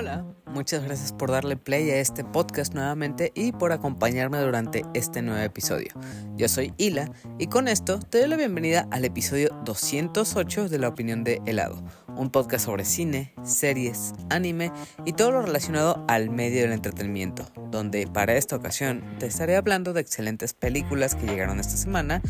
Hola, 0.00 0.24
muchas 0.46 0.84
gracias 0.84 1.12
por 1.12 1.32
darle 1.32 1.56
play 1.56 1.90
a 1.90 1.96
este 1.96 2.22
podcast 2.22 2.72
nuevamente 2.72 3.32
y 3.34 3.50
por 3.50 3.72
acompañarme 3.72 4.38
durante 4.38 4.84
este 4.94 5.22
nuevo 5.22 5.42
episodio. 5.42 5.88
Yo 6.36 6.48
soy 6.48 6.72
Hila 6.76 7.10
y 7.36 7.48
con 7.48 7.66
esto 7.66 7.98
te 7.98 8.20
doy 8.20 8.28
la 8.28 8.36
bienvenida 8.36 8.86
al 8.92 9.04
episodio 9.04 9.48
208 9.64 10.68
de 10.68 10.78
La 10.78 10.86
Opinión 10.86 11.24
de 11.24 11.42
Helado, 11.46 11.82
un 12.14 12.30
podcast 12.30 12.66
sobre 12.66 12.84
cine, 12.84 13.34
series, 13.42 14.12
anime 14.30 14.70
y 15.04 15.14
todo 15.14 15.32
lo 15.32 15.42
relacionado 15.42 16.04
al 16.06 16.30
medio 16.30 16.62
del 16.62 16.74
entretenimiento, 16.74 17.50
donde 17.72 18.06
para 18.06 18.36
esta 18.36 18.54
ocasión 18.54 19.02
te 19.18 19.26
estaré 19.26 19.56
hablando 19.56 19.94
de 19.94 20.00
excelentes 20.00 20.54
películas 20.54 21.16
que 21.16 21.26
llegaron 21.26 21.58
esta 21.58 21.76
semana, 21.76 22.22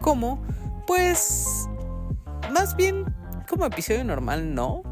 como, 0.00 0.46
pues, 0.86 1.66
más 2.52 2.76
bien 2.76 3.04
como 3.46 3.66
episodio 3.66 4.04
normal 4.04 4.54
no, 4.54 4.82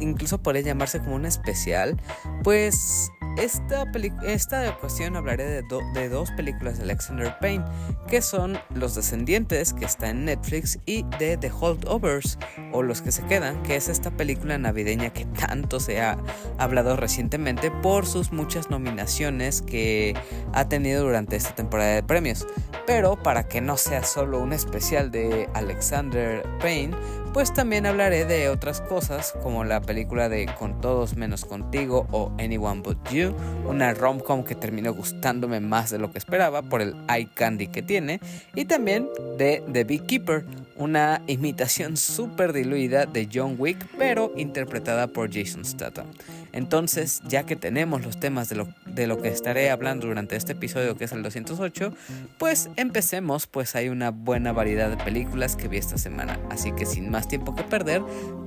incluso 0.00 0.38
podría 0.38 0.62
llamarse 0.62 1.00
como 1.00 1.16
un 1.16 1.26
especial, 1.26 2.00
pues 2.42 3.10
esta, 3.36 3.84
esta 4.24 4.70
ocasión 4.70 5.14
hablaré 5.14 5.44
de, 5.44 5.62
de, 5.94 6.08
dos 6.08 6.30
películas 6.32 6.78
de 6.78 6.84
Alexander 6.84 7.36
Payne, 7.38 7.64
que 8.08 8.22
son 8.22 8.58
Los 8.74 8.94
Descendientes, 8.94 9.74
que 9.74 9.84
está 9.84 10.08
en 10.08 10.24
Netflix, 10.24 10.78
y 10.86 11.04
de 11.18 11.36
The 11.36 11.50
Holdovers, 11.50 12.38
o 12.72 12.82
Los 12.82 13.02
que 13.02 13.12
se 13.12 13.22
quedan, 13.24 13.62
que 13.62 13.76
es 13.76 13.88
esta 13.88 14.10
película 14.10 14.56
navideña 14.56 15.12
que 15.12 15.26
tanto 15.26 15.80
se 15.80 16.00
ha 16.00 16.16
hablado 16.58 16.96
recientemente 16.96 17.70
por 17.70 18.06
sus 18.06 18.32
muchas 18.32 18.70
nominaciones 18.70 19.60
que 19.60 20.14
ha 20.54 20.68
tenido 20.68 21.04
durante 21.04 21.36
esta 21.36 21.54
temporada 21.54 21.94
de 21.94 22.02
premios. 22.02 22.46
Pero 22.86 23.22
para 23.22 23.48
que 23.48 23.60
no 23.60 23.76
sea 23.76 24.02
solo 24.04 24.38
un 24.38 24.52
especial 24.52 25.10
de 25.10 25.50
Alexander 25.52 26.42
Payne, 26.60 26.96
pues 27.32 27.52
también 27.52 27.86
hablaré 27.86 28.24
de 28.24 28.48
otras 28.48 28.80
cosas 28.80 29.34
como 29.42 29.64
la 29.64 29.80
película 29.80 30.28
de 30.28 30.46
Con 30.58 30.80
todos 30.80 31.16
menos 31.16 31.44
contigo 31.44 32.06
o 32.10 32.32
Anyone 32.38 32.82
But 32.82 33.10
You, 33.10 33.34
una 33.66 33.94
rom-com 33.94 34.44
que 34.44 34.54
terminó 34.54 34.94
gustándome 34.94 35.60
más 35.60 35.90
de 35.90 35.98
lo 35.98 36.10
que 36.10 36.18
esperaba 36.18 36.62
por 36.62 36.82
el 36.82 36.94
eye 37.08 37.28
candy 37.34 37.68
que 37.68 37.82
tiene, 37.82 38.20
y 38.54 38.64
también 38.64 39.08
de 39.38 39.62
The 39.72 39.84
Beekeeper, 39.84 40.44
una 40.76 41.22
imitación 41.26 41.96
súper 41.96 42.52
diluida 42.52 43.06
de 43.06 43.28
John 43.32 43.56
Wick 43.58 43.86
pero 43.98 44.32
interpretada 44.36 45.06
por 45.06 45.32
Jason 45.32 45.64
Statham. 45.64 46.06
Entonces, 46.52 47.22
ya 47.26 47.44
que 47.44 47.56
tenemos 47.56 48.04
los 48.04 48.18
temas 48.18 48.48
de 48.48 48.56
lo, 48.56 48.68
de 48.86 49.06
lo 49.06 49.20
que 49.20 49.28
estaré 49.28 49.70
hablando 49.70 50.06
durante 50.06 50.36
este 50.36 50.52
episodio 50.52 50.96
que 50.96 51.04
es 51.04 51.12
el 51.12 51.22
208, 51.22 51.92
pues 52.38 52.70
empecemos, 52.76 53.46
pues 53.46 53.74
hay 53.74 53.88
una 53.88 54.10
buena 54.10 54.52
variedad 54.52 54.90
de 54.90 54.96
películas 54.96 55.56
que 55.56 55.68
vi 55.68 55.78
esta 55.78 55.98
semana, 55.98 56.38
así 56.50 56.72
que 56.72 56.86
sin 56.86 57.10
más 57.10 57.28
tiempo 57.28 57.54
que 57.54 57.62
perder, 57.62 58.02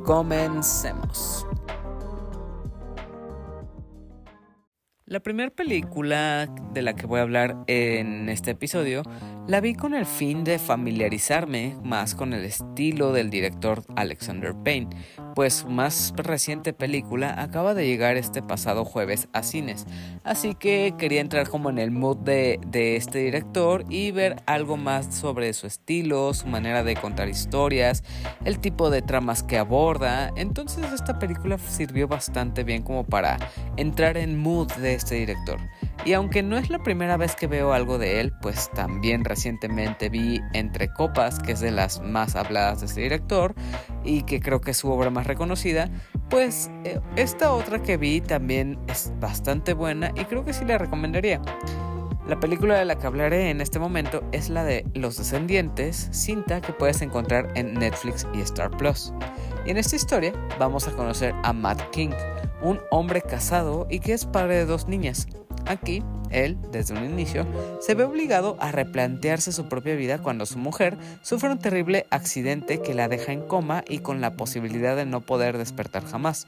comencemos. 0.06 1.46
La 5.10 5.22
primera 5.22 5.50
película 5.50 6.48
de 6.72 6.84
la 6.84 6.96
que 6.96 7.08
voy 7.08 7.18
a 7.18 7.24
hablar 7.24 7.58
en 7.66 8.30
este 8.30 8.52
episodio 8.52 9.02
la 9.48 9.60
vi 9.60 9.74
con 9.74 9.96
el 9.96 10.06
fin 10.06 10.44
de 10.44 10.60
familiarizarme 10.60 11.76
más 11.84 12.14
con 12.14 12.34
el 12.34 12.46
estilo 12.46 13.12
del 13.12 13.32
director 13.32 13.82
Alexander 13.96 14.54
Payne, 14.54 14.90
pues 15.34 15.56
su 15.56 15.70
más 15.70 16.14
reciente 16.16 16.72
película 16.72 17.42
acaba 17.42 17.74
de 17.74 17.88
llegar 17.88 18.16
este 18.18 18.44
pasado 18.44 18.86
jueves 18.86 19.28
a 19.34 19.42
cines, 19.42 19.88
así 20.24 20.54
que 20.54 20.94
quería 21.00 21.22
entrar 21.22 21.50
como 21.50 21.72
en 21.72 21.80
el 21.80 21.90
mood 21.90 22.18
de, 22.18 22.60
de 22.68 22.96
este 22.96 23.18
director 23.18 23.86
y 23.90 24.12
ver 24.12 24.36
algo 24.46 24.78
más 24.78 25.16
sobre 25.16 25.52
su 25.54 25.66
estilo, 25.66 26.32
su 26.36 26.46
manera 26.46 26.84
de 26.84 26.96
contar 26.96 27.28
historias, 27.28 28.04
el 28.46 28.60
tipo 28.60 28.92
de 28.92 29.02
tramas 29.02 29.42
que 29.42 29.58
aborda, 29.58 30.32
entonces 30.36 30.92
esta 30.94 31.18
película 31.18 31.58
sirvió 31.58 32.08
bastante 32.08 32.64
bien 32.64 32.84
como 32.84 33.04
para 33.04 33.40
entrar 33.78 34.16
en 34.16 34.38
mood 34.38 34.72
de 34.74 34.99
este 35.00 35.16
director. 35.16 35.60
Y 36.06 36.14
aunque 36.14 36.44
no 36.44 36.58
es 36.58 36.70
la 36.70 36.80
primera 36.80 37.18
vez 37.18 37.36
que 37.36 37.48
veo 37.48 37.74
algo 37.74 37.98
de 37.98 38.22
él, 38.22 38.32
pues 38.42 38.70
también 38.72 39.26
recientemente 39.26 40.10
vi 40.10 40.42
Entre 40.54 40.92
Copas, 40.94 41.40
que 41.40 41.54
es 41.54 41.60
de 41.60 41.72
las 41.72 42.02
más 42.02 42.36
habladas 42.36 42.80
de 42.80 42.86
este 42.86 43.02
director 43.02 43.54
y 44.04 44.24
que 44.24 44.40
creo 44.40 44.62
que 44.62 44.72
es 44.72 44.78
su 44.78 44.90
obra 44.92 45.10
más 45.10 45.28
reconocida, 45.28 45.90
pues 46.30 46.72
eh, 46.84 47.00
esta 47.16 47.52
otra 47.52 47.82
que 47.82 47.98
vi 47.98 48.22
también 48.22 48.80
es 48.88 49.12
bastante 49.20 49.74
buena 49.74 50.12
y 50.16 50.26
creo 50.26 50.46
que 50.46 50.54
sí 50.54 50.64
la 50.66 50.78
recomendaría. 50.78 51.42
La 52.30 52.40
película 52.40 52.78
de 52.78 52.86
la 52.86 52.96
que 52.96 53.08
hablaré 53.08 53.50
en 53.50 53.60
este 53.60 53.80
momento 53.80 54.24
es 54.32 54.50
la 54.50 54.64
de 54.64 54.86
Los 54.94 55.18
Descendientes, 55.18 56.10
cinta 56.12 56.62
que 56.62 56.74
puedes 56.74 57.02
encontrar 57.02 57.52
en 57.56 57.74
Netflix 57.74 58.28
y 58.36 58.42
Star 58.42 58.70
Plus. 58.70 59.12
Y 59.66 59.72
en 59.72 59.78
esta 59.78 59.96
historia 59.96 60.32
vamos 60.60 60.88
a 60.88 60.92
conocer 60.92 61.34
a 61.42 61.54
Matt 61.54 61.82
King, 61.90 62.12
un 62.62 62.80
hombre 62.92 63.22
casado 63.22 63.88
y 63.90 64.00
que 64.00 64.14
es 64.14 64.26
padre 64.26 64.58
de 64.58 64.66
dos 64.66 64.88
niñas. 64.88 65.28
Aquí, 65.66 66.04
él, 66.32 66.58
desde 66.72 66.94
un 66.94 67.06
inicio, 67.06 67.46
se 67.80 67.96
ve 67.96 68.04
obligado 68.04 68.58
a 68.60 68.72
replantearse 68.72 69.52
su 69.52 69.68
propia 69.68 69.96
vida 69.96 70.18
cuando 70.20 70.46
su 70.46 70.58
mujer 70.58 70.98
sufre 71.22 71.52
un 71.52 71.60
terrible 71.60 72.06
accidente 72.10 72.82
que 72.82 72.94
la 72.94 73.08
deja 73.08 73.34
en 73.34 73.42
coma 73.42 73.84
y 73.88 74.00
con 74.00 74.22
la 74.22 74.34
posibilidad 74.34 74.96
de 74.96 75.06
no 75.06 75.22
poder 75.22 75.58
despertar 75.58 76.06
jamás. 76.06 76.46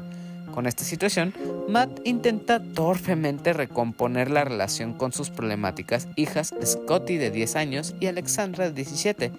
Con 0.51 0.67
esta 0.67 0.83
situación, 0.83 1.33
Matt 1.69 2.01
intenta 2.03 2.61
torpemente 2.61 3.53
recomponer 3.53 4.29
la 4.29 4.43
relación 4.43 4.93
con 4.93 5.13
sus 5.13 5.29
problemáticas 5.29 6.07
hijas 6.15 6.53
Scotty 6.63 7.17
de 7.17 7.31
10 7.31 7.55
años 7.55 7.95
y 7.99 8.07
Alexandra 8.07 8.65
de 8.65 8.73
17, 8.73 9.31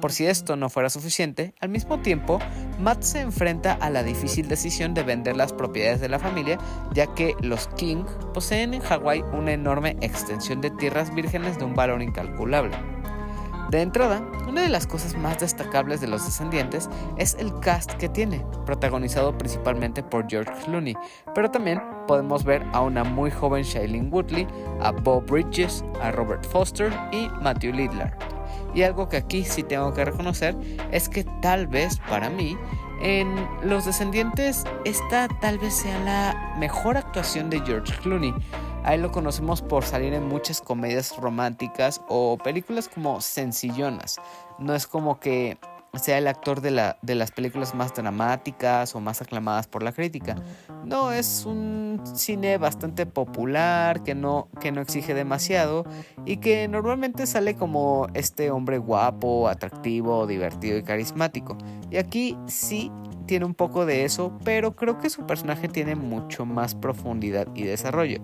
por 0.00 0.12
si 0.12 0.26
esto 0.26 0.56
no 0.56 0.70
fuera 0.70 0.90
suficiente, 0.90 1.54
al 1.60 1.68
mismo 1.68 2.00
tiempo, 2.00 2.38
Matt 2.80 3.02
se 3.02 3.20
enfrenta 3.20 3.74
a 3.74 3.90
la 3.90 4.02
difícil 4.02 4.48
decisión 4.48 4.94
de 4.94 5.02
vender 5.02 5.36
las 5.36 5.52
propiedades 5.52 6.00
de 6.00 6.08
la 6.08 6.18
familia, 6.18 6.58
ya 6.92 7.06
que 7.14 7.34
los 7.40 7.68
King 7.76 8.04
poseen 8.34 8.74
en 8.74 8.80
Hawái 8.80 9.22
una 9.32 9.52
enorme 9.52 9.96
extensión 10.00 10.60
de 10.60 10.70
tierras 10.70 11.14
vírgenes 11.14 11.58
de 11.58 11.64
un 11.64 11.74
valor 11.74 12.02
incalculable. 12.02 12.76
De 13.70 13.82
entrada, 13.82 14.20
una 14.48 14.62
de 14.62 14.68
las 14.68 14.88
cosas 14.88 15.16
más 15.16 15.38
destacables 15.38 16.00
de 16.00 16.08
Los 16.08 16.24
Descendientes 16.24 16.90
es 17.18 17.36
el 17.38 17.56
cast 17.60 17.92
que 17.92 18.08
tiene, 18.08 18.44
protagonizado 18.66 19.38
principalmente 19.38 20.02
por 20.02 20.28
George 20.28 20.50
Clooney, 20.64 20.96
pero 21.36 21.52
también 21.52 21.80
podemos 22.08 22.42
ver 22.42 22.64
a 22.72 22.80
una 22.80 23.04
muy 23.04 23.30
joven 23.30 23.62
Shailene 23.62 24.08
Woodley, 24.08 24.48
a 24.80 24.90
Bob 24.90 25.24
Bridges, 25.26 25.84
a 26.02 26.10
Robert 26.10 26.44
Foster 26.46 26.92
y 27.12 27.28
Matthew 27.40 27.74
Lidler. 27.74 28.29
Y 28.74 28.82
algo 28.82 29.08
que 29.08 29.16
aquí 29.16 29.44
sí 29.44 29.62
tengo 29.62 29.92
que 29.92 30.04
reconocer 30.04 30.56
es 30.92 31.08
que 31.08 31.24
tal 31.42 31.66
vez 31.66 31.98
para 32.08 32.30
mí 32.30 32.56
en 33.00 33.34
Los 33.62 33.86
Descendientes 33.86 34.64
esta 34.84 35.28
tal 35.40 35.58
vez 35.58 35.74
sea 35.74 35.98
la 36.00 36.54
mejor 36.58 36.96
actuación 36.96 37.50
de 37.50 37.60
George 37.60 37.92
Clooney. 38.02 38.34
Ahí 38.82 38.98
lo 38.98 39.12
conocemos 39.12 39.60
por 39.60 39.84
salir 39.84 40.14
en 40.14 40.26
muchas 40.26 40.60
comedias 40.60 41.16
románticas 41.18 42.00
o 42.08 42.38
películas 42.38 42.88
como 42.88 43.20
sencillonas. 43.20 44.18
No 44.58 44.74
es 44.74 44.86
como 44.86 45.20
que 45.20 45.58
sea 45.98 46.18
el 46.18 46.28
actor 46.28 46.60
de, 46.60 46.70
la, 46.70 46.98
de 47.02 47.14
las 47.14 47.30
películas 47.32 47.74
más 47.74 47.94
dramáticas 47.94 48.94
o 48.94 49.00
más 49.00 49.20
aclamadas 49.22 49.66
por 49.66 49.82
la 49.82 49.92
crítica. 49.92 50.36
No, 50.84 51.12
es 51.12 51.44
un 51.46 52.00
cine 52.14 52.58
bastante 52.58 53.06
popular, 53.06 54.02
que 54.02 54.14
no, 54.14 54.48
que 54.60 54.72
no 54.72 54.80
exige 54.80 55.14
demasiado 55.14 55.84
y 56.24 56.38
que 56.38 56.68
normalmente 56.68 57.26
sale 57.26 57.54
como 57.54 58.06
este 58.14 58.50
hombre 58.50 58.78
guapo, 58.78 59.48
atractivo, 59.48 60.26
divertido 60.26 60.78
y 60.78 60.82
carismático. 60.82 61.56
Y 61.90 61.96
aquí 61.96 62.36
sí 62.46 62.90
tiene 63.26 63.44
un 63.44 63.54
poco 63.54 63.86
de 63.86 64.04
eso, 64.04 64.36
pero 64.44 64.74
creo 64.74 64.98
que 64.98 65.10
su 65.10 65.26
personaje 65.26 65.68
tiene 65.68 65.94
mucho 65.94 66.46
más 66.46 66.74
profundidad 66.74 67.48
y 67.54 67.62
desarrollo. 67.62 68.20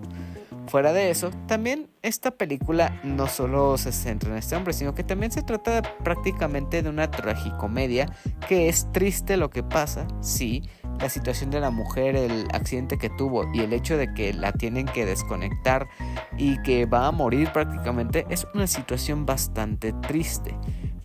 Fuera 0.69 0.93
de 0.93 1.11
eso, 1.11 1.31
también 1.47 1.89
esta 2.03 2.33
película 2.33 3.01
no 3.05 3.29
solo 3.29 3.79
se 3.79 3.93
centra 3.93 4.31
en 4.31 4.37
este 4.37 4.57
hombre, 4.57 4.73
sino 4.73 4.95
que 4.95 5.05
también 5.05 5.31
se 5.31 5.43
trata 5.43 5.81
prácticamente 6.03 6.83
de 6.83 6.89
una 6.89 7.11
tragicomedia, 7.11 8.13
que 8.49 8.69
es 8.69 8.91
triste 8.93 9.37
lo 9.37 9.49
que 9.51 9.63
pasa, 9.63 10.09
sí, 10.21 10.63
la 11.01 11.09
situación 11.09 11.51
de 11.51 11.61
la 11.61 11.71
mujer, 11.71 12.17
el 12.17 12.49
accidente 12.53 12.99
que 12.99 13.11
tuvo 13.11 13.45
y 13.55 13.61
el 13.61 13.73
hecho 13.73 13.97
de 13.97 14.13
que 14.13 14.33
la 14.33 14.53
tienen 14.53 14.87
que 14.87 15.07
desconectar 15.07 15.89
y 16.37 16.61
que 16.63 16.87
va 16.87 17.07
a 17.07 17.13
morir 17.13 17.53
prácticamente, 17.53 18.27
es 18.29 18.47
una 18.55 18.67
situación 18.67 19.25
bastante 19.25 19.93
triste. 19.93 20.57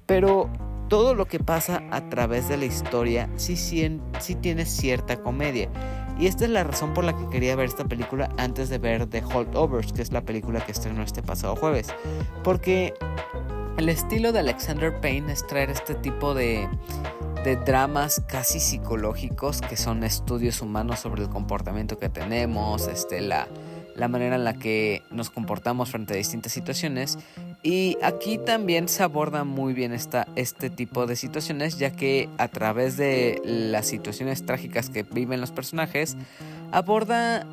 Pero 0.07 0.49
todo 0.87 1.15
lo 1.15 1.25
que 1.25 1.39
pasa 1.39 1.83
a 1.89 2.09
través 2.09 2.49
de 2.49 2.57
la 2.57 2.65
historia 2.65 3.29
sí, 3.35 3.55
tiene 4.41 4.65
cierta 4.65 5.21
comedia. 5.21 5.69
Y 6.19 6.27
esta 6.27 6.45
es 6.45 6.51
la 6.51 6.63
razón 6.63 6.93
por 6.93 7.03
la 7.03 7.17
que 7.17 7.27
quería 7.29 7.55
ver 7.55 7.67
esta 7.67 7.85
película 7.85 8.29
antes 8.37 8.69
de 8.69 8.77
ver 8.77 9.07
The 9.07 9.23
Holdovers, 9.23 9.93
que 9.93 10.01
es 10.01 10.11
la 10.11 10.21
película 10.21 10.63
que 10.65 10.71
estrenó 10.71 11.03
este 11.03 11.23
pasado 11.23 11.55
jueves. 11.55 11.87
Porque 12.43 12.93
el 13.77 13.89
estilo 13.89 14.31
de 14.31 14.39
Alexander 14.39 14.99
Payne 15.01 15.33
es 15.33 15.45
traer 15.47 15.69
este 15.69 15.95
tipo 15.95 16.33
de, 16.33 16.69
de 17.43 17.55
dramas 17.55 18.21
casi 18.27 18.59
psicológicos 18.59 19.61
que 19.61 19.77
son 19.77 20.03
estudios 20.03 20.61
humanos 20.61 20.99
sobre 20.99 21.23
el 21.23 21.29
comportamiento 21.29 21.97
que 21.97 22.09
tenemos, 22.09 22.87
este, 22.87 23.21
la, 23.21 23.47
la 23.95 24.07
manera 24.07 24.35
en 24.35 24.43
la 24.43 24.53
que 24.53 25.03
nos 25.09 25.29
comportamos 25.29 25.89
frente 25.89 26.13
a 26.13 26.17
distintas 26.17 26.51
situaciones. 26.51 27.17
Y 27.63 27.97
aquí 28.01 28.39
también 28.39 28.87
se 28.87 29.03
aborda 29.03 29.43
muy 29.43 29.73
bien 29.73 29.93
esta, 29.93 30.27
este 30.35 30.69
tipo 30.69 31.05
de 31.05 31.15
situaciones, 31.15 31.77
ya 31.77 31.91
que 31.91 32.27
a 32.39 32.47
través 32.47 32.97
de 32.97 33.39
las 33.45 33.85
situaciones 33.85 34.45
trágicas 34.45 34.89
que 34.89 35.03
viven 35.03 35.39
los 35.39 35.51
personajes, 35.51 36.17
aborda 36.71 37.45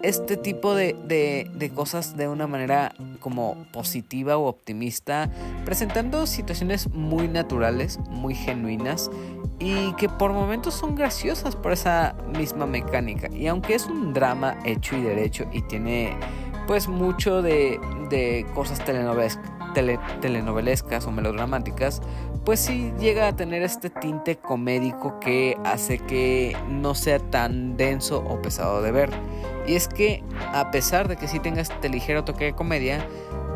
este 0.00 0.38
tipo 0.38 0.74
de, 0.74 0.94
de, 1.04 1.70
cosas 1.70 2.16
de 2.16 2.28
una 2.28 2.46
manera 2.46 2.94
como 3.20 3.66
positiva 3.72 4.38
o 4.38 4.46
optimista, 4.46 5.30
presentando 5.66 6.26
situaciones 6.26 6.88
muy 6.88 7.28
naturales, 7.28 7.98
muy 8.08 8.34
genuinas 8.34 9.10
y 9.58 9.92
que 9.94 10.08
por 10.08 10.32
momentos 10.32 10.74
son 10.74 10.94
graciosas 10.94 11.56
por 11.56 11.72
esa 11.72 12.14
misma 12.38 12.66
mecánica. 12.66 13.28
Y 13.30 13.48
aunque 13.48 13.74
es 13.74 13.86
un 13.86 14.14
drama 14.14 14.56
hecho 14.64 14.96
y 14.96 15.02
derecho 15.02 15.44
y 15.52 15.60
tiene 15.62 16.16
pues 16.66 16.88
mucho 16.88 17.42
de, 17.42 17.80
de 18.10 18.46
cosas 18.54 18.82
telenovelescas 18.84 21.06
o 21.06 21.10
melodramáticas, 21.10 22.02
pues 22.44 22.60
sí 22.60 22.92
llega 22.98 23.28
a 23.28 23.36
tener 23.36 23.62
este 23.62 23.90
tinte 23.90 24.36
comédico 24.36 25.18
que 25.20 25.56
hace 25.64 25.98
que 25.98 26.56
no 26.68 26.94
sea 26.94 27.18
tan 27.18 27.76
denso 27.76 28.22
o 28.26 28.40
pesado 28.40 28.82
de 28.82 28.92
ver. 28.92 29.10
Y 29.66 29.74
es 29.74 29.88
que 29.88 30.22
a 30.52 30.70
pesar 30.70 31.08
de 31.08 31.16
que 31.16 31.26
sí 31.26 31.40
tenga 31.40 31.60
este 31.60 31.88
ligero 31.88 32.24
toque 32.24 32.44
de 32.44 32.54
comedia, 32.54 33.06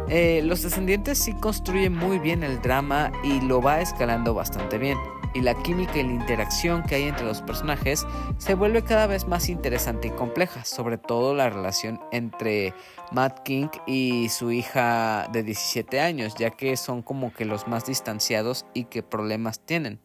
eh, 0.08 0.42
Los 0.44 0.62
Descendientes 0.62 1.18
sí 1.18 1.34
construyen 1.34 1.94
muy 1.94 2.18
bien 2.18 2.42
el 2.42 2.60
drama 2.60 3.12
y 3.22 3.40
lo 3.42 3.62
va 3.62 3.80
escalando 3.80 4.34
bastante 4.34 4.76
bien. 4.76 4.98
Y 5.34 5.42
la 5.42 5.54
química 5.54 5.98
y 5.98 6.02
la 6.02 6.12
interacción 6.12 6.82
que 6.82 6.96
hay 6.96 7.04
entre 7.04 7.24
los 7.24 7.42
personajes 7.42 8.04
se 8.38 8.54
vuelve 8.54 8.82
cada 8.82 9.06
vez 9.06 9.28
más 9.28 9.48
interesante 9.48 10.08
y 10.08 10.10
compleja, 10.10 10.64
sobre 10.64 10.98
todo 10.98 11.36
la 11.36 11.48
relación 11.48 12.00
entre 12.10 12.74
Matt 13.12 13.40
King 13.42 13.68
y 13.86 14.28
su 14.28 14.52
hija 14.52 15.28
de 15.32 15.42
17 15.42 16.00
años, 16.00 16.34
ya 16.36 16.50
que 16.50 16.76
son 16.76 17.02
como 17.02 17.32
que 17.32 17.44
los 17.44 17.66
más 17.66 17.86
distanciados 17.86 18.66
y 18.74 18.84
qué 18.84 19.02
problemas 19.02 19.60
tienen. 19.60 20.00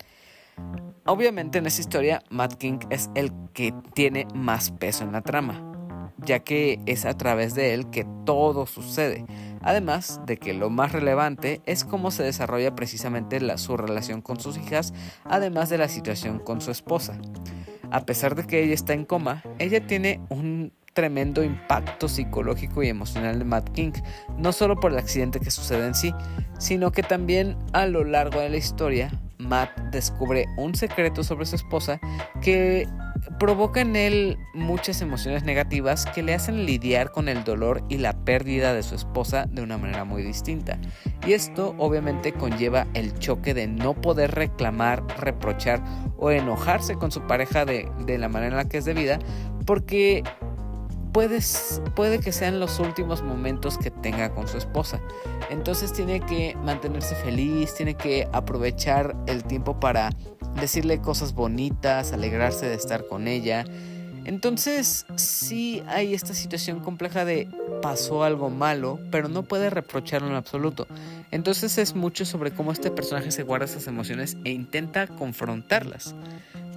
Obviamente 1.05 1.59
en 1.59 1.67
esta 1.67 1.81
historia 1.81 2.23
Matt 2.29 2.55
King 2.55 2.79
es 2.89 3.09
el 3.15 3.31
que 3.53 3.73
tiene 3.93 4.25
más 4.33 4.71
peso 4.71 5.03
en 5.03 5.11
la 5.11 5.21
trama, 5.21 5.61
ya 6.17 6.39
que 6.39 6.79
es 6.85 7.05
a 7.05 7.15
través 7.15 7.53
de 7.53 7.73
él 7.73 7.89
que 7.89 8.07
todo 8.25 8.65
sucede. 8.65 9.25
Además 9.61 10.21
de 10.25 10.37
que 10.37 10.53
lo 10.53 10.69
más 10.69 10.91
relevante 10.91 11.61
es 11.65 11.85
cómo 11.85 12.11
se 12.11 12.23
desarrolla 12.23 12.75
precisamente 12.75 13.39
su 13.57 13.77
relación 13.77 14.21
con 14.21 14.39
sus 14.39 14.57
hijas, 14.57 14.93
además 15.23 15.69
de 15.69 15.77
la 15.77 15.89
situación 15.89 16.39
con 16.39 16.61
su 16.61 16.71
esposa. 16.71 17.19
A 17.91 18.05
pesar 18.05 18.35
de 18.35 18.45
que 18.45 18.63
ella 18.63 18.73
está 18.73 18.93
en 18.93 19.05
coma, 19.05 19.43
ella 19.59 19.85
tiene 19.85 20.21
un 20.29 20.73
tremendo 20.95 21.44
impacto 21.44 22.07
psicológico 22.07 22.81
y 22.81 22.88
emocional 22.88 23.38
de 23.38 23.45
Matt 23.45 23.69
King, 23.71 23.92
no 24.38 24.51
solo 24.53 24.80
por 24.80 24.94
el 24.94 24.97
accidente 24.97 25.39
que 25.39 25.51
sucede 25.51 25.86
en 25.86 25.94
sí, 25.94 26.15
sino 26.57 26.92
que 26.92 27.03
también 27.03 27.57
a 27.74 27.86
lo 27.86 28.03
largo 28.03 28.39
de 28.39 28.50
la 28.50 28.57
historia 28.57 29.12
Matt 29.38 29.77
descubre 29.92 30.45
un 30.57 30.74
secreto 30.74 31.24
sobre 31.24 31.45
su 31.45 31.57
esposa 31.57 32.00
que 32.42 32.88
provoca 33.39 33.81
en 33.81 33.97
él 33.97 34.38
muchas 34.53 35.01
emociones 35.01 35.44
negativas 35.44 36.06
que 36.06 36.24
le 36.24 36.33
hacen 36.33 36.65
lidiar 36.65 37.12
con 37.12 37.27
el 37.27 37.44
dolor 37.44 37.83
y 37.89 37.98
la 37.98 38.13
pérdida 38.24 38.74
de 38.74 38.81
su 38.81 38.95
esposa 38.95 39.48
de 39.51 39.62
una 39.62 39.77
manera 39.77 40.06
muy 40.06 40.24
distinta. 40.24 40.77
Y 41.27 41.33
esto 41.33 41.75
obviamente 41.77 42.31
conlleva 42.31 42.88
el 42.94 43.18
choque 43.19 43.53
de 43.53 43.68
no 43.68 44.00
poder 44.00 44.31
reclamar, 44.31 45.03
reprochar 45.19 45.83
o 46.18 46.31
enojarse 46.31 46.95
con 46.95 47.12
su 47.12 47.21
pareja 47.27 47.65
de, 47.65 47.91
de 48.06 48.18
la 48.18 48.30
manera 48.30 48.51
en 48.51 48.57
la 48.57 48.69
que 48.69 48.77
es 48.77 48.86
debida 48.86 49.19
porque 49.65 50.24
puede 51.95 52.19
que 52.19 52.31
sean 52.33 52.59
los 52.59 52.79
últimos 52.79 53.23
momentos 53.23 53.77
que 53.77 53.89
tenga 53.89 54.33
con 54.33 54.50
su 54.50 54.57
esposa. 54.57 55.00
Entonces 55.50 55.94
tiene 55.94 56.19
que 56.19 56.57
mantenerse 56.63 57.15
feliz, 57.15 57.73
tiene 57.73 57.95
que 57.95 58.27
aprovechar 58.33 59.15
el 59.25 59.45
tiempo 59.45 59.79
para 59.79 60.09
decirle 60.59 61.00
cosas 61.00 61.33
bonitas, 61.33 62.12
alegrarse 62.12 62.67
de 62.67 62.75
estar 62.75 63.07
con 63.07 63.29
ella. 63.29 63.65
Entonces 64.25 65.06
sí 65.15 65.83
hay 65.88 66.13
esta 66.13 66.33
situación 66.33 66.81
compleja 66.81 67.23
de 67.23 67.47
pasó 67.81 68.23
algo 68.23 68.50
malo, 68.50 69.00
pero 69.09 69.29
no 69.29 69.44
puede 69.44 69.69
reprocharlo 69.69 70.27
en 70.27 70.35
absoluto. 70.35 70.85
Entonces 71.31 71.77
es 71.77 71.95
mucho 71.95 72.25
sobre 72.25 72.51
cómo 72.51 72.73
este 72.73 72.91
personaje 72.91 73.31
se 73.31 73.44
guarda 73.44 73.65
esas 73.65 73.88
emociones 73.88 74.35
e 74.44 74.51
intenta 74.51 75.07
confrontarlas. 75.07 76.13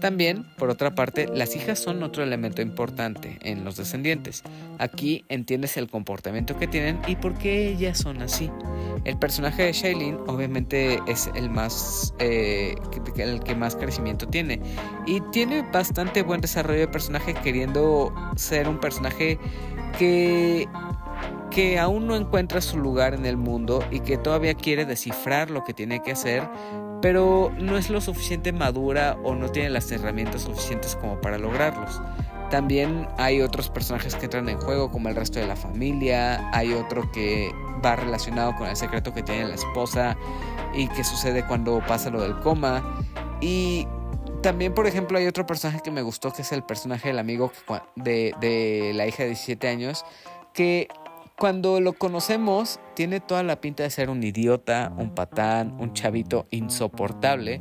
También, 0.01 0.45
por 0.57 0.71
otra 0.71 0.95
parte, 0.95 1.29
las 1.33 1.57
hijas 1.57 1.79
son 1.79 2.03
otro 2.03 2.23
elemento 2.23 2.63
importante 2.63 3.39
en 3.43 3.65
los 3.65 3.77
descendientes. 3.77 4.43
Aquí 4.79 5.25
entiendes 5.29 5.77
el 5.77 5.89
comportamiento 5.89 6.57
que 6.57 6.69
tienen 6.69 7.01
y 7.07 7.17
por 7.17 7.35
qué 7.35 7.69
ellas 7.69 7.99
son 7.99 8.23
así. 8.23 8.51
El 9.05 9.19
personaje 9.19 9.65
de 9.65 9.73
Shailene 9.73 10.19
obviamente 10.27 11.01
es 11.09 11.31
el 11.35 11.51
más 11.51 12.15
eh, 12.19 12.75
el 13.17 13.41
que 13.41 13.55
más 13.55 13.75
crecimiento 13.77 14.29
tiene 14.29 14.61
y 15.07 15.21
tiene 15.33 15.63
bastante 15.73 16.23
buen 16.23 16.41
desarrollo 16.41 16.81
de 16.81 16.89
personaje 16.89 17.35
queriendo 17.35 18.13
ser 18.37 18.69
un 18.69 18.79
personaje 18.79 19.39
que 19.99 20.69
que 21.51 21.79
aún 21.79 22.07
no 22.07 22.17
encuentra 22.17 22.61
su 22.61 22.79
lugar 22.79 23.15
en 23.15 23.27
el 23.27 23.37
mundo 23.37 23.85
y 23.91 24.01
que 24.01 24.19
todavía 24.19 24.55
quiere 24.55 24.85
descifrar 24.85 25.51
lo 25.51 25.65
que 25.65 25.75
tiene 25.75 26.03
que 26.03 26.13
hacer 26.13 26.49
pero 27.01 27.53
no 27.59 27.77
es 27.77 27.91
lo 27.91 28.01
suficiente 28.01 28.53
madura 28.53 29.17
o 29.23 29.35
no 29.35 29.51
tiene 29.51 29.71
las 29.71 29.91
herramientas 29.91 30.43
suficientes 30.43 30.97
como 30.97 31.21
para 31.21 31.39
lograrlos. 31.39 32.01
También 32.51 33.07
hay 33.19 33.43
otros 33.43 33.69
personajes 33.69 34.15
que 34.15 34.25
entran 34.25 34.49
en 34.49 34.59
juego 34.59 34.91
como 34.91 35.09
el 35.09 35.17
resto 35.17 35.39
de 35.39 35.47
la 35.47 35.57
familia, 35.57 36.51
hay 36.53 36.73
otro 36.73 37.11
que 37.13 37.51
va 37.85 37.97
relacionado 37.97 38.57
con 38.57 38.69
el 38.69 38.77
secreto 38.77 39.13
que 39.13 39.23
tiene 39.23 39.49
la 39.49 39.55
esposa 39.55 40.17
y 40.75 40.89
que 40.89 41.05
sucede 41.05 41.45
cuando 41.47 41.81
pasa 41.87 42.11
lo 42.11 42.23
del 42.23 42.39
coma. 42.41 42.83
Y 43.41 43.87
también, 44.43 44.73
por 44.73 44.87
ejemplo, 44.87 45.19
hay 45.19 45.27
otro 45.27 45.47
personaje 45.47 45.81
que 45.85 45.91
me 45.91 46.03
gustó 46.03 46.33
que 46.33 46.43
es 46.43 46.53
el 46.53 46.63
personaje 46.63 47.09
del 47.09 47.19
amigo 47.19 47.53
de, 47.97 48.35
de 48.41 48.93
la 48.95 49.07
hija 49.07 49.25
de 49.25 49.31
17 49.31 49.69
años 49.69 50.05
que 50.55 50.89
cuando 51.39 51.81
lo 51.81 51.93
conocemos, 51.93 52.81
tiene 52.97 53.21
toda 53.21 53.45
la 53.45 53.61
pinta 53.61 53.85
de 53.85 53.91
ser 53.91 54.11
un 54.11 54.25
idiota, 54.25 54.93
un 54.99 55.15
patán, 55.15 55.77
un 55.79 55.93
chavito 55.93 56.49
insoportable, 56.51 57.61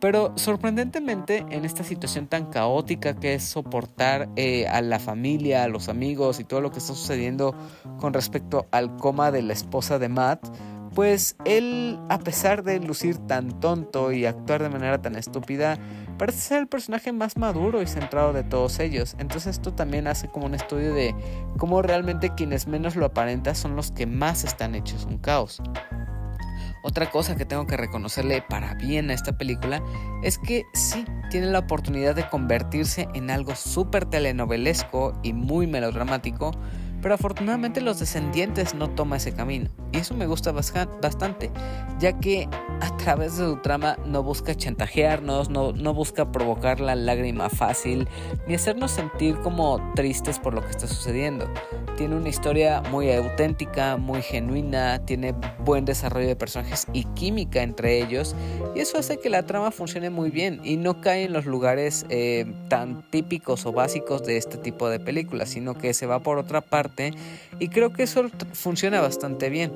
pero 0.00 0.32
sorprendentemente 0.36 1.44
en 1.50 1.64
esta 1.64 1.82
situación 1.82 2.28
tan 2.28 2.46
caótica 2.50 3.16
que 3.16 3.34
es 3.34 3.42
soportar 3.42 4.28
eh, 4.36 4.68
a 4.68 4.80
la 4.80 5.00
familia, 5.00 5.64
a 5.64 5.68
los 5.68 5.88
amigos 5.88 6.38
y 6.38 6.44
todo 6.44 6.60
lo 6.60 6.70
que 6.70 6.78
está 6.78 6.94
sucediendo 6.94 7.52
con 7.98 8.14
respecto 8.14 8.66
al 8.70 8.96
coma 8.96 9.32
de 9.32 9.42
la 9.42 9.54
esposa 9.54 9.98
de 9.98 10.08
Matt, 10.08 10.46
pues 10.96 11.36
él, 11.44 12.00
a 12.08 12.18
pesar 12.18 12.64
de 12.64 12.80
lucir 12.80 13.18
tan 13.18 13.60
tonto 13.60 14.12
y 14.12 14.24
actuar 14.24 14.62
de 14.62 14.70
manera 14.70 15.02
tan 15.02 15.14
estúpida, 15.14 15.78
parece 16.16 16.38
ser 16.38 16.60
el 16.60 16.68
personaje 16.68 17.12
más 17.12 17.36
maduro 17.36 17.82
y 17.82 17.86
centrado 17.86 18.32
de 18.32 18.44
todos 18.44 18.78
ellos. 18.78 19.14
Entonces 19.18 19.58
esto 19.58 19.74
también 19.74 20.06
hace 20.06 20.28
como 20.28 20.46
un 20.46 20.54
estudio 20.54 20.94
de 20.94 21.14
cómo 21.58 21.82
realmente 21.82 22.32
quienes 22.34 22.66
menos 22.66 22.96
lo 22.96 23.04
aparentan 23.04 23.54
son 23.54 23.76
los 23.76 23.92
que 23.92 24.06
más 24.06 24.42
están 24.44 24.74
hechos 24.74 25.04
un 25.04 25.18
caos. 25.18 25.60
Otra 26.82 27.10
cosa 27.10 27.36
que 27.36 27.44
tengo 27.44 27.66
que 27.66 27.76
reconocerle 27.76 28.40
para 28.48 28.72
bien 28.72 29.10
a 29.10 29.12
esta 29.12 29.36
película 29.36 29.82
es 30.22 30.38
que 30.38 30.64
sí 30.72 31.04
tiene 31.30 31.48
la 31.48 31.58
oportunidad 31.58 32.14
de 32.14 32.26
convertirse 32.26 33.06
en 33.12 33.30
algo 33.30 33.54
súper 33.54 34.06
telenovelesco 34.06 35.12
y 35.22 35.34
muy 35.34 35.66
melodramático, 35.66 36.52
pero 37.06 37.14
afortunadamente 37.14 37.80
los 37.80 38.00
descendientes 38.00 38.74
no 38.74 38.90
toman 38.90 39.18
ese 39.18 39.32
camino. 39.32 39.70
Y 39.92 39.98
eso 39.98 40.12
me 40.14 40.26
gusta 40.26 40.50
bastante, 40.50 41.52
ya 42.00 42.18
que 42.18 42.48
a 42.80 42.96
través 42.96 43.36
de 43.36 43.44
su 43.44 43.58
trama 43.58 43.96
no 44.04 44.24
busca 44.24 44.56
chantajearnos, 44.56 45.48
no, 45.48 45.70
no 45.70 45.94
busca 45.94 46.32
provocar 46.32 46.80
la 46.80 46.96
lágrima 46.96 47.48
fácil, 47.48 48.08
ni 48.48 48.56
hacernos 48.56 48.90
sentir 48.90 49.36
como 49.36 49.80
tristes 49.94 50.40
por 50.40 50.52
lo 50.52 50.62
que 50.62 50.70
está 50.70 50.88
sucediendo. 50.88 51.48
Tiene 51.96 52.16
una 52.16 52.28
historia 52.28 52.82
muy 52.90 53.12
auténtica, 53.12 53.96
muy 53.96 54.20
genuina, 54.20 54.98
tiene 55.06 55.32
buen 55.60 55.84
desarrollo 55.84 56.26
de 56.26 56.36
personajes 56.36 56.88
y 56.92 57.04
química 57.14 57.62
entre 57.62 58.02
ellos, 58.02 58.34
y 58.74 58.80
eso 58.80 58.98
hace 58.98 59.18
que 59.18 59.30
la 59.30 59.44
trama 59.44 59.70
funcione 59.70 60.10
muy 60.10 60.30
bien 60.30 60.60
y 60.64 60.76
no 60.76 61.00
cae 61.00 61.26
en 61.26 61.32
los 61.32 61.46
lugares 61.46 62.04
eh, 62.08 62.52
tan 62.68 63.08
típicos 63.10 63.64
o 63.64 63.72
básicos 63.72 64.24
de 64.24 64.36
este 64.36 64.58
tipo 64.58 64.90
de 64.90 64.98
películas, 64.98 65.50
sino 65.50 65.74
que 65.74 65.94
se 65.94 66.06
va 66.06 66.18
por 66.18 66.38
otra 66.38 66.60
parte 66.60 66.95
y 67.58 67.68
creo 67.68 67.92
que 67.92 68.04
eso 68.04 68.28
funciona 68.52 69.00
bastante 69.00 69.50
bien. 69.50 69.72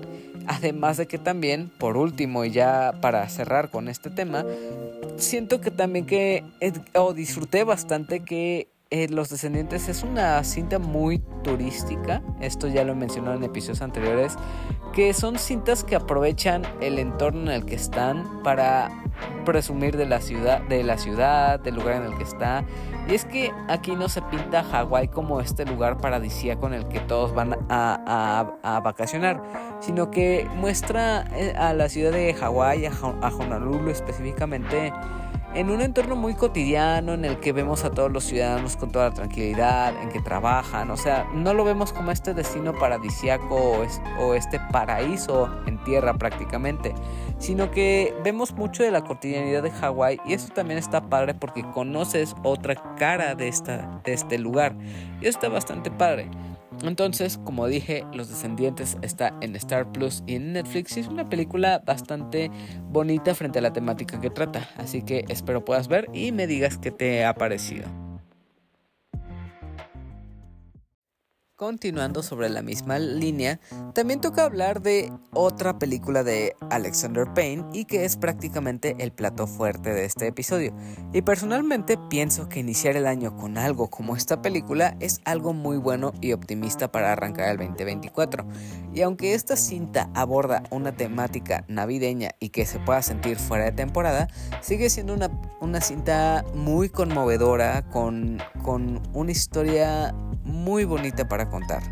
Además 0.46 0.96
de 0.96 1.06
que 1.06 1.18
también, 1.18 1.70
por 1.78 1.96
último 1.96 2.44
y 2.44 2.50
ya 2.50 2.94
para 3.00 3.28
cerrar 3.28 3.70
con 3.70 3.88
este 3.88 4.10
tema, 4.10 4.44
siento 5.16 5.60
que 5.60 5.70
también 5.70 6.06
que, 6.06 6.44
o 6.94 7.12
disfruté 7.12 7.64
bastante 7.64 8.20
que 8.20 8.68
eh, 8.90 9.08
Los 9.08 9.30
Descendientes 9.30 9.88
es 9.88 10.02
una 10.02 10.42
cinta 10.44 10.78
muy 10.78 11.22
turística, 11.42 12.22
esto 12.40 12.66
ya 12.66 12.84
lo 12.84 12.92
he 12.92 12.96
mencionado 12.96 13.36
en 13.36 13.44
episodios 13.44 13.82
anteriores, 13.82 14.36
que 14.92 15.14
son 15.14 15.38
cintas 15.38 15.84
que 15.84 15.94
aprovechan 15.94 16.62
el 16.80 16.98
entorno 16.98 17.42
en 17.42 17.56
el 17.60 17.64
que 17.64 17.76
están 17.76 18.42
para 18.42 18.90
presumir 19.44 19.96
de 19.96 20.06
la 20.06 20.20
ciudad, 20.20 20.62
de 20.62 20.82
la 20.82 20.98
ciudad, 20.98 21.60
del 21.60 21.76
lugar 21.76 22.02
en 22.02 22.12
el 22.12 22.18
que 22.18 22.24
está. 22.24 22.64
Y 23.08 23.14
es 23.14 23.24
que 23.24 23.52
aquí 23.68 23.94
no 23.96 24.08
se 24.08 24.22
pinta 24.22 24.62
Hawái 24.62 25.08
como 25.08 25.40
este 25.40 25.64
lugar 25.64 25.98
paradisíaco 25.98 26.66
en 26.66 26.74
el 26.74 26.88
que 26.88 27.00
todos 27.00 27.34
van 27.34 27.56
a, 27.68 28.80
vacacionar, 28.84 29.42
sino 29.80 30.10
que 30.10 30.48
muestra 30.56 31.26
eh, 31.34 31.54
a 31.56 31.72
la 31.72 31.88
ciudad 31.88 32.12
de 32.12 32.34
Hawái, 32.34 32.86
a, 32.86 32.92
Honolulu 33.28 33.90
específicamente, 33.90 34.92
en 35.54 35.70
un 35.70 35.80
entorno 35.80 36.16
muy 36.16 36.34
cotidiano 36.34 37.14
en 37.14 37.24
el 37.24 37.40
que 37.40 37.52
vemos 37.52 37.84
a 37.84 37.90
todos 37.90 38.10
los 38.10 38.24
ciudadanos 38.24 38.76
con 38.76 38.90
toda 38.92 39.08
la 39.08 39.14
tranquilidad, 39.14 39.94
en 40.00 40.10
que 40.10 40.20
trabajan, 40.20 40.90
o 40.90 40.96
sea, 40.96 41.28
no 41.34 41.54
lo 41.54 41.64
vemos 41.64 41.92
como 41.92 42.12
este 42.12 42.34
destino 42.34 42.72
paradisiaco 42.78 43.84
o, 44.18 44.34
este 44.34 44.60
paraíso 44.72 45.50
en 45.66 45.82
tierra 45.82 46.14
prácticamente, 46.14 46.94
sino 47.38 47.70
que 47.70 48.14
vemos 48.22 48.52
mucho 48.52 48.82
de 48.82 48.90
la 48.90 49.02
cotidianidad 49.02 49.62
de 49.62 49.70
Hawái 49.70 50.20
y 50.24 50.34
eso 50.34 50.48
también 50.54 50.78
está 50.78 51.08
padre 51.08 51.34
porque 51.34 51.62
conoces 51.62 52.34
otra 52.44 52.74
cara 52.96 53.34
de, 53.34 53.48
esta, 53.48 54.00
de 54.04 54.12
este 54.12 54.38
lugar 54.38 54.76
y 55.20 55.26
eso 55.26 55.38
está 55.38 55.48
bastante 55.48 55.90
padre. 55.90 56.30
Entonces, 56.82 57.38
como 57.44 57.66
dije, 57.66 58.04
Los 58.12 58.28
Descendientes 58.28 58.96
está 59.02 59.34
en 59.40 59.56
Star 59.56 59.90
Plus 59.92 60.22
y 60.26 60.36
en 60.36 60.52
Netflix 60.52 60.96
y 60.96 61.00
es 61.00 61.08
una 61.08 61.28
película 61.28 61.82
bastante 61.84 62.50
bonita 62.84 63.34
frente 63.34 63.58
a 63.58 63.62
la 63.62 63.72
temática 63.72 64.20
que 64.20 64.30
trata. 64.30 64.68
Así 64.76 65.02
que 65.02 65.24
espero 65.28 65.64
puedas 65.64 65.88
ver 65.88 66.08
y 66.12 66.32
me 66.32 66.46
digas 66.46 66.78
qué 66.78 66.90
te 66.90 67.24
ha 67.24 67.34
parecido. 67.34 68.09
Continuando 71.60 72.22
sobre 72.22 72.48
la 72.48 72.62
misma 72.62 72.98
línea, 72.98 73.60
también 73.92 74.22
toca 74.22 74.44
hablar 74.44 74.80
de 74.80 75.12
otra 75.30 75.78
película 75.78 76.24
de 76.24 76.56
Alexander 76.70 77.26
Payne 77.34 77.66
y 77.74 77.84
que 77.84 78.06
es 78.06 78.16
prácticamente 78.16 78.96
el 78.98 79.12
plato 79.12 79.46
fuerte 79.46 79.92
de 79.92 80.06
este 80.06 80.26
episodio. 80.26 80.74
Y 81.12 81.20
personalmente 81.20 81.98
pienso 82.08 82.48
que 82.48 82.60
iniciar 82.60 82.96
el 82.96 83.06
año 83.06 83.36
con 83.36 83.58
algo 83.58 83.90
como 83.90 84.16
esta 84.16 84.40
película 84.40 84.96
es 85.00 85.20
algo 85.26 85.52
muy 85.52 85.76
bueno 85.76 86.14
y 86.22 86.32
optimista 86.32 86.90
para 86.90 87.12
arrancar 87.12 87.50
el 87.50 87.58
2024. 87.58 88.46
Y 88.94 89.02
aunque 89.02 89.34
esta 89.34 89.54
cinta 89.54 90.08
aborda 90.14 90.62
una 90.70 90.92
temática 90.92 91.66
navideña 91.68 92.30
y 92.40 92.48
que 92.48 92.64
se 92.64 92.78
pueda 92.78 93.02
sentir 93.02 93.36
fuera 93.36 93.66
de 93.66 93.72
temporada, 93.72 94.28
sigue 94.62 94.88
siendo 94.88 95.12
una, 95.12 95.30
una 95.60 95.82
cinta 95.82 96.42
muy 96.54 96.88
conmovedora 96.88 97.82
con, 97.90 98.38
con 98.62 99.02
una 99.12 99.30
historia 99.30 100.14
muy 100.44 100.84
bonita 100.84 101.28
para 101.28 101.49
contar. 101.50 101.82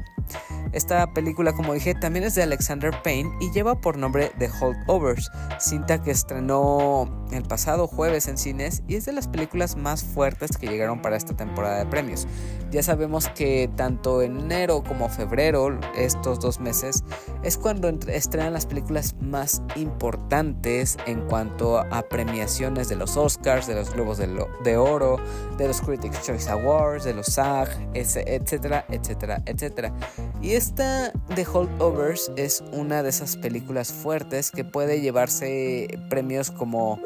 Esta 0.72 1.12
película, 1.14 1.54
como 1.54 1.72
dije, 1.72 1.94
también 1.94 2.24
es 2.24 2.34
de 2.34 2.42
Alexander 2.42 2.92
Payne 3.02 3.30
y 3.40 3.50
lleva 3.52 3.80
por 3.80 3.96
nombre 3.96 4.32
The 4.38 4.50
Holdovers, 4.60 5.30
cinta 5.58 6.02
que 6.02 6.10
estrenó 6.10 7.26
el 7.32 7.42
pasado 7.44 7.86
jueves 7.86 8.28
en 8.28 8.36
cines 8.36 8.82
y 8.86 8.96
es 8.96 9.06
de 9.06 9.12
las 9.12 9.28
películas 9.28 9.76
más 9.76 10.04
fuertes 10.04 10.56
que 10.58 10.68
llegaron 10.68 11.00
para 11.00 11.16
esta 11.16 11.34
temporada 11.34 11.78
de 11.78 11.86
premios. 11.86 12.26
Ya 12.70 12.82
sabemos 12.82 13.28
que 13.30 13.70
tanto 13.76 14.20
enero 14.20 14.82
como 14.86 15.08
febrero, 15.08 15.78
estos 15.96 16.38
dos 16.38 16.60
meses, 16.60 17.02
es 17.42 17.56
cuando 17.56 17.88
estrenan 17.88 18.52
las 18.52 18.66
películas 18.66 19.14
más 19.22 19.62
importantes 19.74 20.98
en 21.06 21.22
cuanto 21.22 21.78
a 21.78 22.02
premiaciones 22.02 22.90
de 22.90 22.96
los 22.96 23.16
Oscars, 23.16 23.66
de 23.66 23.74
los 23.74 23.94
Globos 23.94 24.18
de, 24.18 24.76
Oro, 24.76 25.16
de 25.56 25.66
los 25.66 25.80
Critics' 25.80 26.22
Choice 26.26 26.50
Awards, 26.50 27.04
de 27.04 27.14
los 27.14 27.26
SAG, 27.26 27.68
etcétera, 27.94 28.84
etcétera, 28.90 29.42
etcétera. 29.48 29.92
Y 30.40 30.52
esta 30.52 31.12
The 31.34 31.46
Holdovers 31.46 32.30
es 32.36 32.62
una 32.72 33.02
de 33.02 33.08
esas 33.08 33.36
películas 33.36 33.92
fuertes 33.92 34.50
que 34.50 34.64
puede 34.64 35.00
llevarse 35.00 35.98
premios 36.08 36.50
como 36.50 37.00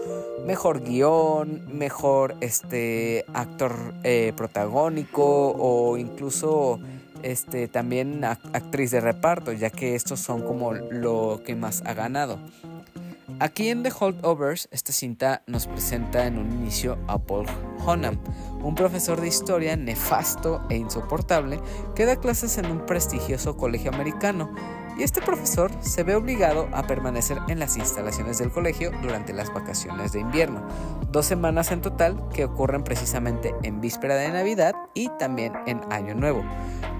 mejor 0.47 0.83
guion, 0.83 1.63
mejor 1.73 2.37
este 2.41 3.25
actor 3.33 3.73
eh, 4.03 4.33
protagónico 4.37 5.55
o 5.57 5.97
incluso 5.97 6.81
este 7.23 7.69
también 7.69 8.25
actriz 8.25 8.91
de 8.91 9.01
reparto, 9.01 9.53
ya 9.53 9.71
que 9.71 9.95
estos 9.95 10.21
son 10.21 10.43
como 10.43 10.73
lo 10.73 11.41
que 11.45 11.55
más 11.55 11.83
ha 11.87 11.95
ganado. 11.95 12.39
Aquí 13.43 13.71
en 13.71 13.83
The 13.83 13.91
Holdovers, 13.99 14.69
esta 14.71 14.93
cinta 14.93 15.43
nos 15.49 15.67
presenta 15.67 16.27
en 16.27 16.39
un 16.39 16.53
inicio 16.53 16.97
a 17.09 17.19
Paul 17.19 17.47
Honham, 17.85 18.17
un 18.63 18.77
profesor 18.77 19.21
de 19.21 19.27
historia 19.27 19.75
nefasto 19.75 20.63
e 20.71 20.77
insoportable 20.77 21.59
que 21.97 22.07
da 22.07 22.15
clases 22.15 22.57
en 22.59 22.67
un 22.67 22.87
prestigioso 22.87 23.57
colegio 23.57 23.91
americano 23.93 24.55
y 24.97 25.03
este 25.03 25.23
profesor 25.23 25.71
se 25.81 26.03
ve 26.03 26.15
obligado 26.15 26.69
a 26.73 26.83
permanecer 26.87 27.39
en 27.49 27.59
las 27.59 27.77
instalaciones 27.77 28.39
del 28.39 28.51
colegio 28.51 28.91
durante 29.03 29.33
las 29.33 29.53
vacaciones 29.53 30.13
de 30.13 30.21
invierno, 30.21 30.63
dos 31.11 31.27
semanas 31.27 31.71
en 31.71 31.81
total 31.81 32.29
que 32.33 32.45
ocurren 32.45 32.85
precisamente 32.85 33.55
en 33.63 33.81
víspera 33.81 34.17
de 34.17 34.31
Navidad 34.31 34.75
y 34.95 35.09
también 35.19 35.53
en 35.67 35.81
Año 35.91 36.15
Nuevo. 36.15 36.43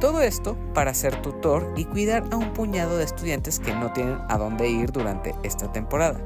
Todo 0.01 0.23
esto 0.23 0.57
para 0.75 0.95
ser 0.95 1.21
tutor 1.23 1.73
y 1.77 1.85
cuidar 1.85 2.25
a 2.31 2.37
un 2.37 2.53
puñado 2.53 2.97
de 2.97 3.05
estudiantes 3.05 3.61
que 3.61 3.75
no 3.75 3.93
tienen 3.93 4.19
a 4.29 4.39
dónde 4.39 4.69
ir 4.69 4.91
durante 4.91 5.35
esta 5.43 5.71
temporada. 5.71 6.21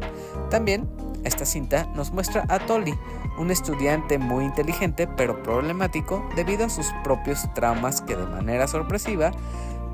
También 0.51 0.89
esta 1.25 1.45
cinta 1.45 1.87
nos 1.95 2.13
muestra 2.13 2.45
a 2.49 2.61
Tolly, 2.61 2.95
un 3.39 3.51
estudiante 3.51 4.17
muy 4.17 4.45
inteligente 4.45 5.09
pero 5.09 5.43
problemático 5.43 6.25
debido 6.37 6.67
a 6.67 6.71
sus 6.71 6.87
propios 7.03 7.53
traumas 7.53 8.01
que 8.01 8.17
de 8.17 8.27
manera 8.27 8.69
sorpresiva 8.69 9.33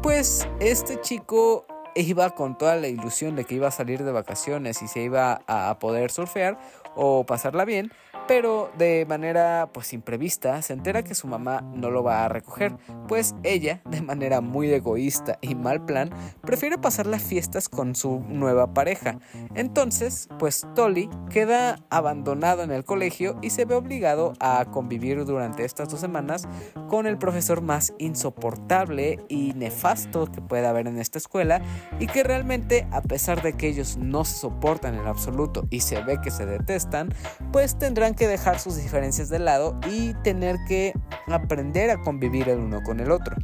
pues 0.03 0.49
este 0.59 1.01
chico 1.01 1.65
iba 1.95 2.31
con 2.31 2.59
toda 2.59 2.75
la 2.77 2.89
ilusión 2.89 3.37
de 3.37 3.45
que 3.45 3.55
iba 3.55 3.69
a 3.69 3.71
salir 3.71 4.03
de 4.03 4.11
vacaciones 4.11 4.83
y 4.83 4.89
se 4.89 5.01
iba 5.03 5.43
a 5.47 5.79
poder 5.79 6.11
surfear 6.11 6.59
o 6.97 7.25
pasarla 7.25 7.65
bien, 7.65 7.93
pero 8.35 8.73
de 8.79 9.05
manera 9.07 9.69
pues 9.75 9.93
imprevista 9.93 10.63
se 10.63 10.73
entera 10.73 11.05
que 11.05 11.15
su 11.15 11.27
mamá 11.27 11.61
no 11.75 11.91
lo 11.91 12.03
va 12.03 12.25
a 12.25 12.31
recoger, 12.31 12.75
pues 13.07 13.35
ella, 13.43 13.83
de 13.91 14.01
manera 14.01 14.41
muy 14.41 14.73
egoísta 14.73 15.39
y 15.43 15.55
mal 15.55 15.85
plan, 15.85 16.09
prefiere 16.41 16.79
pasar 16.79 17.07
las 17.07 17.21
fiestas 17.21 17.69
con 17.69 17.95
su 17.95 18.21
nueva 18.29 18.73
pareja. 18.73 19.19
Entonces, 19.55 20.31
pues 20.39 20.67
Tolly 20.75 21.11
queda 21.29 21.81
abandonado 21.91 22.63
en 22.63 22.71
el 22.71 22.87
colegio 22.87 23.39
y 23.43 23.51
se 23.51 23.67
ve 23.67 23.75
obligado 23.75 24.33
a 24.41 24.65
convivir 24.65 25.27
durante 25.27 25.67
estas 25.67 25.91
dos 25.91 26.01
semanas 26.01 26.49
con 26.89 27.07
el 27.07 27.19
profesor 27.19 27.61
más 27.61 27.93
insoportable 27.99 29.19
y 29.29 29.53
nefasto 29.53 30.33
que 30.33 30.41
pueda 30.41 30.71
haber 30.71 30.87
en 30.87 30.99
esta 30.99 31.19
escuela 31.19 31.61
y 32.01 32.07
que 32.07 32.23
realmente 32.23 32.87
a 32.93 33.03
pesar 33.03 33.43
de 33.43 33.53
que 33.53 33.69
ellos 33.69 33.99
no 33.99 34.25
se 34.25 34.39
soportan 34.39 34.95
en 34.95 35.07
absoluto 35.07 35.67
y 35.69 35.81
se 35.81 36.03
ve 36.03 36.19
que 36.23 36.31
se 36.31 36.47
detestan, 36.47 37.13
pues 37.53 37.79
tendrán 37.79 38.15
que 38.15 38.22
dejar 38.29 38.59
sus 38.59 38.77
diferencias 38.77 39.29
de 39.29 39.39
lado 39.39 39.79
y 39.91 40.15
tener 40.23 40.57
que 40.67 40.93
aprender 41.29 41.91
a 41.91 42.01
convivir 42.01 42.49
el 42.49 42.59
uno 42.59 42.83
con 42.83 43.01
el 43.01 43.11
otro. 43.11 43.37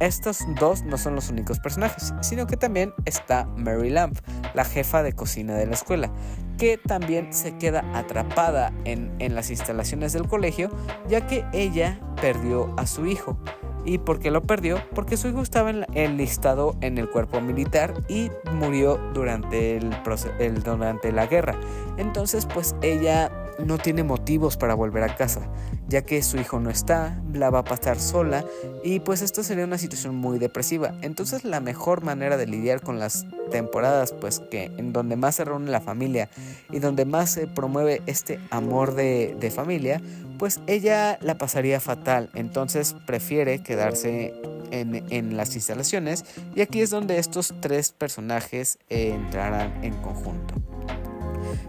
estos 0.00 0.44
dos 0.58 0.82
no 0.84 0.98
son 0.98 1.14
los 1.14 1.30
únicos 1.30 1.58
personajes, 1.60 2.12
sino 2.22 2.46
que 2.46 2.56
también 2.56 2.92
está 3.04 3.46
Mary 3.56 3.90
Lamb, 3.90 4.16
la 4.54 4.64
jefa 4.64 5.02
de 5.02 5.12
cocina 5.12 5.54
de 5.54 5.66
la 5.66 5.74
escuela, 5.74 6.10
que 6.58 6.78
también 6.78 7.32
se 7.32 7.56
queda 7.56 7.84
atrapada 7.94 8.72
en, 8.84 9.12
en 9.18 9.34
las 9.34 9.50
instalaciones 9.50 10.12
del 10.12 10.26
colegio, 10.28 10.70
ya 11.08 11.26
que 11.26 11.44
ella 11.52 12.00
perdió 12.20 12.74
a 12.78 12.86
su 12.86 13.06
hijo. 13.06 13.38
¿Y 13.84 13.98
por 13.98 14.18
qué 14.18 14.30
lo 14.30 14.42
perdió? 14.42 14.78
Porque 14.94 15.16
su 15.16 15.28
hijo 15.28 15.40
estaba 15.40 15.70
enlistado 15.94 16.76
en 16.80 16.98
el 16.98 17.08
cuerpo 17.08 17.40
militar 17.40 17.94
y 18.08 18.30
murió 18.52 18.98
durante, 19.14 19.78
el, 19.78 19.96
el, 20.38 20.62
durante 20.62 21.12
la 21.12 21.26
guerra. 21.26 21.58
Entonces, 21.96 22.46
pues 22.46 22.74
ella 22.82 23.30
no 23.64 23.78
tiene 23.78 24.02
motivos 24.02 24.56
para 24.56 24.74
volver 24.74 25.02
a 25.02 25.16
casa, 25.16 25.48
ya 25.88 26.02
que 26.02 26.22
su 26.22 26.38
hijo 26.38 26.60
no 26.60 26.70
está, 26.70 27.20
la 27.32 27.50
va 27.50 27.60
a 27.60 27.64
pasar 27.64 27.98
sola 27.98 28.44
y 28.82 29.00
pues 29.00 29.22
esto 29.22 29.42
sería 29.42 29.64
una 29.64 29.78
situación 29.78 30.14
muy 30.16 30.38
depresiva. 30.38 30.94
Entonces 31.02 31.44
la 31.44 31.60
mejor 31.60 32.02
manera 32.02 32.36
de 32.36 32.46
lidiar 32.46 32.80
con 32.80 32.98
las 32.98 33.26
temporadas, 33.50 34.12
pues 34.12 34.40
que 34.50 34.70
en 34.76 34.92
donde 34.92 35.16
más 35.16 35.36
se 35.36 35.44
reúne 35.44 35.70
la 35.70 35.80
familia 35.80 36.30
y 36.70 36.78
donde 36.78 37.04
más 37.04 37.30
se 37.30 37.46
promueve 37.46 38.02
este 38.06 38.40
amor 38.50 38.94
de, 38.94 39.36
de 39.38 39.50
familia, 39.50 40.00
pues 40.38 40.60
ella 40.66 41.18
la 41.20 41.36
pasaría 41.36 41.80
fatal. 41.80 42.30
Entonces 42.34 42.94
prefiere 43.06 43.62
quedarse 43.62 44.34
en, 44.70 45.04
en, 45.10 45.36
las 45.36 45.54
instalaciones 45.54 46.24
y 46.54 46.60
aquí 46.60 46.80
es 46.80 46.90
donde 46.90 47.18
estos 47.18 47.54
tres 47.60 47.92
personajes 47.92 48.78
entrarán 48.88 49.84
en 49.84 49.94
conjunto. 50.00 50.54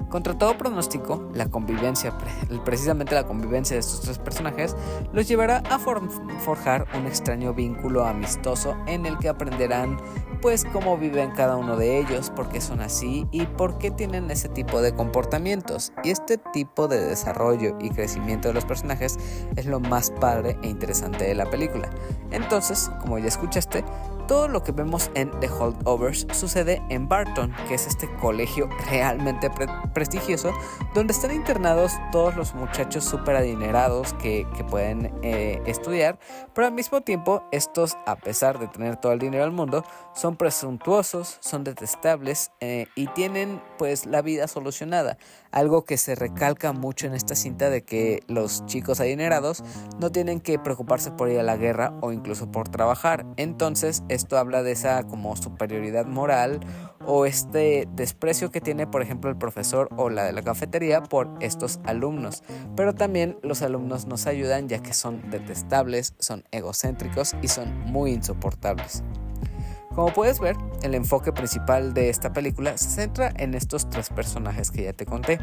Contra 0.09 0.37
todo 0.37 0.57
pronóstico, 0.57 1.29
la 1.33 1.49
convivencia, 1.49 2.17
precisamente 2.65 3.15
la 3.15 3.25
convivencia 3.25 3.75
de 3.75 3.79
estos 3.79 4.01
tres 4.01 4.17
personajes, 4.17 4.75
los 5.13 5.27
llevará 5.27 5.63
a 5.69 5.79
forjar 5.79 6.87
un 6.97 7.05
extraño 7.05 7.53
vínculo 7.53 8.05
amistoso 8.05 8.75
en 8.87 9.05
el 9.05 9.17
que 9.17 9.29
aprenderán 9.29 9.97
pues 10.41 10.65
cómo 10.65 10.97
viven 10.97 11.31
cada 11.31 11.55
uno 11.55 11.77
de 11.77 11.99
ellos, 11.99 12.31
por 12.31 12.49
qué 12.49 12.61
son 12.61 12.81
así 12.81 13.27
y 13.31 13.45
por 13.45 13.77
qué 13.77 13.91
tienen 13.91 14.31
ese 14.31 14.49
tipo 14.49 14.81
de 14.81 14.93
comportamientos. 14.93 15.93
Y 16.03 16.09
este 16.09 16.37
tipo 16.37 16.87
de 16.87 16.99
desarrollo 16.99 17.77
y 17.79 17.89
crecimiento 17.91 18.47
de 18.47 18.55
los 18.55 18.65
personajes 18.65 19.17
es 19.55 19.65
lo 19.65 19.79
más 19.79 20.11
padre 20.11 20.57
e 20.63 20.67
interesante 20.67 21.25
de 21.25 21.35
la 21.35 21.49
película. 21.49 21.89
Entonces, 22.31 22.89
como 23.01 23.19
ya 23.19 23.27
escuchaste, 23.27 23.83
Todo 24.27 24.47
lo 24.47 24.63
que 24.63 24.71
vemos 24.71 25.11
en 25.13 25.29
The 25.41 25.49
Holdovers 25.49 26.25
sucede 26.31 26.81
en 26.87 27.09
Barton, 27.09 27.53
que 27.67 27.73
es 27.73 27.85
este 27.85 28.09
colegio 28.21 28.69
realmente 28.89 29.51
prestigioso, 29.93 30.53
donde 30.93 31.11
están 31.11 31.33
internados 31.33 31.91
todos 32.13 32.37
los 32.37 32.55
muchachos 32.55 33.03
súper 33.03 33.35
adinerados 33.35 34.13
que, 34.13 34.47
pueden 34.69 35.11
eh, 35.21 35.61
estudiar, 35.65 36.17
pero 36.53 36.67
al 36.67 36.73
mismo 36.73 37.01
tiempo 37.01 37.43
estos, 37.51 37.97
a 38.05 38.15
pesar 38.15 38.57
de 38.57 38.67
tener 38.67 38.95
todo 38.95 39.11
el 39.11 39.19
dinero 39.19 39.43
del 39.43 39.51
mundo, 39.51 39.83
son 40.13 40.30
presuntuosos, 40.35 41.37
son 41.41 41.63
detestables 41.63 42.51
eh, 42.59 42.87
y 42.95 43.07
tienen 43.07 43.61
pues 43.77 44.05
la 44.05 44.21
vida 44.21 44.47
solucionada. 44.47 45.17
Algo 45.51 45.85
que 45.85 45.97
se 45.97 46.15
recalca 46.15 46.71
mucho 46.73 47.07
en 47.07 47.13
esta 47.13 47.35
cinta 47.35 47.69
de 47.69 47.83
que 47.83 48.21
los 48.27 48.65
chicos 48.65 48.99
adinerados 48.99 49.63
no 49.99 50.11
tienen 50.11 50.39
que 50.39 50.59
preocuparse 50.59 51.11
por 51.11 51.29
ir 51.29 51.39
a 51.39 51.43
la 51.43 51.57
guerra 51.57 51.93
o 52.01 52.11
incluso 52.11 52.51
por 52.51 52.69
trabajar. 52.69 53.25
Entonces 53.37 54.03
esto 54.09 54.37
habla 54.37 54.63
de 54.63 54.71
esa 54.71 55.03
como 55.03 55.35
superioridad 55.35 56.05
moral 56.05 56.59
o 57.05 57.25
este 57.25 57.87
desprecio 57.93 58.51
que 58.51 58.61
tiene 58.61 58.87
por 58.87 59.01
ejemplo 59.01 59.29
el 59.29 59.37
profesor 59.37 59.89
o 59.97 60.09
la 60.09 60.23
de 60.23 60.33
la 60.33 60.41
cafetería 60.41 61.03
por 61.03 61.29
estos 61.39 61.79
alumnos. 61.83 62.43
Pero 62.75 62.93
también 62.93 63.37
los 63.43 63.61
alumnos 63.61 64.05
nos 64.05 64.27
ayudan 64.27 64.69
ya 64.69 64.79
que 64.79 64.93
son 64.93 65.29
detestables, 65.31 66.13
son 66.19 66.43
egocéntricos 66.51 67.35
y 67.41 67.47
son 67.47 67.77
muy 67.85 68.11
insoportables. 68.11 69.03
Como 69.95 70.13
puedes 70.13 70.39
ver, 70.39 70.55
el 70.83 70.95
enfoque 70.95 71.33
principal 71.33 71.93
de 71.93 72.09
esta 72.09 72.31
película 72.31 72.77
se 72.77 72.89
centra 72.89 73.33
en 73.37 73.53
estos 73.53 73.89
tres 73.89 74.09
personajes 74.09 74.71
que 74.71 74.83
ya 74.83 74.93
te 74.93 75.05
conté. 75.05 75.37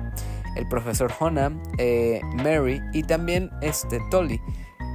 El 0.57 0.67
profesor 0.69 1.12
Honam, 1.21 1.62
eh, 1.76 2.21
Mary 2.43 2.81
y 2.95 3.02
también 3.02 3.50
este 3.61 4.00
Tolly, 4.11 4.40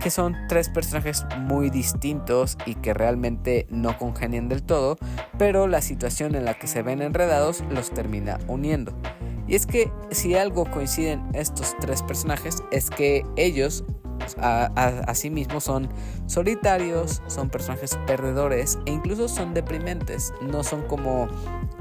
que 0.02 0.10
son 0.10 0.36
tres 0.50 0.70
personajes 0.70 1.26
muy 1.38 1.70
distintos 1.70 2.58
y 2.66 2.76
que 2.76 2.96
realmente 2.96 3.68
no 3.70 3.98
congenian 3.98 4.50
del 4.50 4.64
todo, 4.64 4.98
pero 5.38 5.68
la 5.68 5.82
situación 5.82 6.36
en 6.36 6.46
la 6.46 6.56
que 6.56 6.68
se 6.68 6.82
ven 6.82 7.02
enredados 7.02 7.64
los 7.70 7.92
termina 7.92 8.40
uniendo. 8.48 8.94
Y 9.48 9.56
es 9.56 9.68
que 9.68 9.92
si 10.10 10.36
algo 10.36 10.66
coinciden 10.66 11.22
estos 11.34 11.76
tres 11.80 12.02
personajes 12.02 12.64
es 12.72 12.90
que 12.90 13.24
ellos 13.36 13.84
a, 14.38 15.14
sí 15.16 15.32
son 15.60 15.90
solitarios, 16.28 17.22
son 17.28 17.50
personajes 17.50 17.98
perdedores 18.08 18.80
e 18.86 18.92
incluso 18.92 19.28
son 19.28 19.54
deprimentes. 19.54 20.34
No 20.42 20.64
son 20.64 20.84
como 20.84 21.28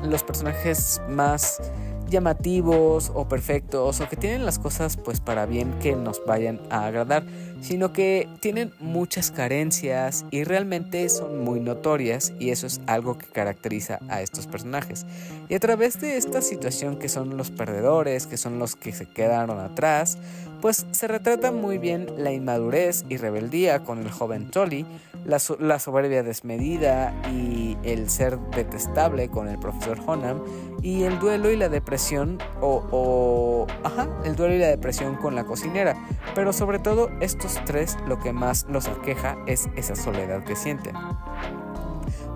los 0.02 0.22
personajes 0.22 1.00
más 1.08 1.60
llamativos 2.12 3.10
o 3.14 3.26
perfectos 3.26 4.00
o 4.00 4.08
que 4.08 4.16
tienen 4.16 4.44
las 4.44 4.58
cosas 4.58 4.96
pues 4.96 5.18
para 5.20 5.46
bien 5.46 5.72
que 5.80 5.96
nos 5.96 6.24
vayan 6.24 6.60
a 6.70 6.86
agradar, 6.86 7.24
sino 7.60 7.92
que 7.92 8.28
tienen 8.40 8.72
muchas 8.78 9.30
carencias 9.30 10.24
y 10.30 10.44
realmente 10.44 11.08
son 11.08 11.42
muy 11.42 11.58
notorias 11.58 12.32
y 12.38 12.50
eso 12.50 12.66
es 12.66 12.80
algo 12.86 13.16
que 13.16 13.26
caracteriza 13.26 13.98
a 14.08 14.20
estos 14.20 14.46
personajes. 14.46 15.06
Y 15.48 15.54
a 15.54 15.60
través 15.60 16.00
de 16.00 16.18
esta 16.18 16.42
situación 16.42 16.98
que 16.98 17.08
son 17.08 17.36
los 17.36 17.50
perdedores, 17.50 18.26
que 18.26 18.36
son 18.36 18.58
los 18.58 18.76
que 18.76 18.92
se 18.92 19.06
quedaron 19.06 19.58
atrás, 19.58 20.18
pues 20.62 20.86
se 20.92 21.08
retrata 21.08 21.50
muy 21.50 21.76
bien 21.78 22.06
la 22.16 22.32
inmadurez 22.32 23.04
y 23.08 23.16
rebeldía 23.16 23.82
con 23.82 23.98
el 23.98 24.10
joven 24.10 24.48
Tolly, 24.48 24.86
la, 25.24 25.40
soberbia 25.40 26.22
desmedida 26.22 27.12
y 27.32 27.76
el 27.82 28.08
ser 28.08 28.38
detestable 28.38 29.28
con 29.28 29.48
el 29.48 29.58
profesor 29.58 29.98
Honam, 30.06 30.40
y 30.80 31.02
el 31.02 31.18
duelo 31.18 31.50
y 31.50 31.56
la 31.56 31.68
depresión 31.68 32.38
o, 32.60 33.66
el 34.24 34.36
duelo 34.36 34.54
y 34.54 34.58
la 34.58 34.68
depresión 34.68 35.16
con 35.16 35.34
la 35.34 35.44
cocinera. 35.44 35.96
Pero 36.36 36.52
sobre 36.52 36.78
todo 36.78 37.10
estos 37.20 37.58
tres 37.66 37.96
lo 38.06 38.20
que 38.20 38.32
más 38.32 38.64
los 38.68 38.86
aqueja 38.86 39.36
es 39.48 39.68
esa 39.76 39.96
soledad 39.96 40.44
que 40.44 40.54
sienten. 40.54 40.94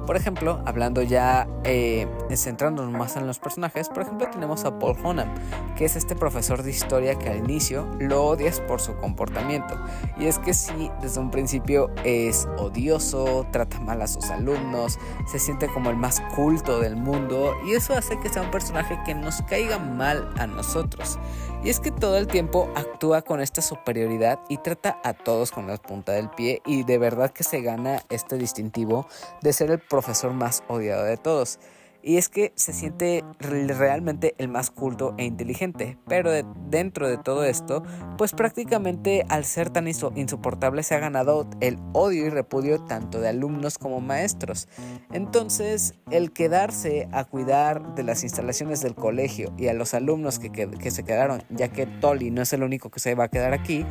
Por 0.06 0.16
ejemplo, 0.16 0.62
hablando 0.64 1.02
ya, 1.02 1.48
eh, 1.64 2.06
centrándonos 2.32 2.92
más 2.92 3.16
en 3.16 3.26
los 3.26 3.40
personajes, 3.40 3.88
por 3.88 4.04
ejemplo 4.04 4.28
tenemos 4.30 4.64
a 4.64 4.78
Paul 4.78 4.96
Honam, 5.02 5.28
que 5.74 5.84
es 5.84 5.96
este 5.96 6.14
profesor 6.14 6.62
de 6.62 6.70
historia 6.70 7.18
que 7.18 7.28
al 7.28 7.38
inicio 7.38 7.88
lo 7.98 8.24
odias 8.24 8.60
por 8.60 8.80
su 8.80 8.94
comportamiento. 8.96 9.74
Y 10.16 10.26
es 10.26 10.38
que 10.38 10.54
sí, 10.54 10.92
desde 11.02 11.20
un 11.20 11.32
principio 11.32 11.90
es 12.04 12.46
odioso, 12.56 13.46
trata 13.50 13.80
mal 13.80 14.00
a 14.00 14.06
sus 14.06 14.30
alumnos, 14.30 14.98
se 15.26 15.40
siente 15.40 15.66
como 15.66 15.90
el 15.90 15.96
más 15.96 16.20
culto 16.36 16.78
del 16.78 16.94
mundo 16.94 17.54
y 17.66 17.72
eso 17.72 17.94
hace 17.94 18.18
que 18.20 18.28
sea 18.28 18.42
un 18.42 18.50
personaje 18.52 18.98
que 19.04 19.14
nos 19.14 19.42
caiga 19.42 19.80
mal 19.80 20.32
a 20.38 20.46
nosotros. 20.46 21.18
Y 21.66 21.68
es 21.68 21.80
que 21.80 21.90
todo 21.90 22.16
el 22.16 22.28
tiempo 22.28 22.70
actúa 22.76 23.22
con 23.22 23.40
esta 23.40 23.60
superioridad 23.60 24.38
y 24.48 24.58
trata 24.58 25.00
a 25.02 25.14
todos 25.14 25.50
con 25.50 25.66
la 25.66 25.76
punta 25.78 26.12
del 26.12 26.30
pie 26.30 26.62
y 26.64 26.84
de 26.84 26.96
verdad 26.96 27.32
que 27.32 27.42
se 27.42 27.60
gana 27.60 28.04
este 28.08 28.38
distintivo 28.38 29.08
de 29.42 29.52
ser 29.52 29.72
el 29.72 29.80
profesor 29.80 30.32
más 30.32 30.62
odiado 30.68 31.02
de 31.02 31.16
todos. 31.16 31.58
Y 32.06 32.18
es 32.18 32.28
que 32.28 32.52
se 32.54 32.72
siente 32.72 33.24
realmente 33.40 34.36
el 34.38 34.46
más 34.46 34.70
culto 34.70 35.16
e 35.18 35.24
inteligente. 35.24 35.98
Pero 36.06 36.30
dentro 36.70 37.08
de 37.08 37.18
todo 37.18 37.42
esto, 37.42 37.82
pues 38.16 38.30
prácticamente 38.30 39.26
al 39.28 39.44
ser 39.44 39.70
tan 39.70 39.88
insoportable 39.88 40.84
se 40.84 40.94
ha 40.94 41.00
ganado 41.00 41.50
el 41.60 41.80
odio 41.94 42.24
y 42.24 42.30
repudio 42.30 42.78
tanto 42.78 43.18
de 43.20 43.30
alumnos 43.30 43.76
como 43.78 44.00
maestros. 44.00 44.68
Entonces, 45.12 45.94
el 46.12 46.32
quedarse 46.32 47.08
a 47.10 47.24
cuidar 47.24 47.96
de 47.96 48.04
las 48.04 48.22
instalaciones 48.22 48.82
del 48.82 48.94
colegio 48.94 49.52
y 49.58 49.66
a 49.66 49.74
los 49.74 49.92
alumnos 49.92 50.38
que, 50.38 50.52
que 50.52 50.90
se 50.92 51.02
quedaron, 51.02 51.42
ya 51.50 51.72
que 51.72 51.86
Tolly 51.86 52.30
no 52.30 52.42
es 52.42 52.52
el 52.52 52.62
único 52.62 52.88
que 52.88 53.00
se 53.00 53.16
va 53.16 53.24
a 53.24 53.28
quedar 53.28 53.52
aquí, 53.52 53.84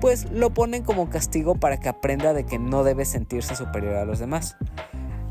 pues 0.00 0.28
lo 0.32 0.52
ponen 0.52 0.82
como 0.82 1.08
castigo 1.08 1.54
para 1.54 1.78
que 1.78 1.88
aprenda 1.88 2.34
de 2.34 2.44
que 2.44 2.58
no 2.58 2.82
debe 2.82 3.04
sentirse 3.04 3.54
superior 3.54 3.94
a 3.94 4.04
los 4.04 4.18
demás. 4.18 4.56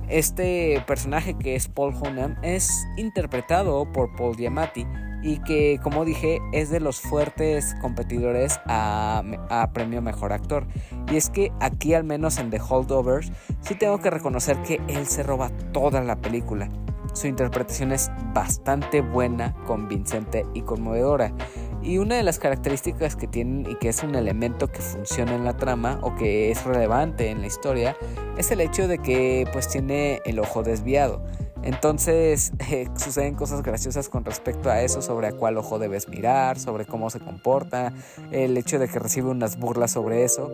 Este 0.10 0.84
personaje 0.88 1.36
que 1.36 1.56
es 1.56 1.68
Paul 1.68 1.94
Hunnam 1.94 2.36
es 2.42 2.88
interpretado 2.98 3.92
por 3.92 4.16
Paul 4.16 4.36
Giamatti 4.36 4.86
y 5.22 5.40
que 5.40 5.80
como 5.84 6.06
dije 6.06 6.40
es 6.54 6.70
de 6.70 6.80
los 6.80 7.00
fuertes 7.00 7.76
competidores 7.82 8.60
a, 8.66 9.22
a, 9.50 9.74
premio 9.74 10.02
mejor 10.02 10.32
actor 10.32 10.66
y 11.12 11.18
es 11.18 11.30
que 11.30 11.52
aquí 11.60 11.94
al 11.94 12.06
menos 12.06 12.38
en 12.38 12.50
The 12.50 12.62
Holdovers 12.62 13.30
sí 13.60 13.76
tengo 13.76 14.00
que 14.00 14.10
reconocer 14.10 14.58
que 14.64 14.80
él 14.88 15.06
se 15.08 15.24
roba 15.24 15.50
toda 15.74 16.02
la 16.02 16.16
película 16.16 16.70
su 17.14 17.28
interpretación 17.28 17.92
es 17.92 18.12
bastante 18.34 19.02
buena, 19.02 19.54
convincente 19.66 20.46
y 20.54 20.62
conmovedora. 20.62 21.34
Y 21.82 21.98
una 21.98 22.16
de 22.16 22.24
las 22.24 22.40
características 22.40 23.16
que 23.16 23.28
tienen 23.28 23.70
y 23.70 23.76
que 23.76 23.90
es 23.90 24.04
un 24.04 24.16
elemento 24.16 24.68
que 24.68 24.82
funciona 24.82 25.36
en 25.36 25.46
la 25.46 25.56
trama 25.56 26.00
o 26.02 26.16
que 26.16 26.52
es 26.52 26.66
relevante 26.66 27.30
en 27.30 27.42
la 27.42 27.48
historia 27.48 27.96
es 28.38 28.52
el 28.52 28.62
hecho 28.62 28.88
de 28.88 29.00
que 29.00 29.48
pues 29.54 29.70
tiene 29.70 30.22
el 30.26 30.40
ojo 30.40 30.62
desviado. 30.64 31.24
Entonces 31.64 32.52
eh, 32.72 32.88
suceden 32.96 33.36
cosas 33.36 33.64
graciosas 33.64 34.10
con 34.10 34.26
respecto 34.26 34.70
a 34.70 34.82
eso, 34.82 35.02
sobre 35.02 35.28
a 35.28 35.32
cuál 35.32 35.58
ojo 35.58 35.80
debes 35.80 36.10
mirar, 36.10 36.60
sobre 36.60 36.86
cómo 36.86 37.10
se 37.10 37.20
comporta, 37.20 37.94
el 38.32 38.58
hecho 38.58 38.80
de 38.80 38.88
que 38.88 39.00
recibe 39.00 39.30
unas 39.30 39.58
burlas 39.58 39.92
sobre 39.92 40.24
eso. 40.24 40.52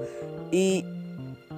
Y 0.52 0.86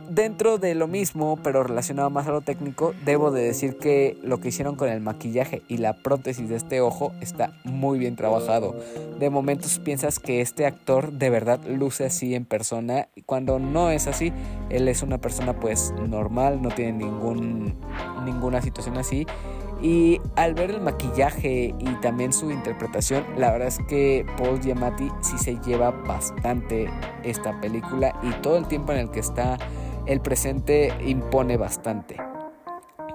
Dentro 0.09 0.57
de 0.57 0.73
lo 0.73 0.87
mismo, 0.87 1.37
pero 1.43 1.63
relacionado 1.63 2.09
más 2.09 2.27
a 2.27 2.31
lo 2.31 2.41
técnico, 2.41 2.93
debo 3.03 3.29
de 3.29 3.43
decir 3.43 3.77
que 3.77 4.17
lo 4.23 4.39
que 4.39 4.49
hicieron 4.49 4.75
con 4.75 4.87
el 4.87 5.01
maquillaje 5.01 5.63
y 5.67 5.77
la 5.77 5.93
prótesis 5.93 6.47
de 6.47 6.55
este 6.55 6.79
ojo 6.79 7.11
está 7.19 7.51
muy 7.65 7.99
bien 7.99 8.15
trabajado. 8.15 8.73
De 9.19 9.29
momentos 9.29 9.79
piensas 9.79 10.19
que 10.19 10.39
este 10.39 10.65
actor 10.65 11.11
de 11.11 11.29
verdad 11.29 11.59
luce 11.67 12.05
así 12.05 12.35
en 12.35 12.45
persona, 12.45 13.09
cuando 13.25 13.59
no 13.59 13.89
es 13.89 14.07
así. 14.07 14.31
Él 14.69 14.87
es 14.87 15.03
una 15.03 15.17
persona 15.17 15.59
pues 15.59 15.93
normal, 16.07 16.61
no 16.61 16.69
tiene 16.69 16.93
ningún, 16.93 17.75
ninguna 18.23 18.61
situación 18.61 18.97
así. 18.97 19.27
Y 19.81 20.19
al 20.35 20.55
ver 20.55 20.71
el 20.71 20.81
maquillaje 20.81 21.75
y 21.77 21.85
también 22.01 22.33
su 22.33 22.49
interpretación, 22.49 23.23
la 23.37 23.51
verdad 23.51 23.67
es 23.67 23.79
que 23.87 24.25
Paul 24.37 24.59
Giamatti 24.59 25.11
sí 25.21 25.37
se 25.37 25.57
lleva 25.65 25.91
bastante 25.91 26.89
esta 27.23 27.59
película 27.61 28.17
y 28.23 28.31
todo 28.41 28.57
el 28.57 28.67
tiempo 28.67 28.93
en 28.93 28.99
el 28.99 29.11
que 29.11 29.19
está 29.19 29.57
el 30.07 30.21
presente 30.21 30.93
impone 31.05 31.57
bastante. 31.57 32.17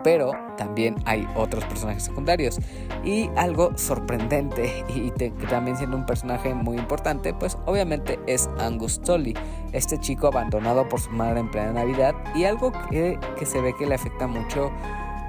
Pero 0.05 0.33
también 0.57 0.97
hay 1.05 1.29
otros 1.37 1.65
personajes 1.65 2.05
secundarios. 2.05 2.59
Y 3.05 3.31
algo 3.37 3.77
sorprendente 3.77 4.85
y 4.89 5.11
también 5.47 5.77
siendo 5.77 5.97
un 5.97 6.07
personaje 6.07 6.55
muy 6.55 6.77
importante, 6.77 7.33
pues 7.35 7.57
obviamente 7.67 8.19
es 8.27 8.49
Angus 8.59 9.01
Tully, 9.01 9.35
este 9.73 9.99
chico 9.99 10.27
abandonado 10.27 10.89
por 10.89 11.01
su 11.01 11.11
madre 11.11 11.41
en 11.41 11.51
plena 11.51 11.73
Navidad. 11.73 12.15
Y 12.35 12.45
algo 12.45 12.73
que, 12.91 13.19
que 13.39 13.47
se 13.47 13.61
ve 13.61 13.75
que 13.79 13.87
le 13.87 13.95
afecta 13.95 14.27
mucho 14.27 14.73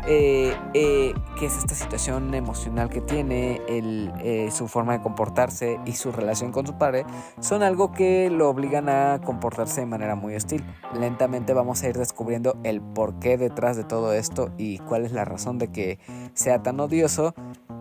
eh, 0.08 0.56
eh, 0.74 1.14
es 1.46 1.58
esta 1.58 1.76
situación 1.76 2.34
emocional 2.34 2.90
que 2.90 3.02
tiene, 3.02 3.62
eh, 3.68 4.50
su 4.52 4.68
forma 4.68 4.94
de 4.94 5.02
comportarse 5.02 5.80
y 5.86 5.94
su 5.94 6.12
relación 6.12 6.52
con 6.52 6.66
su 6.66 6.78
padre, 6.78 7.06
son 7.40 7.64
algo 7.64 7.92
que 7.92 8.30
lo 8.30 8.50
obligan 8.50 8.90
a 8.90 9.20
comportarse 9.24 9.82
de 9.82 9.88
manera 9.88 10.16
muy 10.16 10.36
hostil. 10.36 10.64
Lentamente 11.00 11.54
vamos 11.54 11.84
a 11.84 11.90
ir 11.90 11.98
descubriendo 11.98 12.58
el 12.64 12.82
porqué 12.82 13.38
detrás 13.38 13.78
de 13.78 13.84
todo 13.84 14.14
esto 14.14 14.52
y 14.58 14.80
cuál 14.80 15.06
es 15.06 15.12
la 15.12 15.26
razón 15.26 15.58
de 15.58 15.68
que 15.68 16.00
sea 16.34 16.64
tan 16.64 16.80
odioso 16.80 17.34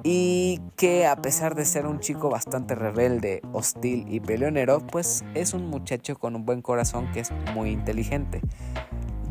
y 0.02 0.60
que 0.76 1.06
a 1.06 1.16
pesar 1.16 1.54
de 1.54 1.64
ser 1.64 1.86
un 1.86 2.00
chico 2.00 2.28
bastante 2.28 2.74
rebelde, 2.74 3.42
hostil 3.52 4.06
y 4.08 4.20
peleonero, 4.20 4.80
pues 4.80 5.24
es 5.34 5.54
un 5.54 5.68
muchacho 5.68 6.18
con 6.18 6.34
un 6.34 6.44
buen 6.44 6.62
corazón 6.62 7.10
que 7.12 7.20
es 7.20 7.30
muy 7.54 7.70
inteligente. 7.70 8.40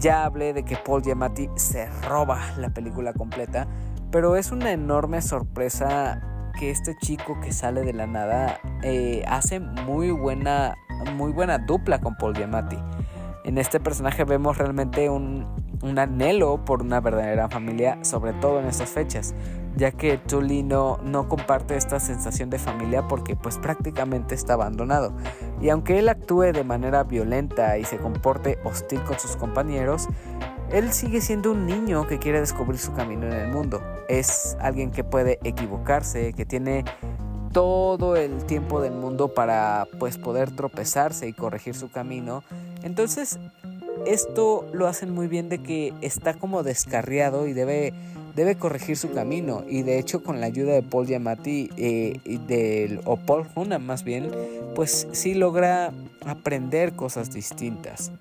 Ya 0.02 0.26
hablé 0.26 0.52
de 0.54 0.66
que 0.66 0.78
Paul 0.78 1.04
Giamatti 1.04 1.48
se 1.58 1.88
roba 2.10 2.40
la 2.58 2.72
película 2.72 3.14
completa, 3.14 3.68
pero 4.10 4.36
es 4.36 4.52
una 4.52 4.72
enorme 4.72 5.22
sorpresa 5.22 6.52
que 6.60 6.72
este 6.72 6.98
chico 6.98 7.40
que 7.40 7.54
sale 7.54 7.84
de 7.84 7.94
la 7.94 8.08
nada 8.08 8.60
eh, 8.82 9.24
hace 9.28 9.60
muy 9.60 10.10
buena, 10.10 10.76
muy 11.16 11.32
buena 11.32 11.60
dupla 11.60 12.02
con 12.02 12.16
Paul 12.16 12.36
Giamatti. 12.36 12.78
En 13.44 13.60
este 13.60 13.80
personaje 13.80 14.24
vemos 14.24 14.58
realmente 14.58 15.08
un, 15.08 15.46
anhelo 15.96 16.66
por 16.66 16.82
una 16.82 17.00
verdadera 17.00 17.48
familia, 17.48 18.04
sobre 18.04 18.34
todo 18.34 18.60
en 18.60 18.66
estas 18.66 18.90
fechas, 18.90 19.36
ya 19.76 19.92
que 19.92 20.18
Tully 20.18 20.64
no, 20.64 20.98
no 21.04 21.30
comparte 21.30 21.76
esta 21.76 22.00
sensación 22.00 22.50
de 22.50 22.58
familia 22.58 23.08
porque 23.08 23.36
pues 23.36 23.60
prácticamente 23.60 24.34
está 24.34 24.54
abandonado. 24.54 25.14
Y 25.62 25.70
aunque 25.70 26.00
él 26.00 26.10
actúe 26.10 26.52
de 26.54 26.64
manera 26.64 27.04
violenta 27.04 27.78
y 27.78 27.86
se 27.86 27.98
comporte 27.98 28.58
hostil 28.64 29.02
con 29.04 29.20
sus 29.20 29.36
compañeros, 29.36 30.08
él 30.72 30.92
sigue 30.92 31.22
siendo 31.22 31.52
un 31.52 31.66
niño 31.66 32.08
que 32.08 32.18
quiere 32.18 32.40
descubrir 32.40 32.80
su 32.80 32.94
camino 32.94 33.28
en 33.28 33.34
el 33.34 33.48
mundo. 33.50 33.82
Es 34.10 34.58
alguien 34.60 34.92
que 34.92 35.04
puede 35.04 35.38
equivocarse, 35.44 36.34
que 36.34 36.46
tiene 36.46 36.84
todo 37.52 38.16
el 38.16 38.46
tiempo 38.46 38.82
del 38.82 38.94
mundo 38.94 39.34
para 39.34 39.88
pues 40.00 40.18
poder 40.18 40.52
tropezarse 40.56 41.28
y 41.28 41.34
corregir 41.34 41.76
su 41.76 41.92
camino. 41.92 42.44
Entonces, 42.84 43.38
esto 44.06 44.66
lo 44.74 44.88
hacen 44.88 45.14
muy 45.14 45.28
bien 45.28 45.50
de 45.50 45.62
que 45.62 45.94
está 46.02 46.34
como 46.34 46.64
descarriado 46.64 47.48
y 47.48 47.54
debe 47.54 47.94
debe 48.36 48.56
corregir 48.56 48.98
su 48.98 49.12
camino. 49.12 49.64
Y 49.68 49.84
de 49.84 50.00
hecho 50.00 50.24
con 50.24 50.40
la 50.40 50.48
ayuda 50.48 50.74
de 50.74 50.84
Paul 50.84 51.08
Giamatti 51.08 51.70
eh, 51.78 52.20
y 52.26 52.40
o 53.06 53.18
Paul 53.18 53.48
Hunnam 53.56 53.84
más 53.84 54.04
bien 54.04 54.32
pues 54.76 55.08
sí 55.12 55.34
logra 55.34 55.94
aprender 56.26 56.94
cosas 56.94 57.32
distintas. 57.32 58.12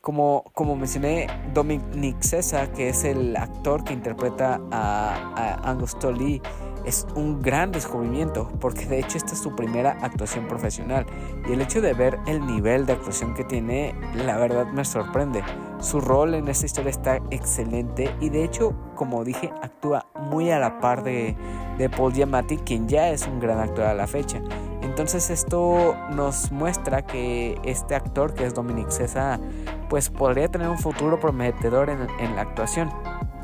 Como, 0.00 0.44
como 0.54 0.76
mencioné, 0.76 1.26
Dominic 1.52 2.22
Cesa, 2.22 2.72
que 2.72 2.88
es 2.88 3.04
el 3.04 3.36
actor 3.36 3.84
que 3.84 3.92
interpreta 3.92 4.58
a, 4.70 5.34
a 5.36 5.70
Angus 5.70 5.98
Tolley, 5.98 6.40
es 6.84 7.06
un 7.14 7.40
gran 7.42 7.72
descubrimiento, 7.72 8.48
porque 8.60 8.86
de 8.86 9.00
hecho 9.00 9.18
esta 9.18 9.32
es 9.32 9.40
su 9.40 9.54
primera 9.54 9.98
actuación 10.00 10.48
profesional. 10.48 11.06
Y 11.48 11.52
el 11.52 11.60
hecho 11.60 11.80
de 11.80 11.92
ver 11.92 12.18
el 12.26 12.44
nivel 12.46 12.86
de 12.86 12.94
actuación 12.94 13.34
que 13.34 13.44
tiene, 13.44 13.94
la 14.14 14.36
verdad 14.36 14.66
me 14.66 14.84
sorprende. 14.84 15.42
Su 15.80 16.00
rol 16.00 16.34
en 16.34 16.48
esta 16.48 16.66
historia 16.66 16.90
está 16.90 17.16
excelente 17.30 18.14
y 18.20 18.28
de 18.28 18.44
hecho, 18.44 18.74
como 18.94 19.24
dije, 19.24 19.52
actúa 19.62 20.06
muy 20.14 20.50
a 20.50 20.58
la 20.58 20.80
par 20.80 21.02
de, 21.02 21.36
de 21.78 21.88
Paul 21.88 22.12
Giamatti, 22.12 22.58
quien 22.58 22.88
ya 22.88 23.08
es 23.08 23.26
un 23.26 23.40
gran 23.40 23.58
actor 23.58 23.84
a 23.84 23.94
la 23.94 24.06
fecha. 24.06 24.40
Entonces 24.82 25.30
esto 25.30 25.96
nos 26.14 26.50
muestra 26.52 27.02
que 27.02 27.58
este 27.64 27.94
actor, 27.94 28.34
que 28.34 28.44
es 28.44 28.54
Dominic 28.54 28.90
Cesa, 28.90 29.38
pues 29.88 30.10
podría 30.10 30.48
tener 30.48 30.68
un 30.68 30.78
futuro 30.78 31.18
prometedor 31.20 31.90
en, 31.90 32.06
en 32.18 32.36
la 32.36 32.42
actuación. 32.42 32.90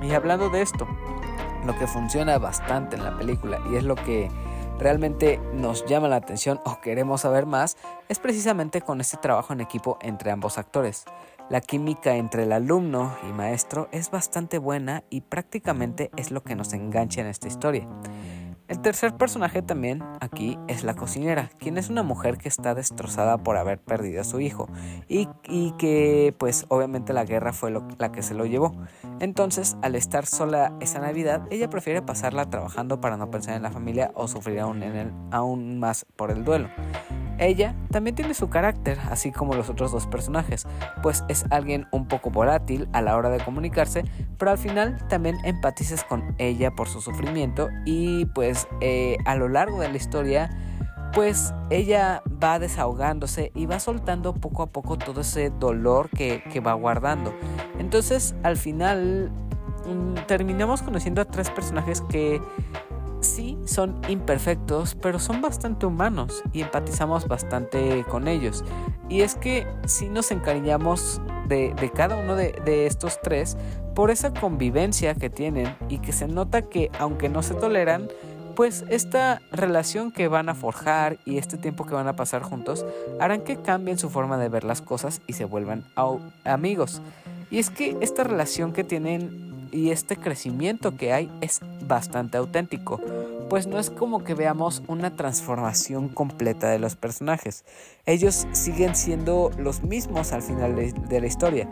Y 0.03 0.12
hablando 0.12 0.51
de 0.51 0.62
esto, 0.62 0.87
lo 1.66 1.76
que 1.79 1.87
funciona 1.87 2.38
bastante 2.38 2.96
en 2.96 3.05
la 3.05 3.16
película 3.16 3.61
y 3.70 3.76
es 3.76 3.85
lo 3.85 3.96
que 3.96 4.31
realmente 4.79 5.40
nos 5.55 5.85
llama 5.87 6.09
la 6.09 6.16
atención 6.16 6.61
o 6.64 6.81
queremos 6.81 7.22
saber 7.22 7.46
más 7.46 7.76
es 8.09 8.18
precisamente 8.18 8.83
con 8.83 9.00
este 9.00 9.16
trabajo 9.16 9.52
en 9.52 9.61
equipo 9.61 9.98
entre 10.00 10.31
ambos 10.31 10.59
actores. 10.59 11.05
La 11.48 11.61
química 11.61 12.16
entre 12.16 12.42
el 12.42 12.52
alumno 12.52 13.16
y 13.29 13.33
maestro 13.33 13.88
es 13.92 14.11
bastante 14.11 14.59
buena 14.59 15.05
y 15.11 15.22
prácticamente 15.22 16.11
es 16.16 16.31
lo 16.31 16.42
que 16.42 16.57
nos 16.57 16.72
engancha 16.72 17.20
en 17.20 17.29
esta 17.29 17.48
historia. 17.48 17.87
El 18.68 18.81
tercer 18.81 19.16
personaje 19.16 19.62
también 19.62 20.02
aquí 20.20 20.59
es 20.66 20.83
la 20.83 20.94
cocinera, 20.94 21.50
quien 21.59 21.79
es 21.79 21.88
una 21.88 22.02
mujer 22.02 22.37
que 22.37 22.48
está 22.48 22.74
destrozada 22.74 23.38
por 23.38 23.57
haber 23.57 23.79
perdido 23.79 24.20
a 24.20 24.24
su 24.24 24.40
hijo 24.40 24.68
y, 25.09 25.29
que 25.79 26.35
pues 26.37 26.66
obviamente 26.68 27.12
la 27.12 27.24
guerra 27.24 27.52
fue 27.52 27.70
la 27.70 28.11
que 28.11 28.22
se 28.22 28.35
lo 28.35 28.44
llevó. 28.44 28.74
Entonces 29.20 29.76
al 29.83 29.94
estar 29.94 30.26
sola 30.26 30.72
esa 30.81 30.98
Navidad 30.98 31.46
ella 31.50 31.70
prefiere 31.70 32.02
pasarla 32.02 32.50
trabajando 32.50 33.00
para 33.00 33.16
no 33.16 33.31
pensar 33.31 33.55
en 33.55 33.62
la 33.62 33.70
familia 33.70 34.11
o 34.14 34.26
sufrir 34.26 34.59
aún 34.61 35.79
más 35.79 36.05
por 36.16 36.33
el 36.33 36.44
duelo. 36.44 36.68
Ella 37.38 37.74
también 37.90 38.16
tiene 38.16 38.33
su 38.33 38.48
carácter, 38.48 38.98
así 39.11 39.31
como 39.31 39.55
los 39.55 39.68
otros 39.68 39.92
dos 39.92 40.07
personajes, 40.07 40.66
pues 41.02 41.22
es 41.29 41.44
alguien 41.50 41.87
un 41.92 42.09
poco 42.09 42.31
volátil 42.31 42.88
a 42.94 43.02
la 43.02 43.14
hora 43.14 43.29
de 43.29 43.44
comunicarse, 43.44 44.05
pero 44.38 44.52
al 44.52 44.59
final 44.59 44.96
también 45.09 45.37
empatizas 45.44 46.02
con 46.02 46.35
ella 46.38 46.70
por 46.70 46.88
su 46.88 47.02
sufrimiento 47.02 47.68
y 47.85 48.24
pues 48.26 48.56
eh, 48.81 49.16
a 49.25 49.37
lo 49.37 49.49
largo 49.49 49.81
de 49.81 49.88
la 49.88 49.97
historia 49.97 50.51
pues 51.12 51.55
ella 51.71 52.23
va 52.42 52.59
desahogándose 52.59 53.51
y 53.55 53.64
va 53.64 53.81
soltando 53.81 54.35
poco 54.35 54.62
a 54.62 54.66
poco 54.66 54.99
todo 54.99 55.23
ese 55.23 55.49
dolor 55.49 56.11
que, 56.11 56.42
va 56.61 56.75
guardando. 56.75 57.33
Entonces 57.79 58.35
al 58.42 58.59
final 58.59 59.31
mm, 59.87 60.27
terminamos 60.27 60.83
conociendo 60.83 61.23
a 61.23 61.25
tres 61.25 61.49
personajes 61.49 62.03
que 62.03 62.42
sí 63.21 63.59
son 63.64 64.01
imperfectos, 64.09 64.95
pero 64.95 65.19
son 65.19 65.40
bastante 65.40 65.87
humanos 65.87 66.42
y 66.53 66.62
empatizamos 66.62 67.27
bastante 67.27 68.05
con 68.11 68.29
ellos. 68.29 68.62
Y 69.09 69.23
es 69.23 69.37
que 69.37 69.66
si 69.87 70.09
nos 70.09 70.31
encariñamos 70.31 71.21
de, 71.49 71.75
cada 71.95 72.16
uno 72.16 72.35
de, 72.37 72.87
estos 72.87 73.21
tres 73.23 73.57
por 73.95 74.11
esa 74.11 74.35
convivencia 74.35 75.14
que 75.14 75.31
tienen 75.31 75.75
y 75.88 75.99
que 75.99 76.12
se 76.12 76.29
nota 76.29 76.62
que 76.62 76.90
aunque 76.99 77.29
no 77.29 77.42
se 77.42 77.55
toleran, 77.55 78.09
pues 78.57 78.85
esta 78.88 79.42
relación 79.53 80.11
que 80.11 80.29
van 80.29 80.49
a 80.49 80.55
forjar 80.55 81.19
y 81.25 81.37
este 81.37 81.59
tiempo 81.59 81.85
que 81.85 81.95
van 81.95 82.09
a 82.09 82.16
pasar 82.16 82.42
juntos 82.42 82.85
harán 83.21 83.42
que 83.42 83.57
cambien 83.57 83.99
su 83.99 84.11
forma 84.11 84.38
de 84.38 84.49
ver 84.49 84.64
las 84.64 84.81
cosas 84.81 85.21
y 85.27 85.35
se 85.35 85.45
vuelvan 85.45 85.85
amigos. 86.45 87.03
Y 87.51 87.59
es 87.59 87.71
que 87.71 87.97
esta 88.01 88.25
relación 88.25 88.73
que 88.73 88.83
tienen 88.83 89.69
y 89.73 89.90
este 89.90 90.16
crecimiento 90.16 90.97
que 90.97 91.12
hay 91.12 91.31
es 91.40 91.61
bastante 91.87 92.38
auténtico, 92.38 93.01
pues 93.51 93.66
no 93.66 93.79
es 93.79 93.90
como 93.90 94.25
que 94.25 94.35
veamos 94.35 94.83
una 94.88 95.14
transformación 95.14 96.09
completa 96.09 96.69
de 96.71 96.79
los 96.79 96.97
personajes. 96.97 97.64
Ellos 98.07 98.47
siguen 98.53 98.97
siendo 98.97 99.51
los 99.59 99.83
mismos 99.83 100.33
al 100.33 100.42
final 100.42 100.75
de, 100.77 101.21
la 101.21 101.27
historia. 101.27 101.69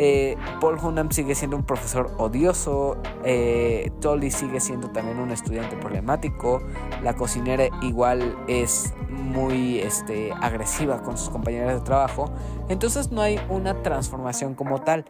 Eh, 0.00 0.36
Paul 0.60 0.78
Hunnam 0.80 1.10
sigue 1.10 1.34
siendo 1.34 1.56
un 1.56 1.64
profesor 1.64 2.14
odioso, 2.18 2.96
eh, 3.24 3.90
Tolly 4.00 4.30
sigue 4.30 4.60
siendo 4.60 4.90
también 4.90 5.18
un 5.18 5.32
estudiante 5.32 5.76
problemático, 5.76 6.62
la 7.02 7.14
cocinera 7.14 7.64
igual 7.82 8.38
es 8.46 8.94
muy 9.10 9.80
este, 9.80 10.32
agresiva 10.40 11.02
con 11.02 11.18
sus 11.18 11.30
compañeras 11.30 11.74
de 11.74 11.80
trabajo, 11.80 12.30
entonces 12.68 13.10
no 13.10 13.22
hay 13.22 13.40
una 13.48 13.82
transformación 13.82 14.54
como 14.54 14.80
tal 14.82 15.04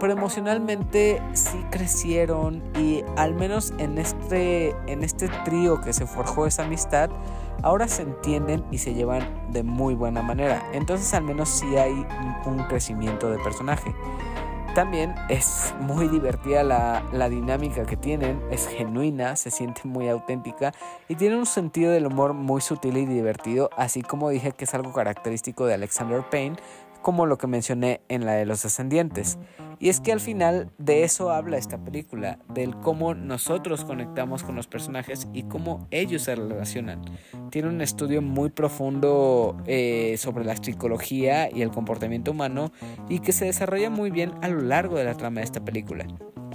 pero 0.00 0.14
emocionalmente 0.14 1.22
sí 1.34 1.62
crecieron 1.70 2.62
y 2.74 3.04
al 3.16 3.34
menos 3.34 3.74
en 3.78 3.98
este, 3.98 4.74
en 4.86 5.04
este 5.04 5.28
trío 5.44 5.82
que 5.82 5.92
se 5.92 6.06
forjó 6.06 6.46
esa 6.46 6.64
amistad, 6.64 7.10
ahora 7.62 7.88
se 7.88 8.02
entienden 8.02 8.64
y 8.70 8.78
se 8.78 8.94
llevan 8.94 9.22
de 9.50 9.62
muy 9.62 9.94
buena 9.94 10.22
manera. 10.22 10.68
Entonces 10.72 11.12
al 11.14 11.24
menos 11.24 11.48
sí 11.48 11.76
hay 11.76 12.06
un 12.46 12.58
crecimiento 12.68 13.30
de 13.30 13.38
personaje. 13.38 13.94
También 14.74 15.16
es 15.28 15.74
muy 15.80 16.06
divertida 16.06 16.62
la, 16.62 17.02
la, 17.12 17.28
dinámica 17.28 17.84
que 17.86 17.96
tienen, 17.96 18.40
es 18.52 18.68
genuina, 18.68 19.34
se 19.34 19.50
siente 19.50 19.82
muy 19.84 20.08
auténtica 20.08 20.72
y 21.08 21.16
tiene 21.16 21.36
un 21.36 21.46
sentido 21.46 21.90
del 21.90 22.06
humor 22.06 22.34
muy 22.34 22.60
sutil 22.60 22.96
y 22.96 23.04
divertido, 23.04 23.68
así 23.76 24.02
como 24.02 24.30
dije 24.30 24.52
que 24.52 24.64
es 24.66 24.74
algo 24.74 24.92
característico 24.92 25.66
de 25.66 25.74
Alexander 25.74 26.22
Payne, 26.30 26.56
como 27.02 27.26
lo 27.26 27.38
que 27.38 27.46
mencioné 27.46 28.00
en 28.08 28.24
la 28.24 28.32
de 28.32 28.46
los 28.46 28.62
descendientes. 28.62 29.38
Y 29.78 29.88
es 29.88 30.00
que 30.00 30.12
al 30.12 30.20
final 30.20 30.70
de 30.76 31.04
eso 31.04 31.30
habla 31.30 31.56
esta 31.56 31.82
película, 31.82 32.38
del 32.52 32.76
cómo 32.76 33.14
nosotros 33.14 33.86
conectamos 33.86 34.42
con 34.42 34.54
los 34.54 34.66
personajes 34.66 35.26
y 35.32 35.44
cómo 35.44 35.86
ellos 35.90 36.22
se 36.22 36.34
relacionan. 36.34 37.00
Tiene 37.50 37.68
un 37.68 37.80
estudio 37.80 38.20
muy 38.20 38.50
profundo 38.50 39.56
eh, 39.66 40.16
sobre 40.18 40.44
la 40.44 40.54
psicología 40.56 41.48
y 41.50 41.62
el 41.62 41.70
comportamiento 41.70 42.32
humano 42.32 42.72
y 43.08 43.20
que 43.20 43.32
se 43.32 43.46
desarrolla 43.46 43.88
muy 43.88 44.10
bien 44.10 44.32
a 44.42 44.48
lo 44.48 44.60
largo 44.60 44.98
de 44.98 45.04
la 45.04 45.14
trama 45.14 45.40
de 45.40 45.46
esta 45.46 45.64
película. 45.64 46.06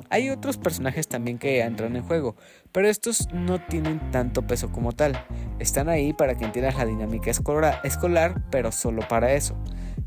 Hay 0.09 0.29
otros 0.29 0.57
personajes 0.57 1.07
también 1.07 1.39
que 1.39 1.61
entran 1.61 1.95
en 1.95 2.03
juego, 2.03 2.35
pero 2.71 2.87
estos 2.87 3.27
no 3.33 3.59
tienen 3.65 4.11
tanto 4.11 4.45
peso 4.45 4.71
como 4.71 4.91
tal. 4.91 5.19
Están 5.59 5.89
ahí 5.89 6.13
para 6.13 6.35
que 6.35 6.45
entiendas 6.45 6.77
la 6.77 6.85
dinámica 6.85 7.31
escolar, 7.31 8.43
pero 8.51 8.71
solo 8.71 9.01
para 9.07 9.33
eso. 9.33 9.57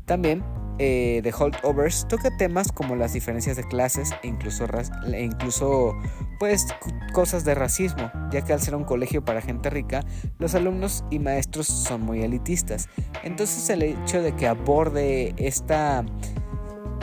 También 0.09 0.43
eh, 0.79 1.19
The 1.21 1.31
Holdovers 1.31 2.07
toca 2.07 2.35
temas 2.35 2.71
como 2.71 2.95
las 2.95 3.13
diferencias 3.13 3.57
de 3.57 3.63
clases 3.63 4.09
e 4.23 4.27
incluso, 4.27 4.65
e 5.05 5.21
incluso 5.21 5.95
pues, 6.39 6.65
cosas 7.13 7.45
de 7.45 7.53
racismo, 7.53 8.11
ya 8.31 8.41
que 8.43 8.51
al 8.51 8.59
ser 8.59 8.73
un 8.73 8.85
colegio 8.85 9.23
para 9.23 9.39
gente 9.39 9.69
rica, 9.69 10.03
los 10.39 10.55
alumnos 10.55 11.05
y 11.11 11.19
maestros 11.19 11.67
son 11.67 12.01
muy 12.01 12.23
elitistas. 12.23 12.89
Entonces 13.23 13.69
el 13.69 13.83
hecho 13.83 14.23
de 14.23 14.35
que 14.35 14.47
aborde 14.47 15.35
esta, 15.37 16.03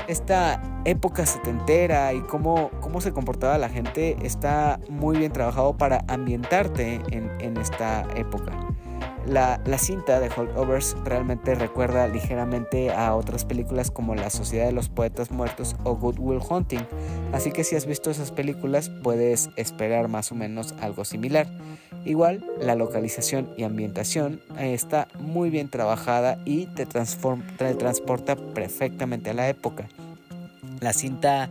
esta 0.09 0.61
época 0.85 1.27
setentera 1.27 2.12
y 2.12 2.23
cómo, 2.23 2.73
cómo 2.81 3.01
se 3.01 3.12
comportaba 3.12 3.57
la 3.57 3.69
gente 3.69 4.16
está 4.23 4.81
muy 4.90 5.16
bien 5.16 5.31
trabajado 5.31 5.77
para 5.77 6.05
ambientarte 6.09 7.01
en, 7.12 7.31
en 7.40 7.57
esta 7.57 8.05
época. 8.16 8.76
La, 9.26 9.59
cinta 9.78 10.20
de 10.20 10.30
Holdovers 10.30 10.96
realmente 11.04 11.56
recuerda 11.56 12.06
ligeramente 12.06 12.92
a 12.92 13.14
otras 13.14 13.44
películas 13.44 13.90
como 13.90 14.14
La 14.14 14.30
Sociedad 14.30 14.66
de 14.66 14.72
los 14.72 14.88
Poetas 14.88 15.32
Muertos 15.32 15.74
o 15.82 15.96
Good 15.96 16.18
Will 16.20 16.40
Hunting, 16.48 16.87
así 17.32 17.50
que 17.50 17.64
si 17.64 17.74
has 17.74 17.87
visto 17.87 18.11
esas 18.11 18.30
películas 18.30 18.88
puedes 18.88 19.50
esperar 19.56 20.06
más 20.06 20.30
o 20.30 20.37
menos 20.37 20.74
algo 20.80 21.04
similar. 21.04 21.48
Igual, 22.04 22.44
la 22.61 22.76
localización 22.76 23.48
y 23.56 23.64
ambientación 23.64 24.40
está 24.61 25.09
muy 25.18 25.50
bien 25.50 25.68
trabajada 25.68 26.38
y 26.44 26.66
te 26.66 26.87
transporta 26.87 28.37
perfectamente 28.37 29.30
a 29.30 29.35
la 29.35 29.48
época. 29.48 29.88
La 30.80 30.92
cinta 30.92 31.50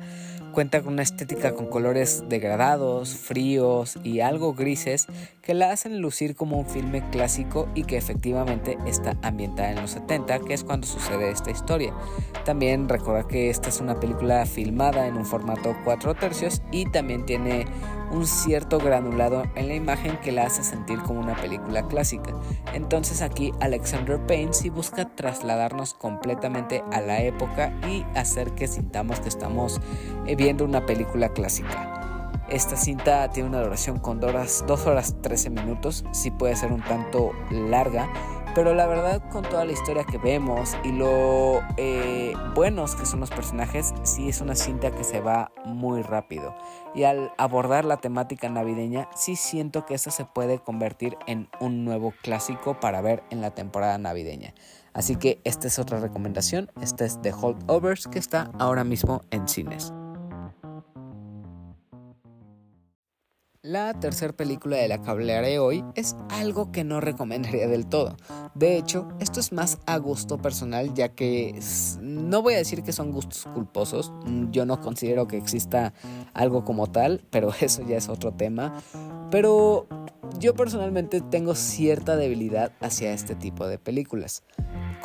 Cuenta 0.56 0.82
con 0.82 0.94
una 0.94 1.02
estética 1.02 1.54
con 1.54 1.65
colores 1.65 2.24
degradados, 2.30 3.13
fríos 3.13 4.00
y 4.06 4.22
algo 4.22 4.54
grises 4.54 5.08
que 5.41 5.54
la 5.54 5.72
hacen 5.72 6.00
lucir 6.00 6.34
como 6.34 6.58
un 6.58 6.65
filme 6.65 7.04
clásico 7.10 7.68
y 7.76 7.84
que 7.84 7.98
efectivamente 7.98 8.78
está 8.86 9.18
ambientada 9.22 9.72
en 9.72 9.82
los 9.82 9.91
70, 9.91 10.39
que 10.39 10.54
es 10.54 10.63
cuando 10.63 10.88
sucede 10.88 11.30
esta 11.30 11.52
historia. 11.52 11.94
También 12.46 12.88
recuerda 12.88 13.28
que 13.28 13.50
esta 13.50 13.68
es 13.68 13.82
una 13.82 14.00
película 14.00 14.46
filmada 14.46 15.08
en 15.08 15.18
un 15.18 15.26
formato 15.26 15.76
4 15.84 16.15
tercios 16.15 16.62
y 16.72 16.89
también 16.89 17.26
tiene 17.26 17.65
un 18.12 18.26
cierto 18.26 18.80
granulado 18.80 19.44
en 19.56 19.68
la 19.68 19.76
imagen 19.76 20.18
que 20.22 20.32
la 20.32 20.46
hace 20.46 20.63
sentir 20.63 21.00
como 21.00 21.20
una 21.20 21.36
película 21.36 21.88
clásica. 21.88 22.34
Entonces 22.74 23.22
aquí 23.22 23.52
Alexander 23.60 24.20
Payne 24.26 24.54
sí 24.54 24.70
busca 24.70 25.15
trasladarnos 25.15 25.94
completamente 25.94 26.84
a 26.91 27.02
la 27.02 27.22
época 27.22 27.74
y 27.89 28.06
hacer 28.18 28.52
que 28.52 28.68
sintamos 28.68 29.20
que 29.20 29.30
estamos 29.30 29.82
eh, 30.28 30.36
viendo 30.45 30.63
una 30.63 30.86
película 30.86 31.29
clásica. 31.29 32.38
Esta 32.49 32.77
cinta 32.77 33.31
tiene 33.31 33.49
una 33.49 33.63
duración 33.63 33.97
con 33.97 34.19
2 34.19 34.29
horas, 34.29 34.63
2 34.67 34.86
horas 34.86 35.15
13 35.23 35.49
minutos, 35.49 36.05
sí 36.12 36.29
puede 36.29 36.55
ser 36.55 36.71
un 36.71 36.84
tanto 36.84 37.31
larga, 37.49 38.08
pero 38.53 38.75
la 38.75 38.86
verdad 38.86 39.27
con 39.31 39.41
toda 39.41 39.65
la 39.65 39.71
historia 39.71 40.03
que 40.03 40.19
vemos 40.19 40.77
y 40.84 40.91
lo 40.91 41.62
eh, 41.77 42.36
buenos 42.53 42.95
que 42.95 43.08
son 43.08 43.21
los 43.21 43.31
personajes, 43.31 43.95
sí 44.03 44.29
es 44.29 44.39
una 44.39 44.53
cinta 44.53 44.91
que 44.91 45.03
se 45.03 45.19
va 45.19 45.51
muy 45.65 46.03
rápido. 46.03 46.53
Y 46.93 47.05
al 47.05 47.31
abordar 47.39 47.84
la 47.84 47.97
temática 47.97 48.47
navideña, 48.47 49.10
sí 49.15 49.36
siento 49.36 49.88
que 49.88 49.95
esta 49.95 50.12
se 50.12 50.25
puede 50.25 50.60
convertir 50.60 51.17
en 51.25 51.49
un 51.60 51.86
nuevo 51.86 52.13
clásico 52.21 52.79
para 52.79 53.01
ver 53.01 53.23
en 53.31 53.41
la 53.41 53.55
temporada 53.55 53.97
navideña. 53.97 54.53
Así 54.93 55.15
que 55.15 55.41
esta 55.43 55.65
es 55.65 55.79
otra 55.79 55.99
recomendación, 55.99 56.69
esta 56.84 57.03
es 57.03 57.19
The 57.23 57.34
Holdovers 57.34 58.08
que 58.08 58.19
está 58.19 58.51
ahora 58.60 58.84
mismo 58.84 59.23
en 59.31 59.47
cines. 59.47 59.91
La 63.65 63.95
tercera 63.99 64.32
película 64.32 64.78
de 64.78 64.88
la 64.88 65.01
que 65.01 65.10
hablaré 65.10 65.58
hoy 65.58 65.84
es 65.95 66.15
algo 66.30 66.71
que 66.71 66.84
no 66.84 67.01
recomendaría 67.01 67.67
del 67.67 67.88
todo. 67.88 68.15
De 68.54 68.78
hecho, 68.78 69.08
esto 69.19 69.39
es 69.39 69.51
más 69.51 69.80
a 69.88 69.97
gusto 69.97 70.38
personal 70.38 70.93
ya 70.93 71.10
que 71.10 71.60
no 71.99 72.43
voy 72.43 72.54
a 72.54 72.58
decir 72.58 72.84
que 72.84 72.93
son 72.93 73.12
gustos 73.12 73.47
culposos, 73.56 74.13
yo 74.51 74.67
no 74.67 74.80
considero 74.82 75.28
que 75.28 75.38
exista 75.38 75.95
algo 76.36 76.63
como 76.63 76.91
tal, 76.91 77.23
pero 77.32 77.49
eso 77.60 77.82
ya 77.82 77.97
es 77.97 78.08
otro 78.08 78.32
tema. 78.32 78.71
Pero 79.32 79.88
yo 80.38 80.54
personalmente 80.54 81.21
tengo 81.21 81.56
cierta 81.56 82.17
debilidad 82.17 82.71
hacia 82.82 83.13
este 83.13 83.34
tipo 83.34 83.67
de 83.67 83.80
películas. 83.80 84.43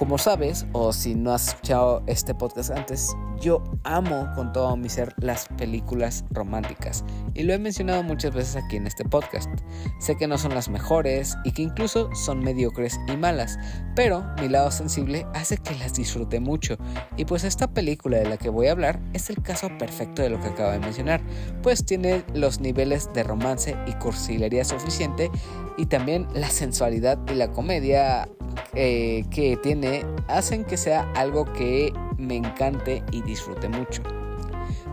Como 0.00 0.16
sabes, 0.16 0.64
o 0.72 0.94
si 0.94 1.14
no 1.14 1.34
has 1.34 1.48
escuchado 1.48 2.02
este 2.06 2.34
podcast 2.34 2.70
antes, 2.70 3.14
yo 3.38 3.62
amo 3.84 4.30
con 4.34 4.50
todo 4.50 4.74
mi 4.74 4.88
ser 4.88 5.12
las 5.18 5.46
películas 5.58 6.24
románticas 6.30 7.04
y 7.34 7.42
lo 7.42 7.52
he 7.52 7.58
mencionado 7.58 8.02
muchas 8.02 8.34
veces 8.34 8.56
aquí 8.56 8.76
en 8.76 8.86
este 8.86 9.04
podcast. 9.04 9.50
Sé 9.98 10.16
que 10.16 10.26
no 10.26 10.38
son 10.38 10.54
las 10.54 10.70
mejores 10.70 11.36
y 11.44 11.52
que 11.52 11.60
incluso 11.60 12.08
son 12.14 12.42
mediocres 12.42 12.98
y 13.08 13.16
malas, 13.18 13.58
pero 13.94 14.24
mi 14.40 14.48
lado 14.48 14.70
sensible 14.70 15.26
hace 15.34 15.58
que 15.58 15.74
las 15.74 15.92
disfrute 15.92 16.40
mucho 16.40 16.78
y 17.18 17.26
pues 17.26 17.44
esta 17.44 17.68
película 17.68 18.16
de 18.16 18.30
la 18.30 18.38
que 18.38 18.48
voy 18.48 18.68
a 18.68 18.72
hablar 18.72 19.00
es 19.12 19.28
el 19.28 19.42
caso 19.42 19.68
perfecto 19.76 20.22
de 20.22 20.30
lo 20.30 20.40
que 20.40 20.48
acabo 20.48 20.70
de 20.70 20.78
mencionar, 20.78 21.20
pues 21.62 21.84
tiene 21.84 22.24
los 22.32 22.58
niveles 22.60 23.12
de 23.12 23.22
romance 23.22 23.76
y 23.86 23.92
cursilería 23.96 24.64
suficiente 24.64 25.30
y 25.76 25.84
también 25.84 26.26
la 26.32 26.48
sensualidad 26.48 27.18
y 27.30 27.34
la 27.34 27.52
comedia 27.52 28.26
eh, 28.74 29.24
que 29.30 29.56
tiene 29.56 30.04
hacen 30.28 30.64
que 30.64 30.76
sea 30.76 31.10
algo 31.14 31.44
que 31.52 31.92
me 32.18 32.36
encante 32.36 33.02
y 33.12 33.22
disfrute 33.22 33.68
mucho. 33.68 34.02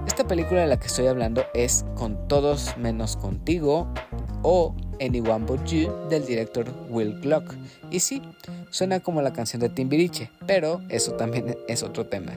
Esta 0.08 0.26
película 0.26 0.62
de 0.62 0.68
la 0.68 0.80
que 0.80 0.88
estoy 0.88 1.08
hablando 1.08 1.44
es 1.54 1.86
Con 1.96 2.28
todos 2.28 2.76
menos 2.78 3.18
contigo 3.18 3.88
o 4.42 4.74
Anyone 5.02 5.46
But 5.46 5.66
You 5.66 5.92
del 6.10 6.26
director 6.26 6.66
Will 6.90 7.20
Gluck. 7.20 7.54
Y 7.92 8.00
sí, 8.00 8.22
suena 8.70 9.00
como 9.00 9.22
la 9.22 9.34
canción 9.34 9.60
de 9.62 9.70
Timbiriche, 9.70 10.32
pero 10.46 10.82
eso 10.90 11.14
también 11.14 11.58
es 11.68 11.84
otro 11.84 12.06
tema. 12.06 12.34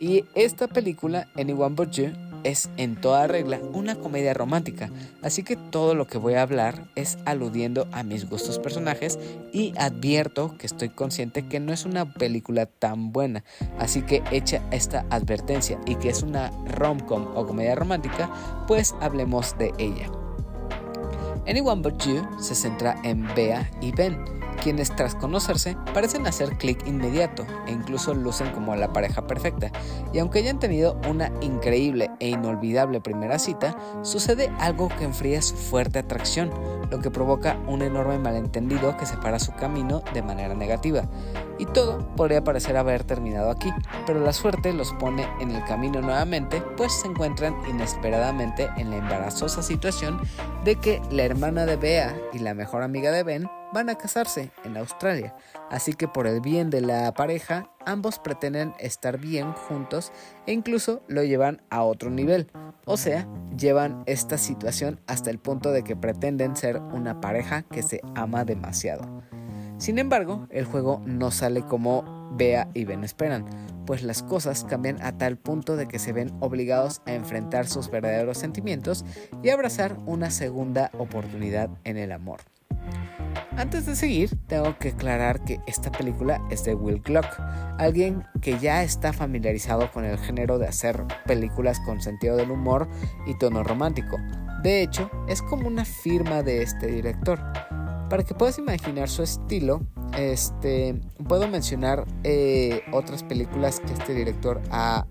Y 0.00 0.24
esta 0.34 0.66
película, 0.66 1.28
Anyone 1.36 1.74
But 1.74 1.90
You, 1.92 2.12
es 2.44 2.70
en 2.76 2.96
toda 2.96 3.26
regla 3.26 3.58
una 3.72 3.96
comedia 3.96 4.34
romántica, 4.34 4.90
así 5.22 5.42
que 5.42 5.56
todo 5.56 5.94
lo 5.94 6.06
que 6.06 6.18
voy 6.18 6.34
a 6.34 6.42
hablar 6.42 6.86
es 6.94 7.18
aludiendo 7.24 7.88
a 7.92 8.02
mis 8.02 8.28
gustos 8.28 8.58
personajes 8.58 9.18
y 9.52 9.72
advierto 9.76 10.56
que 10.58 10.66
estoy 10.66 10.90
consciente 10.90 11.48
que 11.48 11.60
no 11.60 11.72
es 11.72 11.84
una 11.84 12.12
película 12.12 12.66
tan 12.66 13.12
buena, 13.12 13.44
así 13.78 14.02
que 14.02 14.22
hecha 14.30 14.62
esta 14.70 15.06
advertencia 15.10 15.80
y 15.86 15.96
que 15.96 16.10
es 16.10 16.22
una 16.22 16.52
rom-com 16.66 17.28
o 17.34 17.46
comedia 17.46 17.74
romántica, 17.74 18.30
pues 18.68 18.94
hablemos 19.00 19.56
de 19.58 19.72
ella. 19.78 20.10
Anyone 21.46 21.82
But 21.82 22.02
You 22.04 22.22
se 22.40 22.54
centra 22.54 22.96
en 23.04 23.26
Bea 23.34 23.70
y 23.80 23.92
Ben, 23.92 24.18
quienes 24.54 24.94
tras 24.94 25.14
conocerse 25.14 25.76
parecen 25.92 26.26
hacer 26.26 26.56
clic 26.56 26.86
inmediato 26.86 27.46
e 27.66 27.72
incluso 27.72 28.14
lucen 28.14 28.50
como 28.52 28.74
la 28.76 28.92
pareja 28.92 29.26
perfecta. 29.26 29.70
Y 30.12 30.18
aunque 30.18 30.40
hayan 30.40 30.58
tenido 30.58 31.00
una 31.08 31.30
increíble 31.40 32.10
e 32.20 32.28
inolvidable 32.28 33.00
primera 33.00 33.38
cita, 33.38 33.76
sucede 34.02 34.50
algo 34.58 34.88
que 34.88 35.04
enfría 35.04 35.42
su 35.42 35.56
fuerte 35.56 35.98
atracción, 35.98 36.50
lo 36.90 37.00
que 37.00 37.10
provoca 37.10 37.58
un 37.66 37.82
enorme 37.82 38.18
malentendido 38.18 38.96
que 38.96 39.06
separa 39.06 39.38
su 39.38 39.52
camino 39.54 40.02
de 40.12 40.22
manera 40.22 40.54
negativa. 40.54 41.08
Y 41.58 41.66
todo 41.66 41.98
podría 42.16 42.42
parecer 42.42 42.76
haber 42.76 43.04
terminado 43.04 43.50
aquí, 43.50 43.70
pero 44.06 44.20
la 44.20 44.32
suerte 44.32 44.72
los 44.72 44.92
pone 44.94 45.26
en 45.40 45.52
el 45.52 45.64
camino 45.64 46.00
nuevamente, 46.00 46.60
pues 46.76 46.92
se 46.92 47.08
encuentran 47.08 47.54
inesperadamente 47.68 48.68
en 48.76 48.90
la 48.90 48.96
embarazosa 48.96 49.62
situación 49.62 50.20
de 50.64 50.76
que 50.76 51.00
la 51.10 51.22
hermana 51.22 51.66
de 51.66 51.76
Bea 51.76 52.16
y 52.32 52.40
la 52.40 52.54
mejor 52.54 52.82
amiga 52.82 53.12
de 53.12 53.22
Ben 53.22 53.48
van 53.74 53.90
a 53.90 53.96
casarse 53.96 54.50
en 54.64 54.78
Australia, 54.78 55.36
así 55.70 55.92
que 55.92 56.08
por 56.08 56.26
el 56.26 56.40
bien 56.40 56.70
de 56.70 56.80
la 56.80 57.12
pareja, 57.12 57.70
ambos 57.84 58.18
pretenden 58.18 58.72
estar 58.78 59.18
bien 59.18 59.52
juntos 59.52 60.12
e 60.46 60.52
incluso 60.52 61.02
lo 61.08 61.24
llevan 61.24 61.60
a 61.68 61.82
otro 61.82 62.08
nivel, 62.08 62.50
o 62.86 62.96
sea, 62.96 63.28
llevan 63.58 64.04
esta 64.06 64.38
situación 64.38 65.00
hasta 65.06 65.30
el 65.30 65.38
punto 65.38 65.72
de 65.72 65.82
que 65.82 65.96
pretenden 65.96 66.56
ser 66.56 66.78
una 66.78 67.20
pareja 67.20 67.62
que 67.62 67.82
se 67.82 68.00
ama 68.14 68.44
demasiado. 68.44 69.22
Sin 69.76 69.98
embargo, 69.98 70.46
el 70.50 70.64
juego 70.64 71.02
no 71.04 71.32
sale 71.32 71.62
como 71.62 72.30
Bea 72.36 72.70
y 72.74 72.84
Ben 72.84 73.02
esperan, 73.02 73.44
pues 73.86 74.02
las 74.02 74.22
cosas 74.22 74.64
cambian 74.64 75.02
a 75.02 75.18
tal 75.18 75.36
punto 75.36 75.76
de 75.76 75.88
que 75.88 75.98
se 75.98 76.12
ven 76.12 76.32
obligados 76.40 77.02
a 77.06 77.12
enfrentar 77.12 77.66
sus 77.66 77.90
verdaderos 77.90 78.38
sentimientos 78.38 79.04
y 79.42 79.50
abrazar 79.50 79.98
una 80.06 80.30
segunda 80.30 80.90
oportunidad 80.96 81.70
en 81.82 81.98
el 81.98 82.12
amor. 82.12 82.53
Antes 83.56 83.86
de 83.86 83.94
seguir, 83.94 84.36
tengo 84.48 84.76
que 84.78 84.88
aclarar 84.88 85.44
que 85.44 85.60
esta 85.66 85.92
película 85.92 86.40
es 86.50 86.64
de 86.64 86.74
Will 86.74 87.00
Gluck, 87.00 87.26
alguien 87.78 88.24
que 88.40 88.58
ya 88.58 88.82
está 88.82 89.12
familiarizado 89.12 89.90
con 89.92 90.04
el 90.04 90.18
género 90.18 90.58
de 90.58 90.66
hacer 90.66 91.04
películas 91.24 91.78
con 91.80 92.00
sentido 92.00 92.36
del 92.36 92.50
humor 92.50 92.88
y 93.26 93.38
tono 93.38 93.62
romántico. 93.62 94.16
De 94.62 94.82
hecho, 94.82 95.08
es 95.28 95.40
como 95.40 95.68
una 95.68 95.84
firma 95.84 96.42
de 96.42 96.62
este 96.62 96.88
director. 96.88 97.38
Para 98.10 98.24
que 98.24 98.34
puedas 98.34 98.58
imaginar 98.58 99.08
su 99.08 99.22
estilo, 99.22 99.82
este, 100.18 101.00
puedo 101.28 101.46
mencionar 101.46 102.04
eh, 102.24 102.82
otras 102.92 103.22
películas 103.22 103.80
que 103.80 103.92
este 103.92 104.14
director 104.14 104.60
ha, 104.70 105.06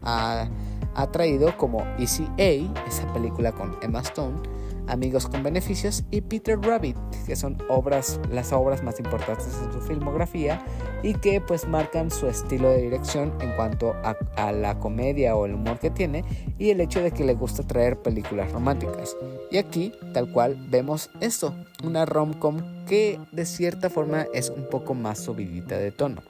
ha 0.95 1.11
traído, 1.11 1.57
como 1.57 1.85
Easy 1.97 2.25
A, 2.37 2.87
esa 2.87 3.11
película 3.13 3.51
con 3.51 3.77
Emma 3.81 4.01
Stone, 4.01 4.41
Amigos 4.87 5.27
con 5.27 5.43
Beneficios 5.43 6.03
y 6.11 6.21
Peter 6.21 6.59
Rabbit, 6.59 6.97
que 7.25 7.35
son 7.35 7.57
obras, 7.69 8.19
las 8.31 8.51
obras 8.51 8.83
más 8.83 8.99
importantes 8.99 9.47
de 9.47 9.71
su 9.71 9.81
filmografía 9.81 10.63
y 11.03 11.13
que 11.13 11.39
pues 11.39 11.67
marcan 11.67 12.11
su 12.11 12.27
estilo 12.27 12.69
de 12.69 12.81
dirección 12.81 13.33
en 13.39 13.55
cuanto 13.55 13.95
a, 14.03 14.51
la 14.51 14.79
comedia 14.79 15.35
o 15.35 15.45
el 15.45 15.53
humor 15.53 15.79
que 15.79 15.89
tiene 15.89 16.25
y 16.57 16.69
el 16.69 16.81
hecho 16.81 17.01
de 17.01 17.11
que 17.11 17.23
le 17.23 17.33
gusta 17.33 17.63
traer 17.63 17.97
películas 17.97 18.51
románticas. 18.51 19.15
Y 19.51 19.57
aquí, 19.57 19.93
tal 20.13 20.29
cual, 20.31 20.57
vemos 20.69 21.09
esto, 21.21 21.53
una 21.83 22.05
rom-com 22.05 22.57
que 22.85 23.19
de 23.31 23.45
cierta 23.45 23.89
forma 23.89 24.27
es 24.33 24.49
un 24.49 24.67
poco 24.69 24.93
más 24.93 25.19
subidita 25.19 25.77
de 25.77 25.91
tono. 25.91 26.21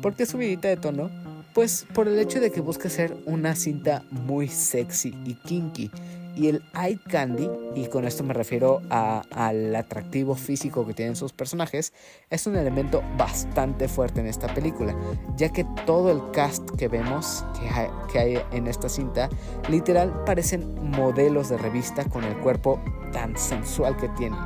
¿Por 0.00 0.14
qué 0.14 0.24
subidita 0.26 0.68
de 0.68 0.76
tono? 0.76 1.10
Pues 1.52 1.86
por 1.94 2.08
el 2.08 2.18
hecho 2.18 2.40
de 2.40 2.50
que 2.50 2.60
busca 2.60 2.88
ser 2.88 3.16
una 3.26 3.54
cinta 3.54 4.02
muy 4.10 4.48
sexy 4.48 5.14
y 5.24 5.34
kinky 5.34 5.90
y 6.36 6.48
el 6.48 6.64
eye 6.74 6.98
candy, 7.10 7.48
y 7.74 7.86
con 7.86 8.04
esto 8.04 8.24
me 8.24 8.34
refiero 8.34 8.80
al 8.90 9.74
atractivo 9.74 10.34
físico 10.34 10.86
que 10.86 10.94
tienen 10.94 11.16
sus 11.16 11.32
personajes, 11.32 11.92
es 12.30 12.46
un 12.46 12.56
elemento 12.56 13.02
bastante 13.16 13.88
fuerte 13.88 14.20
en 14.20 14.26
esta 14.26 14.52
película, 14.52 14.94
ya 15.36 15.50
que 15.50 15.64
todo 15.86 16.10
el 16.10 16.30
cast 16.32 16.68
que 16.72 16.88
vemos 16.88 17.44
que 17.60 17.68
hay, 17.68 17.88
que 18.12 18.18
hay 18.18 18.38
en 18.52 18.66
esta 18.66 18.88
cinta, 18.88 19.28
literal 19.68 20.24
parecen 20.24 20.90
modelos 20.90 21.48
de 21.48 21.58
revista 21.58 22.04
con 22.04 22.24
el 22.24 22.36
cuerpo 22.38 22.80
tan 23.12 23.36
sensual 23.38 23.96
que 23.96 24.08
tienen. 24.10 24.38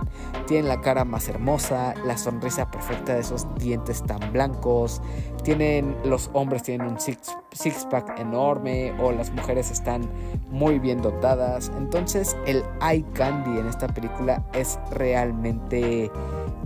Tienen 0.47 0.69
la 0.69 0.81
cara 0.83 1.05
más 1.05 1.29
hermosa, 1.29 1.95
la 2.05 2.19
sonrisa 2.19 2.71
perfecta 2.71 3.15
de 3.15 3.21
esos 3.21 3.47
dientes 3.57 4.03
tan 4.05 4.33
blancos, 4.33 5.01
tienen 5.43 5.97
los 6.05 6.31
hombres 6.33 6.63
tienen 6.63 6.87
un 6.87 7.01
six, 7.01 7.37
six 7.53 7.87
pack 7.91 8.19
enorme 8.19 8.93
o 9.01 9.13
las 9.13 9.31
mujeres 9.33 9.71
están 9.71 10.09
muy 10.51 10.79
bien 10.79 11.01
dotadas. 11.03 11.71
Entonces 11.77 12.37
el 12.47 12.63
eye 12.83 13.05
candy 13.15 13.59
en 13.59 13.67
esta 13.67 13.89
película 13.89 14.45
es 14.53 14.79
realmente 14.91 16.11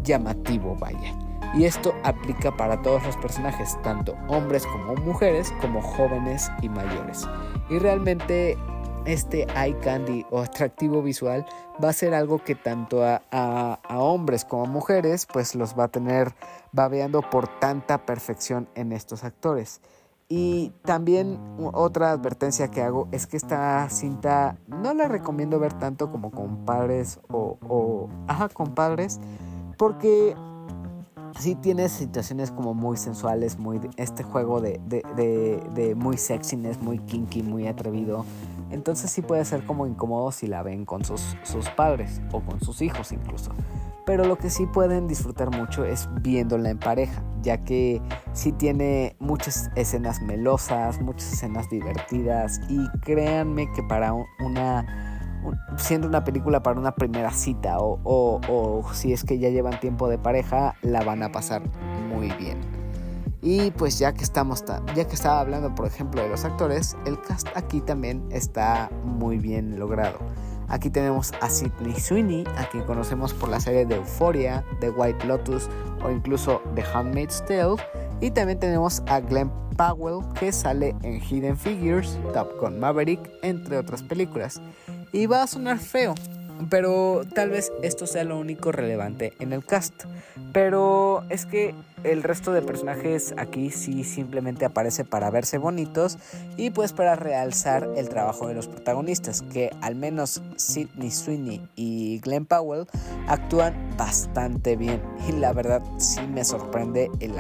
llamativo, 0.03 0.77
vaya. 0.77 1.15
Y 1.55 1.65
esto 1.65 1.95
aplica 2.03 2.57
para 2.57 2.81
todos 2.81 3.05
los 3.05 3.17
personajes, 3.19 3.77
tanto 3.83 4.17
hombres 4.29 4.67
como 4.67 4.95
mujeres, 4.95 5.53
como 5.61 5.83
jóvenes 5.83 6.51
y 6.63 6.69
mayores. 6.69 7.29
Y 7.69 7.79
realmente 7.79 8.57
este 9.05 9.47
eye 9.57 9.77
candy 9.83 10.25
o 10.31 10.41
atractivo 10.41 11.03
visual 11.03 11.45
va 11.83 11.91
a 11.91 11.93
ser 11.93 12.15
algo 12.15 12.39
que 12.39 12.55
tanto 12.55 13.03
a, 13.05 13.79
hombres 13.91 14.45
como 14.45 14.65
a 14.65 14.69
mujeres 14.69 15.27
pues 15.27 15.55
los 15.55 15.79
va 15.79 15.85
a 15.85 15.89
tener 15.89 16.33
babeando 16.73 17.23
por 17.23 17.49
tanta 17.61 18.05
perfección 18.07 18.69
en 18.75 18.93
estos 18.93 19.25
actores. 19.25 19.81
Y 20.29 20.73
también 20.83 21.39
otra 21.75 22.11
advertencia 22.11 22.69
que 22.69 22.81
hago 22.81 23.07
es 23.13 23.27
que 23.27 23.37
esta 23.37 23.89
cinta 23.91 24.57
no 24.67 24.95
la 24.95 25.07
recomiendo 25.07 25.59
ver 25.59 25.75
tanto 25.75 26.11
como 26.11 26.31
compadres 26.31 27.21
o, 27.29 27.59
o 27.69 28.09
ajá, 28.29 28.49
compadres, 28.49 29.21
porque 29.77 30.35
sí 31.39 31.55
tiene 31.55 31.91
situaciones 31.91 32.51
como 32.51 32.73
muy 32.73 32.97
sensuales, 32.97 33.59
muy 33.59 33.79
este 33.97 34.23
juego 34.23 34.63
de, 34.63 34.81
de, 34.87 35.03
de, 35.17 35.63
de 35.75 35.95
muy 35.95 36.17
sexiness, 36.17 36.81
muy 36.81 36.99
kinky, 36.99 37.43
muy 37.43 37.67
atrevido. 37.69 38.25
Entonces 38.71 39.11
sí 39.11 39.21
puede 39.21 39.45
ser 39.45 39.67
como 39.67 39.87
incómodo 39.87 40.33
si 40.33 40.47
la 40.47 40.63
ven 40.63 40.87
con 40.87 41.05
sus, 41.05 41.37
sus 41.43 41.69
padres 41.71 42.23
o 42.33 42.41
con 42.41 42.59
sus 42.61 42.81
hijos 42.81 43.13
incluso. 43.13 43.53
Pero 44.05 44.25
lo 44.25 44.37
que 44.37 44.51
sí 44.51 44.67
pueden 44.67 45.07
disfrutar 45.07 45.57
mucho 45.57 45.85
es 45.85 46.09
viéndola 46.23 46.71
en 46.71 46.79
pareja, 46.79 47.23
ya 47.43 47.59
que 47.59 48.03
sí 48.33 48.53
tiene 48.53 49.17
muchas 49.21 49.71
escenas 49.77 50.21
melosas, 50.23 51.01
muchas 51.01 51.33
escenas 51.35 51.71
divertidas 51.71 52.61
y 52.69 52.89
créanme 53.01 53.71
que 53.73 53.83
para 53.85 54.13
una 54.41 54.85
siendo 55.77 56.07
una 56.07 56.25
película 56.25 56.63
para 56.63 56.79
una 56.79 56.95
primera 56.95 57.33
cita 57.33 57.79
o, 57.79 58.01
o, 58.05 58.93
si 58.93 59.13
es 59.13 59.25
que 59.25 59.39
ya 59.39 59.49
llevan 59.49 59.79
tiempo 59.81 60.09
de 60.09 60.19
pareja, 60.19 60.75
la 60.83 61.03
van 61.03 61.23
a 61.23 61.33
pasar 61.33 61.63
muy 62.09 62.31
bien. 62.33 62.59
Y 63.41 63.73
pues 63.73 63.99
ya 63.99 64.13
que 64.13 64.23
estamos 64.23 64.65
ya 64.95 65.05
que 65.05 65.15
estaba 65.15 65.41
hablando 65.41 65.75
por 65.75 65.87
ejemplo 65.87 66.23
de 66.23 66.29
los 66.29 66.45
actores, 66.45 66.97
el 67.07 67.21
cast 67.21 67.49
aquí 67.57 67.81
también 67.81 68.25
está 68.31 68.89
muy 69.05 69.39
bien 69.39 69.79
logrado. 69.79 70.19
Aquí 70.69 70.91
tenemos 70.91 71.33
a 71.41 71.49
Sidney 71.49 71.99
Sweeney, 71.99 72.45
a 72.57 72.69
quien 72.69 72.85
conocemos 72.85 73.35
por 73.35 73.49
la 73.49 73.61
serie 73.61 73.87
de 73.87 73.97
Euphoria, 73.97 74.65
The 74.81 74.91
White 74.91 75.27
Lotus 75.27 75.69
o 76.05 76.11
incluso 76.11 76.63
The 76.75 76.83
Handmaid's 76.83 77.45
Tale. 77.47 77.77
Y 78.21 78.31
también 78.31 78.59
tenemos 78.61 79.03
a 79.07 79.21
Glenn 79.21 79.51
Powell, 79.77 80.25
que 80.39 80.53
sale 80.53 80.95
en 81.03 81.21
Hidden 81.21 81.57
Figures, 81.57 82.19
Top 82.33 82.59
Gun 82.61 82.79
Maverick, 82.79 83.21
entre 83.43 83.79
otras 83.79 84.03
películas. 84.03 84.61
Y 85.13 85.27
va 85.27 85.43
a 85.43 85.47
sonar 85.47 85.79
feo, 85.79 86.15
pero 86.71 87.23
tal 87.35 87.51
vez 87.51 87.73
esto 87.83 88.07
sea 88.07 88.25
lo 88.25 88.39
único 88.39 88.73
relevante 88.73 89.33
en 89.39 89.53
el 89.53 89.65
cast. 89.65 90.05
Pero 90.53 91.25
es 91.29 91.47
que 91.47 91.75
el 92.05 92.23
resto 92.23 92.53
de 92.53 92.63
personajes 92.63 93.35
aquí 93.37 93.71
sí 93.71 94.05
simplemente 94.05 94.65
aparece 94.65 95.05
para 95.05 95.31
verse 95.31 95.59
bonitos 95.59 96.19
y 96.57 96.71
pues 96.71 96.93
para 96.93 97.15
realzar 97.15 97.89
el 97.97 98.09
trabajo 98.09 98.49
de 98.49 98.55
los 98.55 98.69
protagonistas, 98.69 99.43
que 99.43 99.71
al 99.81 99.95
menos 99.95 100.43
Sidney 100.57 101.11
Sweeney 101.11 101.67
y 101.77 102.21
Glenn 102.21 102.45
Powell 102.45 102.87
actúan 103.29 103.95
bastante 103.97 104.77
bien. 104.77 105.03
Y 105.29 105.33
la 105.33 105.53
verdad 105.53 105.83
sí 105.99 106.21
me 106.27 106.45
sorprende 106.45 107.11
el, 107.21 107.35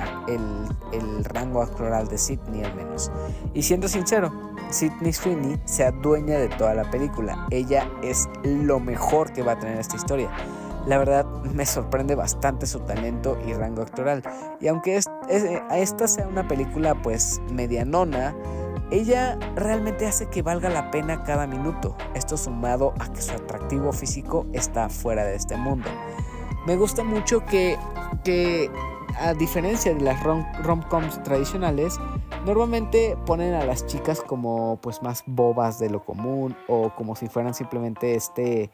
el 0.93 1.25
rango 1.25 1.63
actoral 1.63 2.09
de 2.09 2.19
Sidney 2.19 2.63
al 2.63 2.75
menos. 2.75 3.11
Y 3.55 3.63
siendo 3.63 3.89
sincero, 3.89 4.33
Sidney 4.71 5.13
Sweeney 5.13 5.61
se 5.65 5.85
adueña 5.85 6.39
de 6.39 6.49
toda 6.49 6.75
la 6.75 6.91
película. 6.91 7.47
Ella 7.51 7.91
es 8.03 8.29
lo 8.45 8.81
mejor 8.81 9.33
que 9.33 9.43
va 9.43 9.53
a 9.53 9.59
tener 9.59 9.79
esta 9.79 9.97
historia. 9.97 10.31
La 10.87 10.99
verdad 10.99 11.27
me 11.55 11.65
sorprende 11.65 12.15
bastante 12.15 12.67
su 12.67 12.81
talento 12.81 13.39
y 13.47 13.53
rango 13.53 13.83
actoral. 13.83 14.23
Y 14.61 14.67
aunque 14.69 14.97
esta 14.97 16.09
sea 16.09 16.27
una 16.27 16.49
película 16.49 16.95
pues 16.95 17.41
medianona, 17.53 18.35
ella 18.91 19.39
realmente 19.55 20.07
hace 20.07 20.27
que 20.27 20.43
valga 20.43 20.69
la 20.69 20.91
pena 20.91 21.23
cada 21.23 21.47
minuto. 21.47 21.97
Esto 22.15 22.37
sumado 22.37 22.95
a 22.99 23.11
que 23.13 23.23
su 23.23 23.33
atractivo 23.33 23.93
físico 23.93 24.47
está 24.53 24.89
fuera 24.89 25.25
de 25.25 25.37
este 25.37 25.57
mundo. 25.57 25.89
Me 26.67 26.77
gusta 26.77 27.03
mucho 27.03 27.45
que, 27.47 27.79
que 28.25 28.71
a 29.19 29.35
diferencia 29.35 29.95
de 29.95 30.01
las 30.01 30.23
rom-coms 30.23 31.23
tradicionales, 31.23 31.99
normalmente 32.45 33.17
ponen 33.27 33.55
a 33.55 33.65
las 33.65 33.87
chicas 33.87 34.21
como 34.21 34.79
pues 34.83 35.03
más 35.03 35.23
bobas 35.27 35.79
de 35.79 35.91
lo 35.91 36.05
común 36.05 36.57
o 36.69 36.95
como 36.95 37.17
si 37.17 37.29
fueran 37.29 37.55
simplemente 37.55 38.15
este 38.15 38.71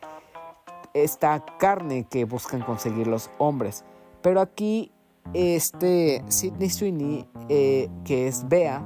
esta 0.95 1.45
carne 1.59 2.05
que 2.05 2.25
buscan 2.25 2.63
conseguir 2.63 3.07
los 3.07 3.31
hombres. 3.39 3.85
Pero 4.23 4.41
aquí 4.41 4.91
este 5.35 6.25
Sidney 6.29 6.71
Sweeney 6.71 7.29
eh, 7.49 7.89
que 8.05 8.27
es 8.27 8.49
Bea 8.49 8.83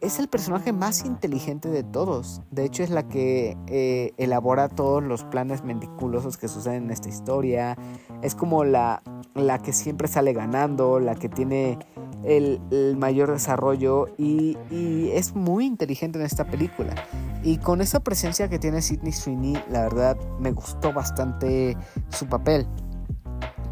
es 0.00 0.18
el 0.18 0.28
personaje 0.28 0.72
más 0.72 1.04
inteligente 1.04 1.68
de 1.68 1.82
todos. 1.82 2.42
De 2.50 2.64
hecho, 2.64 2.82
es 2.82 2.90
la 2.90 3.06
que 3.08 3.56
eh, 3.66 4.12
elabora 4.16 4.68
todos 4.68 5.02
los 5.02 5.24
planes 5.24 5.62
meticulosos 5.62 6.36
que 6.36 6.48
suceden 6.48 6.84
en 6.84 6.90
esta 6.90 7.08
historia. 7.08 7.76
Es 8.22 8.34
como 8.34 8.64
la, 8.64 9.02
la 9.34 9.58
que 9.58 9.72
siempre 9.72 10.08
sale 10.08 10.32
ganando, 10.32 11.00
la 11.00 11.14
que 11.14 11.28
tiene 11.28 11.78
el, 12.24 12.60
mayor 12.96 13.30
desarrollo 13.30 14.08
y, 14.18 14.56
y, 14.70 15.10
es 15.12 15.34
muy 15.34 15.66
inteligente 15.66 16.18
en 16.18 16.24
esta 16.24 16.44
película. 16.44 16.94
Y 17.42 17.58
con 17.58 17.80
esa 17.80 18.00
presencia 18.00 18.48
que 18.48 18.58
tiene 18.58 18.82
Sidney 18.82 19.12
Sweeney, 19.12 19.62
la 19.70 19.82
verdad 19.82 20.18
me 20.38 20.52
gustó 20.52 20.92
bastante 20.92 21.76
su 22.10 22.26
papel. 22.26 22.66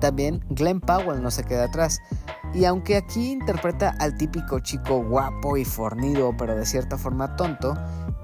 También 0.01 0.45
Glenn 0.51 0.81
Powell 0.81 1.23
no 1.23 1.31
se 1.31 1.45
queda 1.45 1.65
atrás. 1.65 2.01
Y 2.55 2.65
aunque 2.65 2.97
aquí 2.97 3.33
interpreta 3.33 3.95
al 3.99 4.17
típico 4.17 4.61
chico 4.61 5.03
guapo 5.03 5.57
y 5.57 5.65
fornido, 5.65 6.35
pero 6.37 6.57
de 6.57 6.65
cierta 6.65 6.97
forma 6.97 7.37
tonto, 7.37 7.75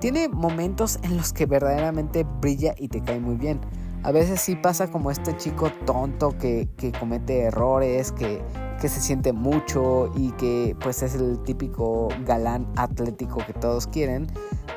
tiene 0.00 0.28
momentos 0.28 0.98
en 1.02 1.16
los 1.16 1.32
que 1.32 1.46
verdaderamente 1.46 2.24
brilla 2.40 2.74
y 2.78 2.88
te 2.88 3.02
cae 3.02 3.20
muy 3.20 3.36
bien. 3.36 3.60
A 4.04 4.12
veces 4.12 4.38
sí 4.42 4.54
pasa 4.54 4.90
como 4.90 5.10
este 5.10 5.34
chico 5.38 5.70
tonto 5.86 6.36
que, 6.36 6.68
comete 7.00 7.44
errores, 7.44 8.12
que, 8.12 8.42
que 8.78 8.88
se 8.90 9.00
siente 9.00 9.32
mucho 9.32 10.12
y 10.14 10.32
que 10.32 10.76
pues 10.78 11.02
es 11.02 11.14
el 11.14 11.42
típico 11.42 12.08
galán 12.26 12.70
atlético 12.76 13.38
que 13.46 13.54
todos 13.54 13.86
quieren, 13.86 14.26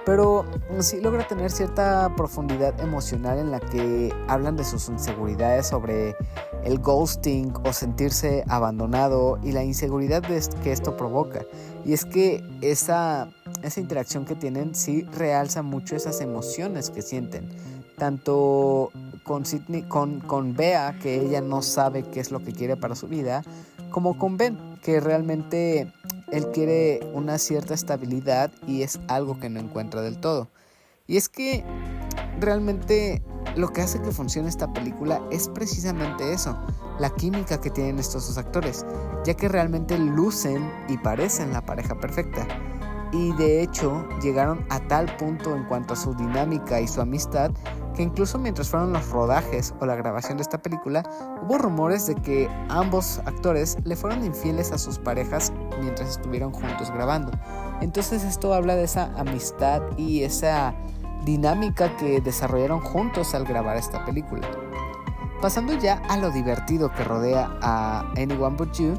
pero 0.05 0.45
sí 0.79 1.01
logra 1.01 1.27
tener 1.27 1.51
cierta 1.51 2.13
profundidad 2.15 2.79
emocional 2.79 3.37
en 3.37 3.51
la 3.51 3.59
que 3.59 4.13
hablan 4.29 4.55
de 4.55 4.63
sus 4.63 4.87
inseguridades 4.87 5.67
sobre 5.67 6.15
el 6.63 6.79
ghosting 6.79 7.51
o 7.65 7.73
sentirse 7.73 8.45
abandonado 8.47 9.39
y 9.43 9.51
la 9.51 9.65
inseguridad 9.65 10.23
que 10.23 10.71
esto 10.71 10.95
provoca. 10.95 11.41
Y 11.83 11.91
es 11.91 12.05
que 12.05 12.41
esa, 12.61 13.27
esa 13.61 13.81
interacción 13.81 14.23
que 14.23 14.35
tienen 14.35 14.73
sí 14.73 15.03
realza 15.11 15.63
mucho 15.63 15.97
esas 15.97 16.21
emociones 16.21 16.89
que 16.89 17.01
sienten. 17.01 17.49
Tanto 17.97 18.91
con, 19.27 19.45
Sidney, 19.45 19.83
con, 19.83 20.21
con 20.21 20.55
Bea, 20.55 20.97
que 20.99 21.21
ella 21.21 21.41
no 21.41 21.61
sabe 21.61 22.03
qué 22.03 22.19
es 22.19 22.31
lo 22.31 22.43
que 22.43 22.53
quiere 22.53 22.77
para 22.77 22.95
su 22.95 23.07
vida, 23.07 23.43
como 23.91 24.17
con 24.17 24.37
Ben, 24.37 24.79
que 24.81 24.99
realmente 24.99 25.93
él 26.31 26.47
quiere 26.51 27.01
una 27.13 27.37
cierta 27.37 27.73
estabilidad 27.73 28.51
y 28.65 28.81
es 28.81 28.99
algo 29.07 29.39
que 29.39 29.49
no 29.49 29.59
encuentra 29.59 30.01
del 30.01 30.19
todo. 30.19 30.47
Y 31.05 31.17
es 31.17 31.29
que 31.29 31.63
realmente 32.39 33.21
lo 33.55 33.69
que 33.69 33.81
hace 33.81 34.01
que 34.01 34.11
funcione 34.11 34.49
esta 34.49 34.71
película 34.73 35.21
es 35.31 35.49
precisamente 35.49 36.33
eso, 36.33 36.57
la 36.99 37.09
química 37.11 37.61
que 37.61 37.69
tienen 37.69 37.99
estos 37.99 38.27
dos 38.27 38.37
actores, 38.37 38.85
ya 39.25 39.35
que 39.35 39.47
realmente 39.47 39.97
lucen 39.97 40.71
y 40.89 40.97
parecen 40.97 41.53
la 41.53 41.65
pareja 41.65 41.99
perfecta. 41.99 42.47
Y 43.11 43.31
de 43.33 43.61
hecho 43.61 44.07
llegaron 44.21 44.65
a 44.69 44.79
tal 44.87 45.05
punto 45.17 45.55
en 45.55 45.63
cuanto 45.65 45.93
a 45.93 45.97
su 45.97 46.13
dinámica 46.13 46.81
y 46.81 46.87
su 46.87 47.01
amistad 47.01 47.51
que 47.97 48.03
incluso 48.03 48.37
mientras 48.37 48.69
fueron 48.69 48.93
los 48.93 49.09
rodajes 49.09 49.73
o 49.81 49.85
la 49.87 49.95
grabación 49.95 50.37
de 50.37 50.43
esta 50.43 50.61
película, 50.61 51.03
hubo 51.41 51.57
rumores 51.57 52.05
de 52.05 52.13
que 52.13 52.47
ambos 52.69 53.19
actores 53.25 53.75
le 53.85 53.95
fueron 53.95 54.23
infieles 54.23 54.71
a 54.71 54.77
sus 54.77 54.99
parejas 54.99 55.51
mientras 55.81 56.11
estuvieron 56.11 56.53
juntos 56.53 56.91
grabando. 56.91 57.31
Entonces 57.81 58.23
esto 58.23 58.53
habla 58.53 58.75
de 58.75 58.83
esa 58.83 59.11
amistad 59.17 59.81
y 59.97 60.21
esa 60.21 60.75
dinámica 61.25 61.97
que 61.97 62.21
desarrollaron 62.21 62.81
juntos 62.81 63.33
al 63.33 63.45
grabar 63.45 63.77
esta 63.77 64.05
película. 64.05 64.47
Pasando 65.41 65.73
ya 65.73 66.01
a 66.07 66.17
lo 66.17 66.29
divertido 66.29 66.91
que 66.91 67.03
rodea 67.03 67.57
a 67.61 68.01
Anyone 68.15 68.57
But 68.57 68.73
You, 68.73 68.93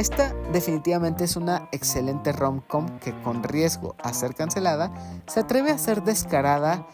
esta 0.00 0.32
definitivamente 0.50 1.24
es 1.24 1.36
una 1.36 1.68
excelente 1.72 2.32
rom-com 2.32 2.86
que 3.00 3.12
con 3.20 3.42
riesgo 3.42 3.96
a 4.02 4.14
ser 4.14 4.34
cancelada 4.34 4.90
se 5.26 5.40
atreve 5.40 5.72
a 5.72 5.76
ser 5.76 6.02
descarada 6.02 6.86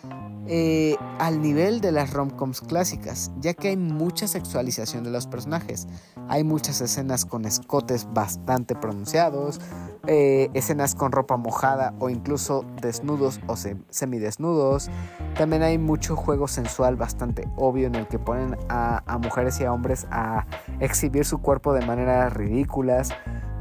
eh, 0.48 0.96
al 1.18 1.42
nivel 1.42 1.80
de 1.80 1.92
las 1.92 2.12
romcoms 2.12 2.60
clásicas, 2.60 3.32
ya 3.40 3.54
que 3.54 3.68
hay 3.68 3.76
mucha 3.76 4.28
sexualización 4.28 5.04
de 5.04 5.10
los 5.10 5.26
personajes. 5.26 5.88
Hay 6.28 6.44
muchas 6.44 6.80
escenas 6.80 7.24
con 7.24 7.44
escotes 7.44 8.06
bastante 8.12 8.74
pronunciados, 8.74 9.60
eh, 10.06 10.48
escenas 10.54 10.94
con 10.94 11.10
ropa 11.12 11.36
mojada 11.36 11.94
o 11.98 12.10
incluso 12.10 12.64
desnudos 12.80 13.40
o 13.46 13.56
semidesnudos. 13.90 14.88
También 15.36 15.62
hay 15.62 15.78
mucho 15.78 16.14
juego 16.16 16.46
sensual 16.46 16.96
bastante 16.96 17.48
obvio 17.56 17.88
en 17.88 17.96
el 17.96 18.06
que 18.06 18.18
ponen 18.18 18.56
a, 18.68 19.02
a 19.12 19.18
mujeres 19.18 19.60
y 19.60 19.64
a 19.64 19.72
hombres 19.72 20.06
a 20.10 20.46
exhibir 20.80 21.24
su 21.24 21.38
cuerpo 21.38 21.72
de 21.72 21.84
maneras 21.84 22.32
ridículas. 22.32 23.10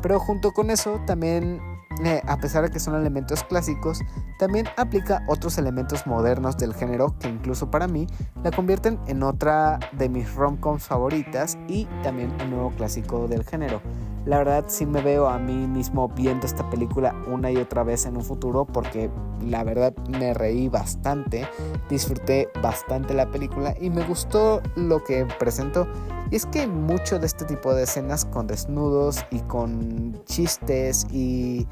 Pero 0.02 0.20
junto 0.20 0.52
con 0.52 0.70
eso 0.70 1.02
también 1.08 1.60
eh, 2.04 2.22
a 2.28 2.38
pesar 2.38 2.64
de 2.64 2.72
que 2.72 2.80
son 2.80 2.96
elementos 2.96 3.44
clásicos, 3.44 4.00
también 4.40 4.68
aplica 4.78 5.24
otros 5.28 5.58
elementos 5.58 6.06
modernos 6.06 6.58
del 6.58 6.74
género 6.74 7.18
que 7.20 7.30
incluso 7.30 7.72
para 7.72 7.88
mí 7.88 8.08
la 8.44 8.52
convierten 8.52 9.00
en 9.08 9.24
otra 9.24 9.80
de 9.94 10.10
mis 10.10 10.34
romcoms 10.34 10.84
favoritas 10.84 11.58
y 11.68 11.86
también 12.04 12.32
un 12.42 12.52
nuevo 12.52 12.72
clásico 12.72 13.28
del 13.28 13.44
género. 13.44 13.82
La 14.26 14.40
verdad 14.40 14.66
sí 14.68 14.88
me 14.88 15.04
veo 15.04 15.28
a 15.28 15.38
mí 15.38 15.68
mismo 15.68 16.10
viendo 16.10 16.48
esta 16.48 16.68
película 16.72 17.14
una 17.28 17.52
y 17.52 17.58
otra 17.58 17.84
vez 17.84 18.08
en 18.08 18.18
un 18.18 18.24
futuro 18.24 18.66
porque 18.66 19.12
la 19.48 19.64
verdad 19.64 19.96
me 20.08 20.34
reí 20.34 20.68
bastante, 20.68 21.48
disfruté 21.92 22.50
bastante 22.60 23.14
la 23.14 23.30
película 23.30 23.76
y 23.80 23.92
me 23.92 24.04
gustó 24.04 24.64
lo 24.76 25.04
que 25.04 25.28
presentó. 25.38 25.88
Y 26.32 26.38
es 26.38 26.48
que 26.48 26.66
mucho 26.66 27.20
de 27.20 27.28
este 27.28 27.46
tipo 27.46 27.76
de 27.76 27.84
escenas 27.84 28.26
con 28.26 28.48
desnudos 28.48 29.24
y 29.30 29.42
con 29.42 30.20
chistes 30.26 31.06
y, 31.12 31.68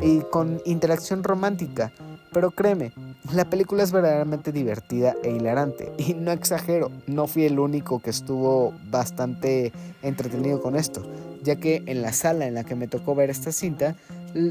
y 0.00 0.20
con 0.30 0.62
interacción 0.64 1.22
romántica. 1.22 1.92
Pero 2.32 2.52
créeme, 2.52 2.94
la 3.34 3.44
película 3.44 3.82
es 3.82 3.92
verdaderamente 3.92 4.50
divertida 4.50 5.14
e 5.22 5.32
hilarante. 5.32 5.92
Y 5.98 6.14
no 6.14 6.32
exagero, 6.32 6.90
no 7.06 7.26
fui 7.26 7.44
el 7.44 7.58
único 7.58 7.98
que 7.98 8.08
estuvo 8.08 8.72
bastante 8.90 9.74
entretenido 10.00 10.62
con 10.62 10.74
esto 10.74 11.02
ya 11.42 11.56
que 11.56 11.82
en 11.86 12.02
la 12.02 12.12
sala 12.12 12.46
en 12.46 12.54
la 12.54 12.64
que 12.64 12.74
me 12.74 12.88
tocó 12.88 13.14
ver 13.14 13.30
esta 13.30 13.52
cinta, 13.52 13.96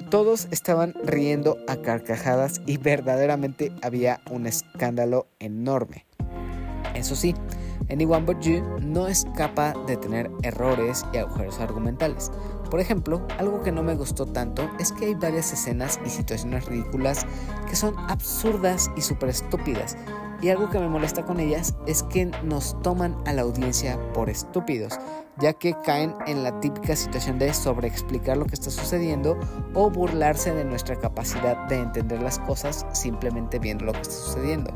todos 0.10 0.48
estaban 0.52 0.94
riendo 1.04 1.58
a 1.68 1.78
carcajadas 1.78 2.62
y 2.66 2.78
verdaderamente 2.78 3.72
había 3.82 4.22
un 4.30 4.46
escándalo 4.48 5.28
enorme. 5.40 6.06
Eso 6.94 7.16
sí, 7.16 7.34
Anyone 7.90 8.26
But 8.26 8.42
You 8.42 8.64
no 8.82 9.08
escapa 9.08 9.74
de 9.88 9.98
tener 9.98 10.30
errores 10.44 11.06
y 11.14 11.18
agujeros 11.18 11.60
argumentales. 11.60 12.32
Por 12.70 12.80
ejemplo, 12.80 13.26
algo 13.38 13.64
que 13.64 13.72
no 13.72 13.84
me 13.84 13.96
gustó 13.96 14.26
tanto 14.26 14.70
es 14.80 14.92
que 14.92 15.08
hay 15.08 15.16
varias 15.16 15.52
escenas 15.52 16.00
y 16.06 16.10
situaciones 16.10 16.66
ridículas 16.66 17.26
que 17.70 17.76
son 17.76 17.98
absurdas 18.10 18.90
y 18.96 19.02
súper 19.02 19.30
estúpidas, 19.30 19.98
y 20.42 20.50
algo 20.50 20.70
que 20.70 20.80
me 20.80 20.88
molesta 20.88 21.24
con 21.24 21.40
ellas 21.40 21.76
es 21.86 22.04
que 22.04 22.26
nos 22.44 22.80
toman 22.82 23.16
a 23.26 23.34
la 23.34 23.44
audiencia 23.44 24.00
por 24.14 24.30
estúpidos, 24.30 25.00
ya 25.38 25.54
que 25.54 25.76
caen 25.86 26.16
en 26.28 26.44
la 26.44 26.60
típica 26.60 26.96
situación 26.96 27.40
de 27.40 27.54
sobreexplicar 27.54 28.38
lo 28.38 28.46
que 28.46 28.56
está 28.56 28.70
sucediendo 28.70 29.38
o 29.74 29.90
burlarse 29.90 30.54
de 30.54 30.66
nuestra 30.66 30.96
capacidad 30.96 31.68
de 31.68 31.76
entender 31.76 32.22
las 32.22 32.40
cosas 32.40 32.86
simplemente 32.92 33.60
viendo 33.60 33.86
lo 33.86 33.94
que 33.94 34.02
está 34.02 34.14
sucediendo. 34.14 34.72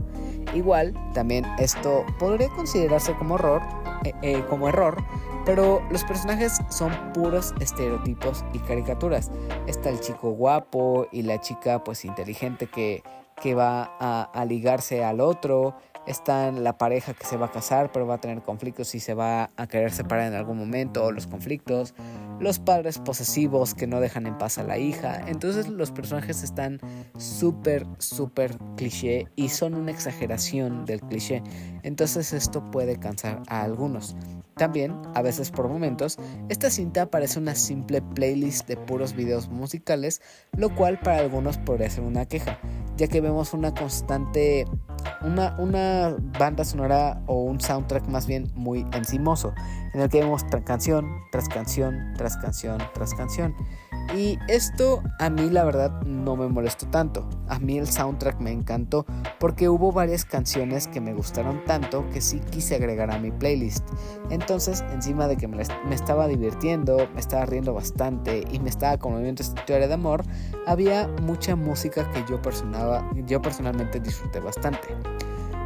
Igual, 0.54 0.94
también 1.14 1.46
esto 1.60 2.06
podría 2.20 2.50
considerarse 2.50 3.16
como 3.16 3.36
error, 3.36 3.62
eh, 4.04 4.14
eh, 4.22 4.44
como 4.50 4.70
error, 4.70 5.04
pero 5.46 5.82
los 5.92 6.04
personajes 6.04 6.60
son 6.70 6.92
puros 7.14 7.54
estereotipos 7.60 8.46
y 8.54 8.60
caricaturas. 8.60 9.32
Está 9.68 9.90
el 9.90 10.00
chico 10.00 10.32
guapo 10.32 11.08
y 11.12 11.24
la 11.24 11.40
chica 11.42 11.84
pues 11.84 12.06
inteligente 12.06 12.68
que 12.68 13.04
que 13.42 13.54
va 13.54 13.96
a, 14.00 14.46
ligarse 14.46 15.04
al 15.04 15.20
otro, 15.20 15.76
está 16.08 16.52
la 16.52 16.78
pareja 16.78 17.14
que 17.14 17.26
se 17.26 17.36
va 17.36 17.48
a 17.48 17.52
casar 17.52 17.92
pero 17.92 18.06
va 18.06 18.16
a 18.16 18.22
tener 18.22 18.42
conflictos 18.44 18.94
y 18.96 19.00
se 19.00 19.14
va 19.14 19.50
a 19.58 19.68
querer 19.68 19.92
separar 19.92 20.28
en 20.28 20.36
algún 20.36 20.58
momento, 20.58 21.12
los 21.12 21.28
conflictos, 21.28 21.96
los 22.40 22.60
padres 22.60 23.00
posesivos 23.00 23.74
que 23.74 23.88
no 23.88 24.00
dejan 24.00 24.28
en 24.28 24.38
paz 24.38 24.58
a 24.58 24.64
la 24.64 24.78
hija. 24.78 25.22
Entonces 25.28 25.68
los 25.68 25.92
personajes 25.92 26.44
están 26.44 26.80
súper, 27.18 27.86
súper 27.98 28.58
cliché 28.78 29.28
y 29.36 29.50
son 29.50 29.74
una 29.74 29.92
exageración 29.92 30.86
del 30.86 31.02
cliché. 31.02 31.42
Entonces 31.84 32.34
esto 32.34 32.70
puede 32.72 33.00
cansar 33.00 33.42
a 33.48 33.62
algunos. 33.62 34.16
También, 34.56 34.96
a 35.14 35.22
veces 35.22 35.52
por 35.52 35.68
momentos, 35.68 36.18
esta 36.50 36.70
cinta 36.70 37.10
parece 37.10 37.40
una 37.40 37.56
simple 37.56 38.02
playlist 38.02 38.68
de 38.68 38.78
puros 38.78 39.14
videos 39.14 39.50
musicales, 39.50 40.22
lo 40.56 40.74
cual 40.74 41.00
para 41.00 41.20
algunos 41.20 41.58
podría 41.58 41.90
ser 41.90 42.04
una 42.04 42.26
queja 42.26 42.60
ya 42.98 43.08
que 43.08 43.22
vemos 43.22 43.54
una 43.54 43.74
constante, 43.74 44.66
una, 45.22 45.56
una 45.60 46.16
banda 46.40 46.64
sonora 46.64 47.22
o 47.28 47.44
un 47.44 47.60
soundtrack 47.60 48.08
más 48.08 48.28
bien 48.28 48.52
muy 48.56 48.86
encimoso, 48.94 49.54
en 49.94 50.02
el 50.02 50.10
que 50.10 50.20
vemos 50.20 50.44
canción 50.66 51.10
tras 51.32 51.50
canción, 51.50 52.14
tras 52.18 52.38
canción, 52.38 52.78
tras 52.94 53.14
canción. 53.14 53.56
Y 54.14 54.38
esto 54.48 55.02
a 55.20 55.30
mí 55.30 55.50
la 55.50 55.64
verdad 55.64 55.92
no 56.04 56.36
me 56.36 56.48
molestó 56.48 56.88
tanto. 56.88 57.28
A 57.48 57.60
mí 57.60 57.78
el 57.78 57.88
soundtrack 57.88 58.40
me 58.40 58.52
encantó 58.52 59.06
porque 59.40 59.70
hubo 59.70 59.92
varias 59.92 60.26
canciones 60.26 60.88
que 60.88 61.02
me 61.02 61.14
gustaron 61.14 61.64
tanto 61.66 62.08
que 62.10 62.22
sí 62.22 62.40
quise 62.52 62.76
agregar 62.76 63.12
a 63.12 63.20
mi 63.20 63.32
playlist. 63.32 63.88
Entonces, 64.30 64.84
encima 64.94 65.28
de 65.28 65.38
que 65.38 65.48
me, 65.48 65.62
estaba 65.92 66.28
divirtiendo, 66.28 66.98
me 67.14 67.20
estaba 67.20 67.46
riendo 67.46 67.74
bastante 67.74 68.44
y 68.52 68.60
me 68.60 68.70
estaba 68.70 68.98
conmoviendo 68.98 69.42
esta 69.42 69.60
historia 69.60 69.88
de 69.88 69.94
amor, 69.94 70.24
había 70.68 71.08
mucha 71.24 71.56
música 71.56 72.10
que 72.12 72.24
yo, 72.30 72.40
yo 73.26 73.42
personalmente 73.42 74.00
disfruté 74.00 74.40
bastante. 74.40 74.88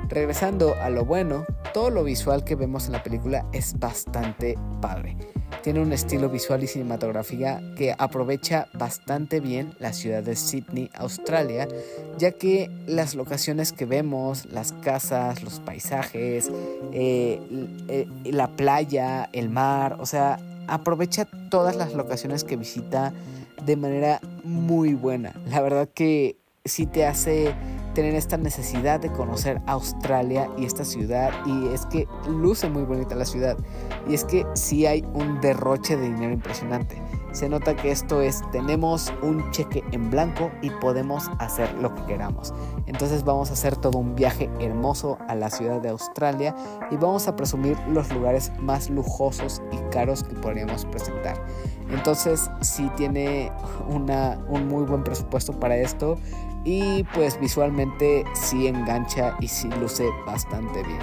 Regresando 0.10 0.74
a 0.82 0.90
lo 0.90 1.06
bueno, 1.06 1.46
todo 1.72 1.92
lo 1.92 2.04
visual 2.04 2.44
que 2.44 2.56
vemos 2.56 2.88
en 2.88 2.94
la 2.94 3.04
película 3.04 3.46
es 3.54 3.78
bastante 3.78 4.58
padre. 4.82 5.16
Tiene 5.62 5.82
un 5.82 5.94
estilo 5.94 6.30
visual 6.30 6.64
y 6.64 6.68
cinematografía 6.68 7.62
que 7.78 7.94
aprovecha 7.96 8.68
bastante 8.74 9.40
bien 9.40 9.76
la 9.78 9.94
ciudad 9.94 10.24
de 10.24 10.36
Sydney, 10.36 10.90
Australia, 10.96 11.68
ya 12.18 12.32
que 12.32 12.72
las 12.88 13.14
locaciones 13.14 13.72
que 13.72 13.86
vemos, 13.86 14.48
las 14.48 14.72
casas, 14.74 15.44
los 15.44 15.60
paisajes, 15.60 16.50
eh, 16.92 17.40
eh, 17.88 18.08
la 18.26 18.48
playa, 18.48 19.30
el 19.32 19.50
mar, 19.50 19.98
o 20.00 20.08
sea, 20.08 20.40
aprovecha 20.68 21.28
todas 21.52 21.76
las 21.76 21.94
locaciones 21.94 22.44
que 22.44 22.56
visita 22.56 23.14
de 23.64 23.76
manera 23.76 24.22
muy 24.44 24.96
buena. 24.96 25.34
La 25.48 25.62
verdad 25.62 25.88
que 25.94 26.38
sí 26.66 26.88
te 26.88 27.06
hace 27.06 27.54
tener 28.00 28.16
esta 28.16 28.38
necesidad 28.38 29.02
de 29.02 29.12
conocer 29.12 29.62
Australia 29.66 30.50
y 30.58 30.64
esta 30.64 30.86
ciudad 30.86 31.32
y 31.46 31.68
es 31.74 31.86
que 31.88 32.08
luce 32.30 32.70
muy 32.70 32.84
bonita 32.84 33.14
la 33.14 33.26
ciudad 33.26 33.58
y 34.08 34.14
es 34.14 34.24
que 34.24 34.46
sí 34.54 34.86
hay 34.86 35.06
un 35.14 35.42
derroche 35.42 35.98
de 35.98 36.06
dinero 36.06 36.32
impresionante. 36.32 37.02
Se 37.34 37.50
nota 37.50 37.76
que 37.76 37.92
esto 37.92 38.22
es, 38.22 38.42
tenemos 38.54 39.12
un 39.22 39.52
cheque 39.52 39.84
en 39.92 40.10
blanco 40.10 40.50
y 40.62 40.70
podemos 40.70 41.30
hacer 41.40 41.74
lo 41.74 41.94
que 41.94 42.06
queramos. 42.06 42.54
Entonces 42.86 43.26
vamos 43.26 43.50
a 43.50 43.54
hacer 43.54 43.76
todo 43.76 43.98
un 43.98 44.16
viaje 44.16 44.50
hermoso 44.62 45.18
a 45.28 45.36
la 45.36 45.50
ciudad 45.50 45.82
de 45.82 45.90
Australia 45.90 46.56
y 46.90 46.96
vamos 46.96 47.28
a 47.28 47.36
presumir 47.36 47.78
los 47.90 48.10
lugares 48.14 48.50
más 48.60 48.90
lujosos 48.90 49.62
y 49.74 49.78
caros 49.92 50.24
que 50.24 50.36
podríamos 50.36 50.86
presentar. 50.86 51.36
Entonces 51.92 52.50
sí 52.62 52.90
tiene 52.96 53.52
una, 53.90 54.40
un 54.48 54.70
muy 54.70 54.86
buen 54.86 55.04
presupuesto 55.04 55.52
para 55.52 55.76
esto 55.76 56.18
y 56.64 57.04
pues 57.16 57.40
visualmente 57.40 58.26
sí 58.34 58.68
engancha 58.68 59.36
y 59.40 59.48
sí 59.48 59.70
luce 59.80 60.08
bastante 60.26 60.84
bien. 60.84 61.00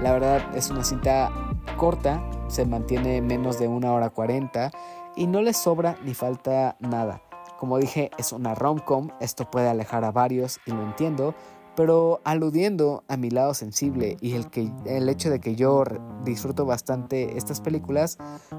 La 0.00 0.12
verdad 0.12 0.56
es 0.56 0.70
una 0.70 0.84
cinta 0.84 1.30
corta, 1.76 2.22
se 2.48 2.64
mantiene 2.64 3.20
menos 3.20 3.58
de 3.58 3.68
una 3.68 3.92
hora 3.92 4.10
40 4.10 4.70
y 5.16 5.26
no 5.26 5.42
le 5.42 5.52
sobra 5.52 5.96
ni 6.04 6.14
falta 6.14 6.76
nada. 6.80 7.22
Como 7.58 7.78
dije, 7.78 8.10
es 8.18 8.32
una 8.32 8.54
rom-com, 8.54 9.08
esto 9.20 9.50
puede 9.50 9.68
alejar 9.68 10.04
a 10.04 10.12
varios 10.12 10.60
y 10.64 10.70
lo 10.70 10.82
entiendo, 10.82 11.34
pero 11.78 12.20
aludiendo 12.24 13.04
a 13.06 13.16
mi 13.16 13.30
lado 13.30 13.54
sensible 13.54 14.16
y 14.20 14.32
el, 14.32 14.50
que, 14.50 14.68
el 14.84 15.08
hecho 15.08 15.30
de 15.30 15.38
que 15.38 15.54
yo 15.54 15.84
disfruto 16.24 16.66
bastante 16.66 17.38
estas 17.38 17.60
películas, 17.60 18.18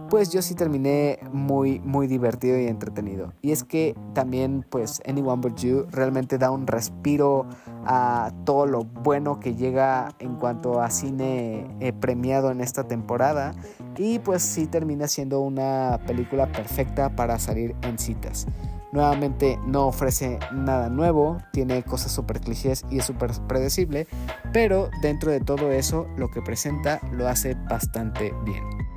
pues 0.09 0.32
yo 0.32 0.41
sí 0.41 0.55
terminé 0.55 1.20
muy, 1.34 1.82
muy 1.82 2.07
divertido 2.07 2.57
y 2.57 2.67
entretenido. 2.67 3.34
Y 3.41 3.51
es 3.51 3.65
que 3.65 3.93
también, 4.13 4.65
pues, 4.70 5.01
Anyone 5.05 5.41
But 5.41 5.57
You 5.57 5.86
realmente 5.91 6.38
da 6.38 6.49
un 6.49 6.65
respiro 6.65 7.45
a 7.86 8.32
todo 8.45 8.65
lo 8.65 8.86
bueno 8.86 9.41
que 9.41 9.53
llega 9.53 10.15
en 10.20 10.38
cuanto 10.38 10.82
a 10.82 10.89
cine 10.89 11.67
eh, 11.82 11.91
premiado 11.91 12.51
en 12.51 12.61
esta 12.61 12.88
temporada. 12.88 13.53
y 13.97 14.20
pues 14.20 14.43
sí 14.43 14.65
termina 14.65 15.09
siendo 15.09 15.41
una 15.41 15.99
película 16.07 16.49
perfecta 16.49 17.13
para 17.17 17.38
salir 17.38 17.76
en 17.82 17.99
citas. 17.99 18.47
Nuevamente 18.92 19.60
no 19.66 19.88
ofrece 19.88 20.40
nada 20.52 20.90
nuevo, 20.90 21.38
tiene 21.52 21.84
cosas 21.84 22.12
súper 22.12 22.42
clichés 22.42 22.86
y 22.90 23.00
es 23.00 23.06
súper 23.06 23.32
predecible, 23.48 24.08
pero 24.52 24.90
dentro 25.02 25.32
de 25.32 25.40
todo 25.40 25.72
eso 25.72 26.08
lo 26.18 26.30
que 26.30 26.42
presenta 26.42 27.00
lo 27.12 27.28
hace 27.28 27.56
bastante 27.70 28.34
bien. 28.46 28.89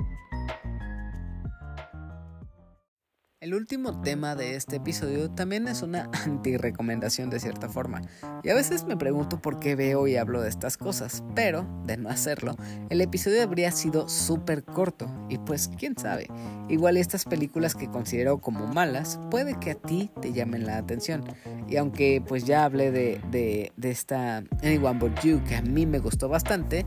El 3.43 3.55
último 3.55 3.99
tema 3.99 4.37
de 4.37 4.55
este 4.55 4.77
episodio 4.77 5.29
también 5.29 5.67
es 5.67 5.81
una 5.81 6.09
anti-recomendación 6.25 7.29
de 7.29 7.41
cierta 7.41 7.67
forma, 7.67 8.01
y 8.41 8.47
a 8.47 8.55
veces 8.55 8.85
me 8.85 8.95
pregunto 8.95 9.41
por 9.41 9.59
qué 9.59 9.75
veo 9.75 10.07
y 10.07 10.15
hablo 10.15 10.39
de 10.39 10.47
estas 10.47 10.77
cosas, 10.77 11.25
pero, 11.35 11.67
de 11.85 11.97
no 11.97 12.07
hacerlo, 12.07 12.55
el 12.89 13.01
episodio 13.01 13.43
habría 13.43 13.69
sido 13.73 14.07
súper 14.07 14.63
corto, 14.63 15.13
y 15.27 15.39
pues 15.39 15.69
quién 15.77 15.97
sabe, 15.97 16.27
igual 16.69 16.95
estas 16.95 17.25
películas 17.25 17.75
que 17.75 17.89
considero 17.89 18.37
como 18.37 18.65
malas, 18.65 19.19
puede 19.29 19.59
que 19.59 19.71
a 19.71 19.75
ti 19.75 20.09
te 20.21 20.31
llamen 20.31 20.65
la 20.65 20.77
atención, 20.77 21.25
y 21.67 21.75
aunque 21.75 22.23
pues 22.25 22.45
ya 22.45 22.63
hablé 22.63 22.91
de, 22.91 23.19
de, 23.29 23.73
de 23.75 23.91
esta 23.91 24.37
Anyone 24.61 24.99
But 24.99 25.19
You 25.19 25.43
que 25.43 25.55
a 25.55 25.61
mí 25.61 25.85
me 25.85 25.99
gustó 25.99 26.29
bastante, 26.29 26.85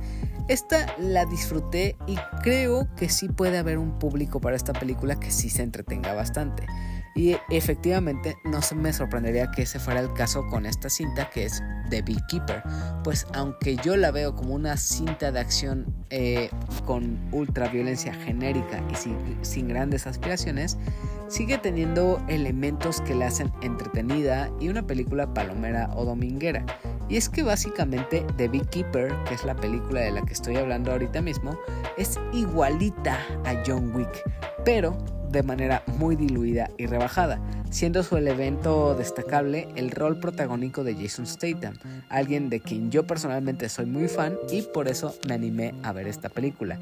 esta 0.49 0.95
la 0.99 1.25
disfruté 1.25 1.97
y 2.07 2.17
creo 2.43 2.89
que 2.97 3.09
sí 3.09 3.29
puede 3.29 3.59
haber 3.59 3.79
un 3.79 3.99
público 3.99 4.41
para 4.41 4.57
esta 4.57 4.73
película 4.73 5.19
que 5.19 5.31
sí 5.31 5.51
se 5.51 5.63
entretenga 5.63 6.15
bastante. 6.15 6.67
Y 7.17 7.35
efectivamente 7.49 8.37
no 8.45 8.61
se 8.61 8.75
me 8.75 8.93
sorprendería 8.93 9.51
que 9.51 9.63
ese 9.63 9.81
fuera 9.81 10.01
el 10.01 10.13
caso 10.13 10.47
con 10.49 10.67
esta 10.67 10.91
cinta 10.91 11.31
que 11.31 11.47
es 11.47 11.63
The 11.89 12.03
Beekeeper. 12.03 12.63
Pues 13.03 13.27
aunque 13.33 13.77
yo 13.77 13.97
la 13.97 14.11
veo 14.11 14.35
como 14.35 14.55
una 14.55 14.77
cinta 14.77 15.33
de 15.33 15.41
acción 15.41 15.87
eh, 16.11 16.51
con 16.85 17.19
ultra 17.33 17.69
violencia 17.69 18.13
genérica 18.13 18.83
y 18.93 18.95
sin, 18.97 19.17
sin 19.41 19.67
grandes 19.67 20.07
aspiraciones, 20.07 20.77
sigue 21.29 21.57
teniendo 21.57 22.23
elementos 22.29 23.01
que 23.01 23.15
la 23.15 23.29
hacen 23.29 23.51
entretenida 23.63 24.51
y 24.61 24.69
una 24.69 24.87
película 24.87 25.33
palomera 25.33 25.89
o 25.95 26.05
dominguera. 26.05 26.67
Y 27.09 27.17
es 27.17 27.29
que 27.29 27.43
básicamente 27.43 28.27
The 28.37 28.49
Beekeeper, 28.49 29.15
que 29.25 29.35
es 29.35 29.45
la 29.45 29.55
película 29.55 30.01
de 30.01 30.11
la 30.13 30.23
que 30.23 30.33
estoy 30.33 30.57
hablando 30.57 30.93
ahorita 30.93 31.23
mismo, 31.23 31.59
es 31.97 32.19
igualita 32.33 33.19
a 33.45 33.63
John 33.65 33.95
Wick, 33.95 34.23
pero 34.65 34.97
de 35.31 35.43
manera 35.43 35.83
muy 35.99 36.17
diluida 36.17 36.71
y 36.79 36.87
rebajada, 36.87 37.41
siendo 37.71 38.03
su 38.03 38.17
evento 38.17 38.95
destacable 38.95 39.69
el 39.77 39.91
rol 39.91 40.19
protagónico 40.19 40.85
de 40.85 40.95
Jason 40.95 41.27
Statham, 41.27 41.75
alguien 42.09 42.49
de 42.49 42.61
quien 42.61 42.91
yo 42.91 43.07
personalmente 43.07 43.69
soy 43.69 43.87
muy 43.87 44.09
fan 44.09 44.35
y 44.51 44.63
por 44.63 44.89
eso 44.89 45.15
me 45.27 45.35
animé 45.35 45.75
a 45.83 45.93
ver 45.93 46.09
esta 46.09 46.29
película. 46.29 46.79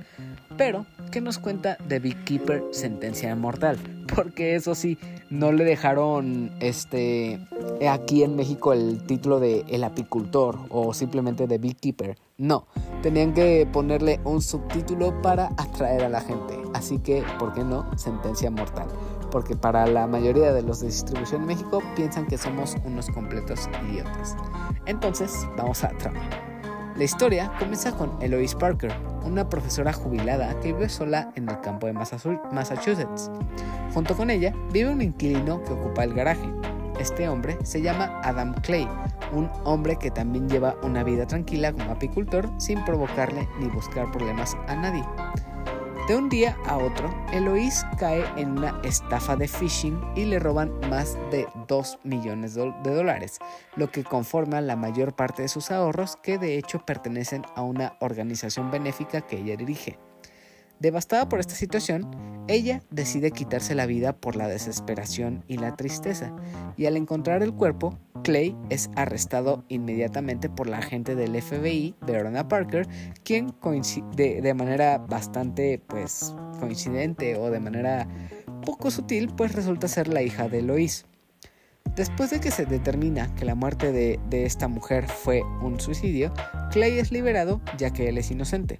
Pero, 0.57 0.87
¿qué 1.11 1.21
nos 1.21 1.39
cuenta 1.39 1.77
The 1.89 1.99
Beekeeper 1.99 2.63
Sentencia 2.71 3.35
Mortal? 3.35 3.79
Porque 4.15 4.55
eso 4.55 4.75
sí, 4.75 4.99
no 5.31 5.51
le 5.53 5.65
dejaron 5.65 6.53
este 6.61 7.41
aquí 7.89 8.23
en 8.23 8.37
México 8.37 8.73
el 8.73 9.03
título 9.05 9.41
de 9.41 9.65
El 9.69 9.85
apicultor 9.85 10.59
o 10.69 10.95
simplemente 10.95 11.49
The 11.49 11.59
Beekeeper. 11.59 12.17
No, 12.37 12.67
tenían 13.01 13.33
que 13.33 13.65
ponerle 13.73 14.21
un 14.25 14.43
subtítulo 14.43 15.23
para 15.23 15.51
atraer 15.57 16.03
a 16.03 16.09
la 16.09 16.21
gente. 16.21 16.61
Así 16.75 16.99
que, 16.99 17.23
¿por 17.39 17.53
qué 17.53 17.63
no? 17.63 17.89
Sentencia 17.97 18.51
mortal. 18.51 18.89
Porque 19.31 19.55
para 19.55 19.87
la 19.87 20.09
mayoría 20.09 20.53
de 20.53 20.63
los 20.63 20.81
de 20.81 20.89
distribución 20.89 21.43
en 21.43 21.47
México 21.47 21.81
piensan 21.95 22.27
que 22.27 22.37
somos 22.37 22.77
unos 22.85 23.09
completos 23.11 23.69
idiotas. 23.89 24.35
Entonces, 24.87 25.47
vamos 25.57 25.85
a 25.85 25.91
trama. 25.91 26.29
La 26.97 27.05
historia 27.05 27.53
comienza 27.61 27.97
con 27.97 28.21
Eloise 28.21 28.57
Parker, 28.57 28.93
una 29.25 29.49
profesora 29.49 29.93
jubilada 29.93 30.59
que 30.59 30.73
vive 30.73 30.89
sola 30.89 31.31
en 31.37 31.49
el 31.49 31.61
campo 31.61 31.87
de 31.87 31.93
Massachusetts. 31.93 33.31
Junto 33.93 34.17
con 34.17 34.31
ella 34.31 34.53
vive 34.73 34.91
un 34.91 35.03
inquilino 35.03 35.63
que 35.63 35.73
ocupa 35.73 36.03
el 36.03 36.15
garaje. 36.15 36.53
Este 36.99 37.29
hombre 37.29 37.59
se 37.65 37.83
llama 37.83 38.21
Adam 38.23 38.55
Clay, 38.63 38.89
un 39.33 39.51
hombre 39.65 39.97
que 39.97 40.11
también 40.11 40.49
lleva 40.49 40.77
una 40.83 41.03
vida 41.03 41.27
tranquila 41.27 41.73
como 41.73 41.91
apicultor 41.91 42.49
sin 42.59 42.85
provocarle 42.85 43.49
ni 43.59 43.67
buscar 43.67 44.11
problemas 44.13 44.57
a 44.69 44.77
nadie. 44.77 45.05
De 46.07 46.15
un 46.17 46.29
día 46.29 46.55
a 46.67 46.77
otro, 46.77 47.09
Eloise 47.33 47.87
cae 47.99 48.25
en 48.37 48.59
una 48.59 48.79
estafa 48.85 49.37
de 49.37 49.49
phishing 49.49 49.99
y 50.15 50.27
le 50.27 50.39
roban 50.39 50.71
más 50.91 51.17
de 51.31 51.47
2 51.67 52.01
millones 52.05 52.55
de 52.55 52.73
dólares, 52.95 53.39
lo 53.75 53.91
que 53.91 54.05
conforma 54.05 54.61
la 54.61 54.77
mayor 54.77 55.17
parte 55.17 55.41
de 55.41 55.49
sus 55.49 55.71
ahorros 55.71 56.17
que 56.17 56.37
de 56.37 56.59
hecho 56.59 56.85
pertenecen 56.85 57.47
a 57.57 57.63
una 57.63 57.97
organización 58.01 58.71
benéfica 58.71 59.23
que 59.23 59.39
ella 59.39 59.57
dirige. 59.57 59.99
Devastada 60.85 61.31
por 61.31 61.41
esta 61.41 61.55
situación, 61.55 62.11
ella 62.47 62.83
decide 62.91 63.31
quitarse 63.31 63.75
la 63.75 63.87
vida 63.87 64.13
por 64.13 64.37
la 64.37 64.49
desesperación 64.49 65.43
y 65.49 65.57
la 65.57 65.77
tristeza, 65.77 66.37
y 66.77 66.85
al 66.85 66.99
encontrar 66.99 67.43
el 67.43 67.55
cuerpo, 67.55 67.99
Clay 68.23 68.55
es 68.69 68.91
arrestado 68.95 69.65
inmediatamente 69.69 70.51
por 70.51 70.69
la 70.69 70.81
agente 70.81 71.15
del 71.15 71.41
FBI, 71.41 71.95
Verona 72.07 72.49
Parker, 72.49 72.87
quien 73.23 73.55
de, 74.15 74.43
de 74.43 74.55
manera 74.55 74.99
bastante 74.99 75.81
pues 75.87 76.35
coincidente 76.61 77.37
o 77.37 77.51
de 77.51 77.61
manera 77.61 78.07
poco 78.67 78.91
sutil 78.91 79.29
pues 79.35 79.55
resulta 79.55 79.89
ser 79.89 80.09
la 80.09 80.21
hija 80.21 80.51
de 80.51 80.61
Lois. 80.61 81.07
Después 81.97 82.29
de 82.29 82.41
que 82.41 82.51
se 82.51 82.67
determina 82.67 83.35
que 83.37 83.47
la 83.47 83.55
muerte 83.55 83.91
de 83.91 84.45
esta 84.45 84.69
mujer 84.69 85.09
fue 85.09 85.41
un 85.63 85.81
suicidio, 85.81 86.35
Clay 86.73 86.99
es 86.99 87.11
liberado 87.11 87.63
ya 87.79 87.91
que 87.91 88.11
él 88.11 88.19
es 88.19 88.31
inocente. 88.31 88.79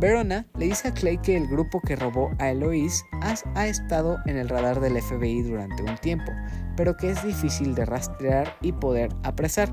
Verona 0.00 0.46
le 0.56 0.64
dice 0.64 0.88
a 0.88 0.94
Clay 0.94 1.18
que 1.18 1.36
el 1.36 1.46
grupo 1.46 1.78
que 1.82 1.94
robó 1.94 2.30
a 2.38 2.48
Eloise 2.48 3.04
ha, 3.20 3.66
estado 3.66 4.16
en 4.24 4.38
el 4.38 4.48
radar 4.48 4.80
del 4.80 5.00
FBI 5.00 5.42
durante 5.42 5.82
un 5.82 5.94
tiempo, 5.98 6.32
pero 6.74 6.96
que 6.96 7.10
es 7.10 7.22
difícil 7.22 7.74
de 7.74 7.84
rastrear 7.84 8.56
y 8.62 8.72
poder 8.72 9.10
apresar. 9.24 9.70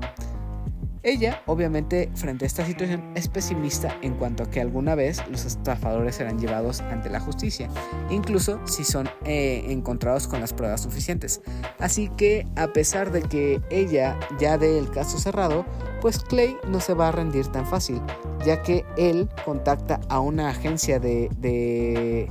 Ella, 1.02 1.42
obviamente, 1.46 2.10
frente 2.14 2.44
a 2.44 2.46
esta 2.46 2.66
situación, 2.66 3.12
es 3.14 3.28
pesimista 3.28 3.96
en 4.02 4.14
cuanto 4.14 4.42
a 4.42 4.50
que 4.50 4.60
alguna 4.60 4.94
vez 4.94 5.22
los 5.30 5.44
estafadores 5.44 6.16
serán 6.16 6.38
llevados 6.38 6.80
ante 6.80 7.08
la 7.08 7.20
justicia, 7.20 7.68
incluso 8.10 8.60
si 8.66 8.84
son 8.84 9.08
eh, 9.24 9.64
encontrados 9.68 10.26
con 10.26 10.40
las 10.40 10.52
pruebas 10.52 10.82
suficientes. 10.82 11.40
Así 11.78 12.08
que, 12.16 12.46
a 12.56 12.68
pesar 12.68 13.12
de 13.12 13.22
que 13.22 13.60
ella 13.70 14.18
ya 14.40 14.58
dé 14.58 14.78
el 14.78 14.90
caso 14.90 15.18
cerrado, 15.18 15.64
pues 16.00 16.20
Clay 16.20 16.56
no 16.68 16.80
se 16.80 16.94
va 16.94 17.08
a 17.08 17.12
rendir 17.12 17.46
tan 17.48 17.66
fácil, 17.66 18.00
ya 18.44 18.62
que 18.62 18.84
él 18.96 19.28
contacta 19.44 20.00
a 20.08 20.20
una 20.20 20.48
agencia 20.48 20.98
de, 20.98 21.28
de, 21.38 22.30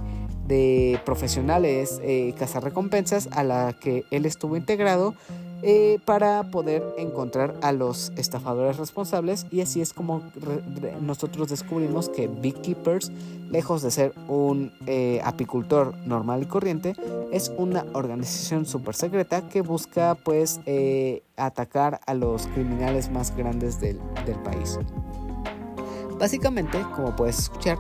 profesionales 1.05 1.99
eh, 2.03 2.34
cazarrecompensas 2.38 3.30
a 3.32 3.43
la 3.43 3.74
que 3.74 4.05
él 4.11 4.26
estuvo 4.26 4.55
integrado 4.55 5.15
eh, 5.64 5.99
para 6.05 6.43
poder 6.51 6.84
encontrar 6.97 7.55
a 7.62 7.72
los 7.72 8.12
estafadores 8.16 8.78
responsables 8.78 9.47
y 9.49 9.62
así 9.62 9.82
es 9.82 9.91
como 9.91 10.22
nosotros 11.01 11.49
descubrimos 11.49 12.10
que 12.10 12.28
Beekeepers, 12.28 13.12
lejos 13.49 13.82
de 13.82 13.91
ser 13.91 14.14
un 14.28 14.72
eh, 14.86 15.20
apicultor 15.24 15.95
normal 16.05 16.43
y 16.43 16.45
corriente, 16.45 16.93
es 17.32 17.51
una 17.58 17.86
organización 17.93 18.66
súper 18.66 18.95
secreta 18.95 19.49
que 19.49 19.62
busca 19.62 20.16
pues 20.16 20.60
eh, 20.66 21.24
atacar 21.38 22.01
a 22.05 22.14
los 22.14 22.47
criminales 22.47 23.10
más 23.10 23.36
grandes 23.36 23.82
del, 23.82 23.99
del 24.26 24.39
país. 24.43 24.78
Básicamente, 26.20 26.82
como 26.95 27.16
puedes 27.16 27.39
escuchar, 27.39 27.78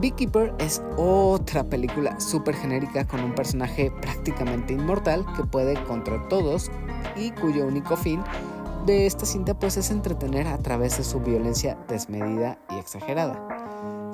Beekeeper 0.00 0.54
es 0.58 0.82
otra 0.96 1.64
película 1.64 2.18
súper 2.18 2.54
genérica 2.56 3.06
con 3.06 3.20
un 3.20 3.34
personaje 3.34 3.92
prácticamente 4.02 4.74
inmortal 4.74 5.24
que 5.36 5.44
puede 5.44 5.82
contra 5.84 6.28
todos 6.28 6.70
y 7.16 7.30
cuyo 7.30 7.66
único 7.66 7.96
fin 7.96 8.22
de 8.86 9.06
esta 9.06 9.24
cinta 9.24 9.54
pues 9.54 9.76
es 9.76 9.90
entretener 9.90 10.46
a 10.48 10.58
través 10.58 10.98
de 10.98 11.04
su 11.04 11.20
violencia 11.20 11.78
desmedida 11.88 12.58
y 12.70 12.78
exagerada. 12.78 13.63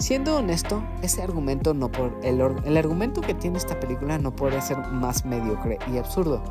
Siendo 0.00 0.38
honesto, 0.38 0.82
ese 1.02 1.22
argumento 1.22 1.74
no 1.74 1.92
por 1.92 2.18
el, 2.22 2.40
el, 2.40 2.76
argumento 2.78 3.20
que 3.20 3.34
tiene 3.34 3.58
esta 3.58 3.78
película 3.78 4.16
no 4.16 4.34
puede 4.34 4.62
ser 4.62 4.78
más 4.78 5.26
mediocre 5.26 5.78
y 5.92 5.98
absurdo. 5.98 6.42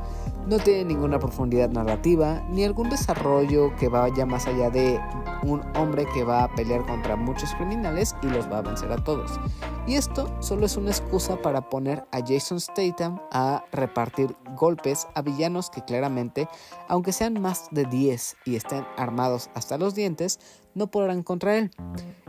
No 0.45 0.59
tiene 0.59 0.85
ninguna 0.85 1.17
profundidad 1.17 1.67
narrativa 1.67 2.43
ni 2.51 2.63
algún 2.63 2.91
desarrollo 2.91 3.75
que 3.75 3.87
vaya 3.87 4.27
más 4.27 4.45
allá 4.45 4.69
de 4.69 4.99
un 5.41 5.61
hombre 5.75 6.05
que 6.13 6.23
va 6.23 6.43
a 6.43 6.53
pelear 6.53 6.85
contra 6.85 7.15
muchos 7.15 7.53
criminales 7.55 8.15
y 8.21 8.27
los 8.27 8.47
va 8.51 8.59
a 8.59 8.61
vencer 8.61 8.91
a 8.91 9.03
todos. 9.03 9.39
Y 9.87 9.95
esto 9.95 10.31
solo 10.41 10.67
es 10.67 10.77
una 10.77 10.91
excusa 10.91 11.41
para 11.41 11.69
poner 11.69 12.05
a 12.11 12.19
Jason 12.19 12.59
Statham 12.59 13.19
a 13.31 13.63
repartir 13.71 14.35
golpes 14.55 15.07
a 15.15 15.23
villanos 15.23 15.71
que 15.71 15.83
claramente, 15.83 16.47
aunque 16.87 17.13
sean 17.13 17.41
más 17.41 17.67
de 17.71 17.85
10 17.85 18.37
y 18.45 18.55
estén 18.57 18.85
armados 18.95 19.49
hasta 19.55 19.79
los 19.79 19.95
dientes, 19.95 20.39
no 20.75 20.91
podrán 20.91 21.23
contra 21.23 21.57
él. 21.57 21.71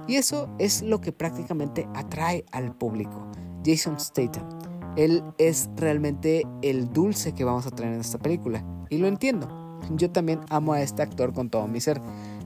Y 0.06 0.16
eso 0.16 0.48
es 0.58 0.82
lo 0.82 1.00
que 1.00 1.12
prácticamente 1.12 1.88
atrae 1.94 2.44
al 2.52 2.74
público. 2.74 3.30
Jason 3.64 3.98
Statham. 4.00 4.48
Él 4.96 5.22
es 5.38 5.70
realmente 5.76 6.42
el 6.62 6.92
dulce 6.92 7.32
que 7.32 7.44
vamos 7.44 7.66
a 7.66 7.70
tener 7.70 7.94
en 7.94 8.00
esta 8.00 8.18
película. 8.18 8.64
Y 8.88 8.98
lo 8.98 9.06
entiendo. 9.06 9.48
Yo 9.92 10.10
también 10.10 10.40
amo 10.50 10.72
a 10.72 10.82
este 10.82 11.02
actor 11.02 11.32
con 11.32 11.48
todo 11.48 11.66
mi 11.68 11.80
ser. 11.80 12.00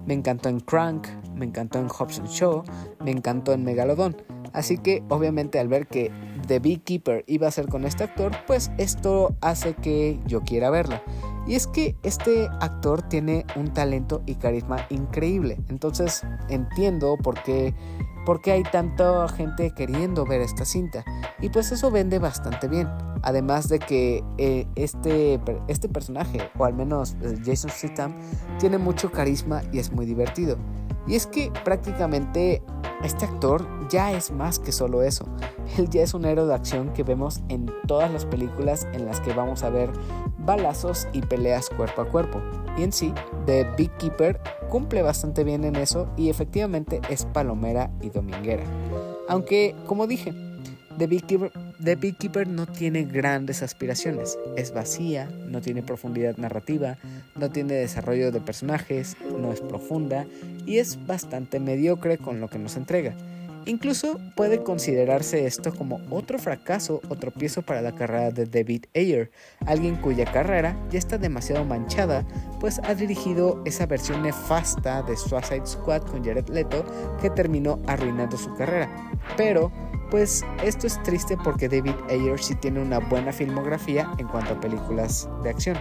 Me 0.07 0.15
encantó 0.15 0.49
en 0.51 0.61
Crank, 0.61 1.09
me 1.35 1.47
encantó 1.47 1.79
en 1.79 1.89
Hobson 1.89 2.27
Show, 2.27 2.63
me 3.03 3.11
encantó 3.11 3.53
en 3.53 3.65
Megalodon. 3.65 4.17
Así 4.55 4.79
que 4.79 5.03
obviamente 5.11 5.59
al 5.59 5.69
ver 5.69 5.87
que 5.89 6.11
The 6.47 6.61
Beekeeper 6.61 7.25
iba 7.27 7.49
a 7.49 7.51
ser 7.51 7.69
con 7.69 7.85
este 7.85 8.05
actor, 8.05 8.33
pues 8.47 8.71
esto 8.79 9.37
hace 9.41 9.75
que 9.75 10.21
yo 10.27 10.43
quiera 10.43 10.71
verla. 10.71 11.03
Y 11.47 11.57
es 11.57 11.67
que 11.67 11.97
este 12.03 12.49
actor 12.61 13.03
tiene 13.03 13.45
un 13.57 13.73
talento 13.75 14.23
y 14.27 14.37
carisma 14.37 14.87
increíble. 14.89 15.59
Entonces 15.69 16.23
entiendo 16.49 17.17
por 17.23 17.43
qué, 17.43 17.75
por 18.25 18.41
qué 18.41 18.53
hay 18.53 18.63
tanta 18.63 19.29
gente 19.29 19.73
queriendo 19.73 20.25
ver 20.25 20.41
esta 20.41 20.65
cinta. 20.65 21.05
Y 21.41 21.51
pues 21.51 21.73
eso 21.73 21.91
vende 21.91 22.19
bastante 22.19 22.69
bien. 22.69 22.89
Además 23.23 23.69
de 23.69 23.79
que 23.79 24.23
eh, 24.39 24.67
este, 24.77 25.41
este 25.69 25.89
personaje, 25.89 26.39
o 26.57 26.65
al 26.65 26.75
menos 26.75 27.17
eh, 27.23 27.35
Jason 27.45 27.71
Statham, 27.71 28.15
tiene 28.59 28.79
mucho 28.79 29.11
carisma 29.11 29.63
y 29.73 29.81
es 29.81 29.93
muy 29.93 30.07
divertido. 30.07 30.57
Y 31.07 31.15
es 31.17 31.27
que 31.27 31.53
prácticamente 31.65 32.63
este 33.03 33.27
actor 33.27 33.67
ya 33.89 34.13
es 34.13 34.31
más 34.31 34.59
que 34.59 34.73
solo 34.73 35.03
eso. 35.03 35.27
Él 35.79 35.89
ya 35.91 36.03
es 36.03 36.15
un 36.15 36.25
héroe 36.25 36.47
de 36.47 36.55
acción 36.55 36.93
que 36.93 37.03
vemos 37.03 37.43
en 37.49 37.71
todas 37.87 38.11
las 38.11 38.25
películas 38.25 38.87
en 38.93 39.05
las 39.07 39.21
que 39.21 39.33
vamos 39.33 39.63
a 39.63 39.71
ver 39.71 39.91
balazos 40.39 41.07
y 41.13 41.21
peleas 41.23 41.71
cuerpo 41.71 42.03
a 42.03 42.09
cuerpo. 42.09 42.41
Y 42.77 42.83
en 42.83 42.93
sí, 42.93 43.13
The 43.47 43.67
Big 43.77 43.91
Keeper 43.99 44.41
cumple 44.69 45.03
bastante 45.03 45.45
bien 45.45 45.65
en 45.65 45.77
eso 45.77 46.09
y 46.17 46.31
efectivamente 46.31 47.01
es 47.09 47.25
palomera 47.27 47.91
y 48.01 48.11
dominguera. 48.11 48.65
Aunque, 49.29 49.75
como 49.87 50.07
dije, 50.07 50.35
The 50.99 51.07
Beekeeper, 51.07 51.53
The 51.83 51.97
Beekeeper 51.97 52.47
no 52.47 52.66
tiene 52.66 53.05
grandes 53.05 53.62
aspiraciones, 53.62 54.39
es 54.57 54.72
vacía, 54.72 55.29
no 55.49 55.61
tiene 55.61 55.83
profundidad 55.83 56.37
narrativa, 56.37 56.97
no 57.35 57.51
tiene 57.51 57.75
desarrollo 57.75 58.31
de 58.31 58.41
personajes, 58.41 59.16
no 59.41 59.53
es 59.53 59.61
profunda 59.61 60.27
y 60.66 60.79
es 60.79 61.07
bastante 61.07 61.59
mediocre 61.59 62.18
con 62.18 62.41
lo 62.41 62.49
que 62.49 62.59
nos 62.59 62.77
entrega. 62.77 63.14
Incluso 63.66 64.20
puede 64.37 64.62
considerarse 64.62 65.47
esto 65.47 65.75
como 65.75 66.01
otro 66.11 66.39
fracaso 66.39 67.01
o 67.09 67.16
tropiezo 67.16 67.62
para 67.62 67.81
la 67.81 67.95
carrera 67.95 68.31
de 68.31 68.45
David 68.45 68.85
Ayer, 68.95 69.31
alguien 69.64 69.97
cuya 69.97 70.27
carrera 70.27 70.77
ya 70.91 70.99
está 70.99 71.16
demasiado 71.16 71.64
manchada, 71.64 72.27
pues 72.61 72.79
ha 72.85 72.95
dirigido 72.95 73.62
esa 73.64 73.87
versión 73.87 74.22
nefasta 74.22 75.03
de 75.03 75.16
Suicide 75.16 75.66
Squad 75.66 76.03
con 76.03 76.22
Jared 76.22 76.49
Leto 76.49 76.85
que 77.22 77.31
terminó 77.31 77.81
arruinando 77.87 78.37
su 78.37 78.55
carrera. 78.55 78.91
Pero, 79.37 79.72
pues 80.15 80.45
esto 80.62 80.87
es 80.87 81.03
triste 81.03 81.37
porque 81.37 81.69
David 81.69 81.97
Ayer 82.09 82.39
sí 82.39 82.55
tiene 82.55 82.81
una 82.81 83.01
buena 83.01 83.33
filmografía 83.33 84.09
en 84.19 84.29
cuanto 84.29 84.55
a 84.55 84.61
películas 84.61 85.29
de 85.43 85.51
acción. 85.51 85.77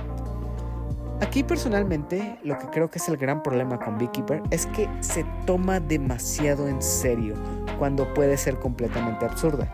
Aquí 1.22 1.44
personalmente 1.44 2.40
lo 2.42 2.58
que 2.58 2.66
creo 2.72 2.90
que 2.90 2.98
es 2.98 3.08
el 3.10 3.18
gran 3.18 3.44
problema 3.44 3.78
con 3.78 4.00
Beekeeper 4.00 4.42
es 4.50 4.66
que 4.66 4.90
se 5.02 5.24
toma 5.46 5.80
demasiado 5.80 6.68
en 6.68 6.82
serio 6.82 7.36
cuando 7.78 8.12
puede 8.16 8.36
ser 8.36 8.58
completamente 8.58 9.24
absurda. 9.24 9.72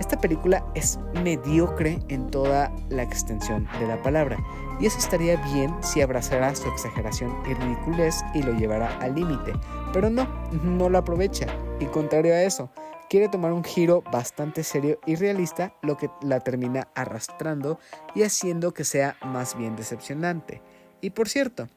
Esta 0.00 0.18
película 0.18 0.66
es 0.74 0.98
mediocre 1.22 2.00
en 2.08 2.28
toda 2.32 2.72
la 2.88 3.04
extensión 3.04 3.68
de 3.78 3.86
la 3.86 4.02
palabra 4.02 4.38
y 4.80 4.86
eso 4.86 4.98
estaría 4.98 5.36
bien 5.52 5.72
si 5.82 6.00
abrazara 6.00 6.52
su 6.56 6.68
exageración 6.68 7.32
y 7.48 7.54
ridiculez 7.54 8.24
y 8.34 8.42
lo 8.42 8.54
llevara 8.54 8.88
al 8.98 9.14
límite, 9.14 9.52
pero 9.92 10.10
no, 10.10 10.26
no 10.64 10.88
lo 10.88 10.98
aprovecha 10.98 11.46
y 11.78 11.84
contrario 11.84 12.34
a 12.34 12.42
eso, 12.42 12.70
quiere 13.08 13.28
tomar 13.28 13.52
un 13.52 13.64
giro 13.64 14.02
bastante 14.02 14.64
serio 14.64 14.98
y 15.06 15.16
realista, 15.16 15.74
lo 15.82 15.96
que 15.96 16.10
la 16.22 16.40
termina 16.40 16.88
arrastrando 16.94 17.78
y 18.14 18.22
haciendo 18.22 18.72
que 18.74 18.84
sea 18.84 19.16
más 19.22 19.56
bien 19.56 19.76
decepcionante. 19.76 20.62
Y 21.00 21.10
por 21.10 21.28
cierto, 21.28 21.68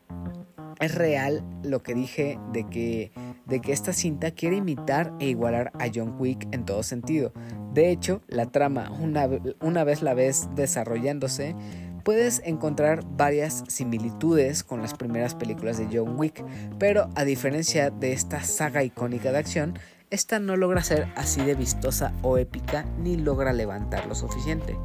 es 0.80 0.96
real 0.96 1.44
lo 1.64 1.82
que 1.82 1.96
dije 1.96 2.40
de 2.54 2.64
que, 2.66 3.12
de 3.46 3.60
que 3.60 3.72
esta 3.72 3.94
cinta 3.94 4.32
quiere 4.32 4.58
imitar 4.58 5.14
e 5.20 5.28
igualar 5.28 5.72
a 5.80 5.88
John 5.94 6.16
Wick 6.20 6.48
en 6.52 6.66
todo 6.66 6.84
sentido. 6.84 7.34
De 7.74 7.92
hecho, 7.92 8.22
la 8.28 8.48
trama, 8.52 8.92
una, 8.92 9.28
una 9.60 9.84
vez 9.84 10.02
la 10.02 10.14
ves 10.14 10.48
desarrollándose, 10.56 11.56
puedes 12.04 12.42
encontrar 12.46 13.04
varias 13.18 13.66
similitudes 13.68 14.64
con 14.64 14.82
las 14.82 14.94
primeras 14.94 15.36
películas 15.36 15.78
de 15.78 15.90
John 15.92 16.18
Wick, 16.18 16.42
pero 16.80 17.10
a 17.16 17.26
diferencia 17.26 17.90
de 17.90 18.14
esta 18.14 18.42
saga 18.44 18.84
icónica 18.84 19.32
de 19.32 19.40
acción, 19.40 19.78
esta 20.10 20.40
no 20.40 20.56
logra 20.56 20.82
ser 20.84 21.08
así 21.16 21.42
de 21.44 21.56
vistosa 21.56 22.14
o 22.22 22.38
épica 22.38 22.86
ni 23.00 23.18
logra 23.18 23.52
levantar 23.52 24.06
lo 24.06 24.16
suficiente. 24.16 24.78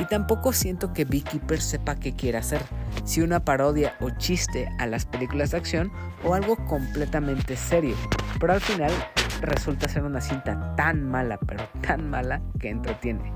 Y 0.00 0.04
tampoco 0.04 0.52
siento 0.52 0.92
que 0.92 1.04
Beekeeper 1.04 1.60
sepa 1.60 1.96
qué 1.96 2.14
quiere 2.14 2.38
hacer, 2.38 2.62
si 3.04 3.20
una 3.20 3.44
parodia 3.44 3.96
o 4.00 4.10
chiste 4.10 4.68
a 4.78 4.86
las 4.86 5.04
películas 5.04 5.50
de 5.50 5.56
acción 5.56 5.92
o 6.24 6.34
algo 6.34 6.56
completamente 6.66 7.56
serio. 7.56 7.96
Pero 8.38 8.52
al 8.52 8.60
final 8.60 8.92
resulta 9.40 9.88
ser 9.88 10.04
una 10.04 10.20
cinta 10.20 10.74
tan 10.76 11.08
mala, 11.08 11.38
pero 11.38 11.64
tan 11.80 12.08
mala 12.08 12.40
que 12.60 12.70
entretiene. 12.70 13.32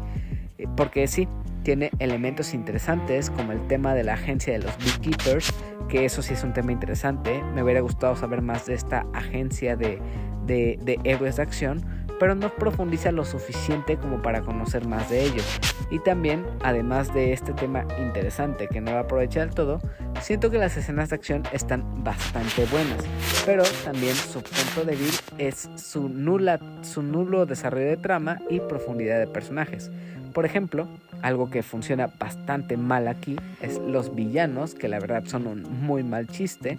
Eh, 0.58 0.66
porque 0.76 1.08
sí, 1.08 1.28
tiene 1.64 1.90
elementos 1.98 2.54
interesantes 2.54 3.30
como 3.30 3.52
el 3.52 3.66
tema 3.66 3.94
de 3.94 4.04
la 4.04 4.14
agencia 4.14 4.52
de 4.52 4.60
los 4.60 4.76
Beekeepers, 4.78 5.52
que 5.88 6.04
eso 6.04 6.22
sí 6.22 6.34
es 6.34 6.44
un 6.44 6.52
tema 6.52 6.72
interesante. 6.72 7.42
Me 7.54 7.62
hubiera 7.62 7.80
gustado 7.80 8.16
saber 8.16 8.42
más 8.42 8.66
de 8.66 8.74
esta 8.74 9.06
agencia 9.12 9.76
de 9.76 10.00
de, 10.46 10.98
héroes 11.04 11.36
de 11.36 11.42
acción, 11.42 11.82
pero 12.18 12.34
no 12.34 12.54
profundiza 12.54 13.10
lo 13.10 13.24
suficiente 13.24 13.96
como 13.96 14.22
para 14.22 14.42
conocer 14.42 14.86
más 14.86 15.10
de 15.10 15.24
ellos. 15.24 15.44
Y 15.90 15.98
también, 15.98 16.46
además 16.62 17.12
de 17.12 17.32
este 17.32 17.52
tema 17.52 17.84
interesante 17.98 18.68
que 18.68 18.80
no 18.80 18.92
lo 18.92 18.98
aprovecha 18.98 19.40
del 19.40 19.50
todo, 19.50 19.80
siento 20.20 20.50
que 20.50 20.58
las 20.58 20.76
escenas 20.76 21.10
de 21.10 21.16
acción 21.16 21.42
están 21.52 22.04
bastante 22.04 22.64
buenas, 22.66 23.04
pero 23.44 23.64
también 23.84 24.14
su 24.14 24.40
punto 24.42 24.84
débil 24.84 25.10
es 25.38 25.68
su, 25.76 26.08
nula, 26.08 26.60
su 26.82 27.02
nulo 27.02 27.44
desarrollo 27.44 27.88
de 27.88 27.96
trama 27.96 28.38
y 28.48 28.60
profundidad 28.60 29.18
de 29.18 29.26
personajes. 29.26 29.90
Por 30.32 30.46
ejemplo, 30.46 30.88
algo 31.20 31.50
que 31.50 31.62
funciona 31.62 32.10
bastante 32.18 32.76
mal 32.76 33.08
aquí 33.08 33.36
es 33.60 33.78
los 33.78 34.14
villanos, 34.14 34.74
que 34.74 34.88
la 34.88 34.98
verdad 34.98 35.24
son 35.26 35.46
un 35.46 35.62
muy 35.84 36.02
mal 36.02 36.26
chiste. 36.26 36.78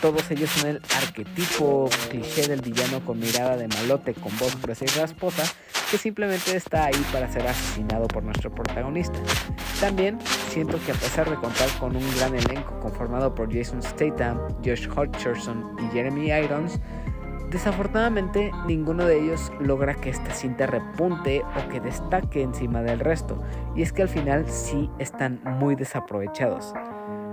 Todos 0.00 0.30
ellos 0.30 0.50
son 0.50 0.70
el 0.70 0.80
arquetipo 1.02 1.88
cliché 2.10 2.48
del 2.48 2.60
villano 2.60 3.00
con 3.04 3.18
mirada 3.18 3.56
de 3.56 3.68
malote, 3.68 4.14
con 4.14 4.36
voz 4.38 4.60
gruesa 4.60 4.84
y 4.84 4.98
rasposa, 4.98 5.44
que 5.90 5.98
simplemente 5.98 6.56
está 6.56 6.86
ahí 6.86 7.06
para 7.12 7.30
ser 7.30 7.46
asesinado 7.46 8.08
por 8.08 8.22
nuestro 8.22 8.54
protagonista. 8.54 9.18
También 9.80 10.18
siento 10.48 10.78
que 10.84 10.92
a 10.92 10.94
pesar 10.94 11.28
de 11.28 11.36
contar 11.36 11.68
con 11.78 11.94
un 11.94 12.16
gran 12.16 12.34
elenco 12.34 12.80
conformado 12.80 13.34
por 13.34 13.52
Jason 13.52 13.82
Statham, 13.82 14.38
Josh 14.64 14.88
Hutcherson 14.88 15.76
y 15.78 15.92
Jeremy 15.92 16.30
Irons, 16.32 16.80
Desafortunadamente, 17.54 18.50
ninguno 18.66 19.04
de 19.04 19.16
ellos 19.16 19.52
logra 19.60 19.94
que 19.94 20.10
esta 20.10 20.32
cinta 20.32 20.66
repunte 20.66 21.42
o 21.42 21.68
que 21.68 21.78
destaque 21.78 22.42
encima 22.42 22.82
del 22.82 22.98
resto, 22.98 23.40
y 23.76 23.82
es 23.82 23.92
que 23.92 24.02
al 24.02 24.08
final 24.08 24.44
sí 24.48 24.90
están 24.98 25.40
muy 25.44 25.76
desaprovechados. 25.76 26.74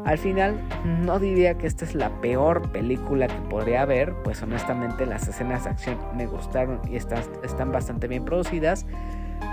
Al 0.05 0.19
final, 0.19 0.61
no 0.85 1.17
diría 1.17 1.57
que 1.57 1.65
esta 1.65 1.85
es 1.85 1.95
la 1.95 2.21
peor 2.21 2.71
película 2.71 3.25
que 3.25 3.41
podría 3.49 3.81
haber, 3.81 4.13
pues 4.23 4.43
honestamente 4.43 5.07
las 5.07 5.27
escenas 5.27 5.63
de 5.63 5.71
acción 5.71 5.97
me 6.15 6.27
gustaron 6.27 6.81
y 6.87 6.97
están, 6.97 7.23
están 7.43 7.71
bastante 7.71 8.07
bien 8.07 8.23
producidas, 8.23 8.85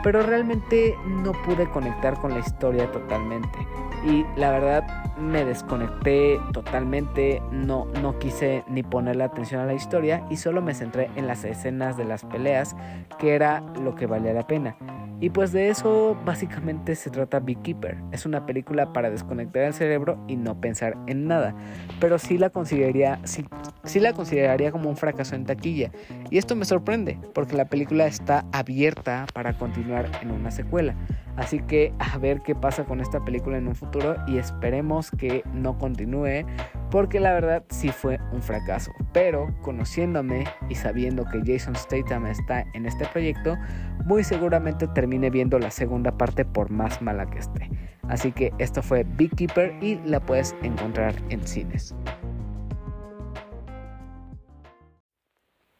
pero 0.02 0.22
realmente 0.22 0.96
no 1.06 1.32
pude 1.32 1.68
conectar 1.70 2.20
con 2.20 2.32
la 2.32 2.40
historia 2.40 2.90
totalmente. 2.90 3.58
Y 4.04 4.24
la 4.36 4.50
verdad 4.50 5.08
me 5.18 5.44
desconecté 5.44 6.40
totalmente, 6.52 7.42
no, 7.50 7.86
no 8.00 8.18
quise 8.18 8.64
ni 8.68 8.82
ponerle 8.82 9.24
atención 9.24 9.60
a 9.60 9.66
la 9.66 9.74
historia 9.74 10.24
y 10.30 10.36
solo 10.36 10.62
me 10.62 10.74
centré 10.74 11.10
en 11.16 11.26
las 11.26 11.44
escenas 11.44 11.96
de 11.96 12.04
las 12.04 12.24
peleas, 12.24 12.76
que 13.18 13.34
era 13.34 13.62
lo 13.82 13.94
que 13.94 14.06
valía 14.06 14.32
la 14.32 14.46
pena. 14.46 14.76
Y 15.20 15.30
pues 15.30 15.52
de 15.52 15.68
eso 15.68 16.16
básicamente 16.24 16.94
se 16.94 17.10
trata 17.10 17.40
Beekeeper. 17.40 17.96
Es 18.12 18.24
una 18.24 18.46
película 18.46 18.92
para 18.92 19.10
desconectar 19.10 19.64
el 19.64 19.74
cerebro 19.74 20.22
y 20.28 20.36
no 20.36 20.60
pensar 20.60 20.96
en 21.06 21.26
nada. 21.26 21.54
Pero 22.00 22.18
sí 22.18 22.38
la 22.38 22.50
consideraría, 22.50 23.18
sí, 23.24 23.44
sí 23.84 23.98
la 23.98 24.12
consideraría 24.12 24.70
como 24.70 24.88
un 24.88 24.96
fracaso 24.96 25.34
en 25.34 25.44
taquilla. 25.44 25.90
Y 26.30 26.38
esto 26.38 26.54
me 26.54 26.64
sorprende, 26.64 27.18
porque 27.34 27.56
la 27.56 27.64
película 27.64 28.06
está 28.06 28.44
abierta 28.52 29.26
para 29.34 29.54
continuar 29.54 30.08
en 30.22 30.30
una 30.30 30.50
secuela. 30.52 30.94
Así 31.38 31.60
que 31.60 31.94
a 32.00 32.18
ver 32.18 32.42
qué 32.42 32.56
pasa 32.56 32.84
con 32.84 33.00
esta 33.00 33.24
película 33.24 33.58
en 33.58 33.68
un 33.68 33.76
futuro 33.76 34.16
y 34.26 34.38
esperemos 34.38 35.12
que 35.12 35.44
no 35.54 35.78
continúe 35.78 36.44
porque 36.90 37.20
la 37.20 37.32
verdad 37.32 37.64
sí 37.68 37.90
fue 37.90 38.18
un 38.32 38.42
fracaso. 38.42 38.90
Pero 39.12 39.46
conociéndome 39.62 40.44
y 40.68 40.74
sabiendo 40.74 41.24
que 41.24 41.40
Jason 41.46 41.76
Statham 41.76 42.26
está 42.26 42.64
en 42.74 42.86
este 42.86 43.06
proyecto, 43.06 43.56
muy 44.04 44.24
seguramente 44.24 44.88
termine 44.88 45.30
viendo 45.30 45.60
la 45.60 45.70
segunda 45.70 46.18
parte 46.18 46.44
por 46.44 46.70
más 46.70 47.00
mala 47.00 47.26
que 47.26 47.38
esté. 47.38 47.70
Así 48.08 48.32
que 48.32 48.52
esto 48.58 48.82
fue 48.82 49.06
Beekeeper 49.16 49.76
y 49.80 50.00
la 50.04 50.18
puedes 50.18 50.56
encontrar 50.62 51.14
en 51.28 51.46
cines. 51.46 51.94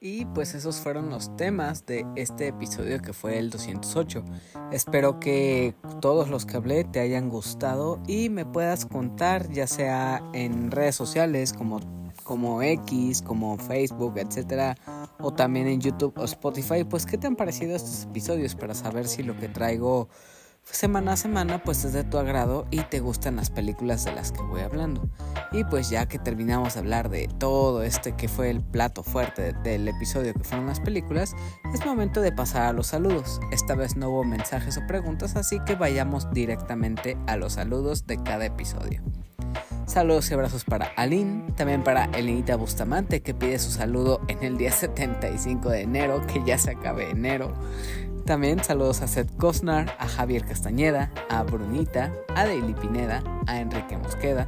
Y 0.01 0.27
pues 0.27 0.55
esos 0.55 0.77
fueron 0.77 1.11
los 1.11 1.37
temas 1.37 1.85
de 1.85 2.07
este 2.15 2.47
episodio 2.47 3.03
que 3.03 3.13
fue 3.13 3.37
el 3.37 3.51
208. 3.51 4.25
Espero 4.71 5.19
que 5.19 5.75
todos 6.01 6.29
los 6.29 6.47
que 6.47 6.57
hablé 6.57 6.85
te 6.85 7.01
hayan 7.01 7.29
gustado 7.29 8.01
y 8.07 8.29
me 8.29 8.47
puedas 8.47 8.87
contar 8.87 9.51
ya 9.51 9.67
sea 9.67 10.23
en 10.35 10.71
redes 10.71 10.95
sociales 10.95 11.53
como, 11.53 11.81
como 12.23 12.63
X, 12.63 13.23
como 13.23 13.59
Facebook, 13.59 14.19
etcétera, 14.19 14.77
o 15.19 15.33
también 15.33 15.67
en 15.67 15.81
YouTube 15.81 16.17
o 16.17 16.25
Spotify, 16.27 16.85
pues 16.85 17.05
qué 17.05 17.19
te 17.19 17.27
han 17.27 17.35
parecido 17.35 17.75
estos 17.75 18.05
episodios 18.05 18.55
para 18.55 18.75
saber 18.75 19.09
si 19.09 19.25
lo 19.25 19.37
que 19.37 19.49
traigo 19.49 20.09
semana 20.71 21.13
a 21.13 21.17
semana 21.17 21.63
pues 21.63 21.85
es 21.85 21.93
de 21.93 22.05
tu 22.05 22.19
agrado 22.19 22.67
y 22.71 22.81
te 22.83 23.01
gustan 23.01 23.37
las 23.37 23.51
películas 23.51 24.05
de 24.05 24.13
las 24.13 24.33
que 24.33 24.43
voy 24.43 24.61
hablando. 24.61 25.09
Y 25.53 25.65
pues 25.65 25.91
ya 25.91 26.07
que 26.07 26.19
terminamos 26.19 26.75
de 26.75 26.81
hablar 26.81 27.09
de 27.09 27.29
todo 27.39 27.83
este 27.83 28.13
que 28.13 28.29
fue 28.29 28.51
el 28.51 28.61
plato 28.61 29.03
fuerte 29.03 29.53
del 29.65 29.89
episodio 29.89 30.35
que 30.35 30.45
fueron 30.45 30.67
las 30.67 30.81
películas, 30.81 31.35
es 31.75 31.85
momento 31.85 32.21
de 32.21 32.33
pasar 32.33 32.63
a 32.63 32.73
los 32.73 32.89
saludos. 32.89 33.41
Esta 33.51 33.75
vez 33.75 33.97
no 33.97 34.11
hubo 34.11 34.25
mensajes 34.25 34.77
o 34.77 34.87
preguntas, 34.87 35.37
así 35.37 35.59
que 35.67 35.75
vayamos 35.75 36.31
directamente 36.33 37.17
a 37.27 37.37
los 37.37 37.55
saludos 37.55 38.07
de 38.07 38.23
cada 38.23 38.47
episodio. 38.47 39.03
Saludos 39.89 40.31
y 40.31 40.35
abrazos 40.35 40.65
para 40.65 40.93
Aline, 40.97 41.51
también 41.57 41.83
para 41.83 42.05
Elenita 42.05 42.57
Bustamante 42.57 43.23
que 43.23 43.33
pide 43.33 43.59
su 43.59 43.71
saludo 43.71 44.21
en 44.29 44.45
el 44.45 44.59
día 44.59 44.71
75 44.71 45.71
de 45.71 45.81
enero, 45.81 46.27
que 46.27 46.45
ya 46.45 46.59
se 46.59 46.73
acabe 46.73 47.09
enero. 47.09 47.55
También 48.29 48.63
saludos 48.63 49.01
a 49.01 49.09
Seth 49.09 49.35
Cosnar, 49.39 49.97
a 49.99 50.07
Javier 50.07 50.45
Castañeda, 50.45 51.11
a 51.31 51.43
Brunita, 51.45 52.13
a 52.35 52.45
Daily 52.45 52.75
Pineda, 52.75 53.25
a 53.47 53.59
Enrique 53.59 53.97
Mosqueda, 53.97 54.47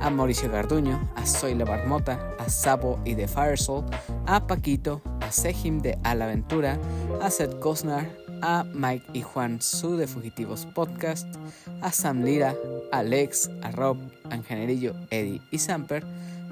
a 0.00 0.10
Mauricio 0.10 0.50
Garduño, 0.50 1.00
a 1.14 1.24
Zoila 1.24 1.64
Barmota, 1.64 2.34
a 2.40 2.48
Sabo 2.48 2.98
y 3.04 3.14
de 3.14 3.28
Firesoul, 3.28 3.84
a 4.26 4.48
Paquito, 4.48 5.00
a 5.20 5.30
Sejim 5.30 5.78
de 5.78 5.96
Alaventura, 6.02 6.76
a 7.22 7.30
Seth 7.30 7.56
Cosnar, 7.60 8.10
a 8.42 8.64
Mike 8.74 9.06
y 9.12 9.22
Juan 9.22 9.62
Su 9.62 9.96
de 9.96 10.08
Fugitivos 10.08 10.66
Podcast, 10.66 11.28
a 11.82 11.92
Sam 11.92 12.24
Lira, 12.24 12.56
a 12.90 12.98
Alex, 12.98 13.48
a 13.62 13.70
Rob, 13.70 13.96
a 14.28 14.34
Ingenierillo, 14.34 14.96
Eddie 15.10 15.40
y 15.52 15.58
Samper, 15.60 16.04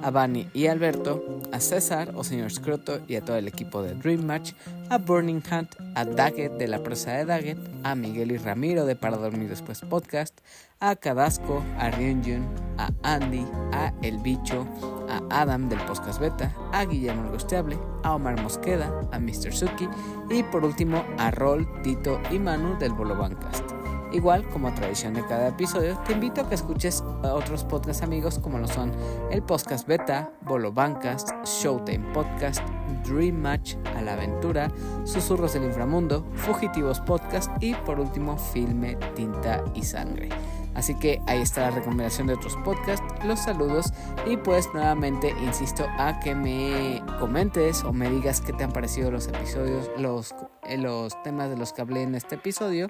a 0.03 0.11
Bunny 0.11 0.49
y 0.55 0.67
Alberto, 0.67 1.41
a 1.53 1.61
César 1.61 2.13
o 2.15 2.25
señor 2.25 2.51
Scroto 2.51 3.01
y 3.09 3.17
a 3.17 3.25
todo 3.25 3.37
el 3.37 3.49
equipo 3.49 3.83
de 3.83 3.95
Dream 3.95 4.25
Match, 4.25 4.53
a 4.91 4.99
Burning 4.99 5.43
Hunt, 5.51 5.75
a 5.95 6.05
Daggett 6.05 6.53
de 6.53 6.69
la 6.69 6.83
presa 6.83 7.13
de 7.13 7.25
Daggett, 7.25 7.59
a 7.83 7.95
Miguel 7.95 8.33
y 8.33 8.39
Ramiro 8.39 8.87
de 8.87 8.97
Para 8.97 9.17
Dormir 9.17 9.49
Después 9.49 9.81
Podcast, 9.81 10.39
a 10.81 10.97
Cadasco, 10.97 11.63
a 11.79 11.91
Ryunjun, 11.91 12.47
a 12.79 12.91
Andy, 13.03 13.45
a 13.73 13.93
El 14.03 14.19
Bicho, 14.19 14.67
a 15.09 15.43
Adam 15.43 15.69
del 15.69 15.81
Podcast 15.81 16.21
Beta, 16.21 16.55
a 16.73 16.85
Guillermo 16.85 17.23
Angustiable, 17.23 17.79
a 18.05 18.15
Omar 18.15 18.41
Mosqueda, 18.41 18.93
a 19.13 19.19
Mr. 19.19 19.53
Suki 19.53 19.89
y 20.31 20.43
por 20.45 20.65
último 20.65 21.05
a 21.19 21.31
Rol, 21.31 21.67
Tito 21.83 22.21
y 22.31 22.39
Manu 22.39 22.79
del 22.79 22.93
Bolo 22.93 23.17
Bancast. 23.17 23.78
Igual, 24.13 24.49
como 24.49 24.73
tradición 24.73 25.15
de 25.15 25.25
cada 25.27 25.49
episodio, 25.49 25.99
te 26.07 26.15
invito 26.15 26.41
a 26.41 26.49
que 26.49 26.55
escuches 26.55 27.03
a 27.23 27.35
otros 27.35 27.65
podcast 27.65 28.03
amigos 28.03 28.39
como 28.39 28.59
lo 28.59 28.67
son 28.67 28.91
el 29.31 29.43
Podcast 29.43 29.87
Beta, 29.87 30.33
Bolo 30.43 30.73
Bancast, 30.73 31.31
Showtime 31.45 32.13
Podcast, 32.15 32.63
Dream 33.07 33.37
Match, 33.37 33.75
A 33.97 34.01
la 34.01 34.15
Aventura, 34.15 34.71
Susurros 35.05 35.53
del 35.53 35.65
Inframundo, 35.65 36.25
Fugitivos 36.35 37.01
Podcast 37.01 37.51
y 37.63 37.75
por 37.75 38.01
último 38.01 38.39
Filme, 38.39 38.97
Tinta 39.15 39.63
y 39.75 39.83
Sangre. 39.83 40.31
Así 40.79 40.95
que 40.95 41.21
ahí 41.27 41.41
está 41.41 41.63
la 41.63 41.71
recomendación 41.73 42.29
de 42.29 42.35
otros 42.35 42.57
podcasts, 42.65 43.05
los 43.25 43.41
saludos 43.41 43.93
y 44.27 44.37
pues 44.37 44.73
nuevamente 44.73 45.35
insisto 45.43 45.85
a 45.99 46.21
que 46.21 46.37
me 46.37 47.03
comentes 47.19 47.83
o 47.83 47.93
me 47.93 48.09
digas 48.09 48.41
qué 48.41 48.53
te 48.53 48.63
han 48.63 48.71
parecido 48.71 49.11
los 49.11 49.27
episodios, 49.27 49.91
los, 49.99 50.37
eh, 50.69 50.79
los 50.79 51.21
temas 51.25 51.51
de 51.51 51.57
los 51.57 51.73
que 51.73 51.83
hablé 51.83 52.05
en 52.05 52.15
este 52.15 52.37
episodio 52.37 52.89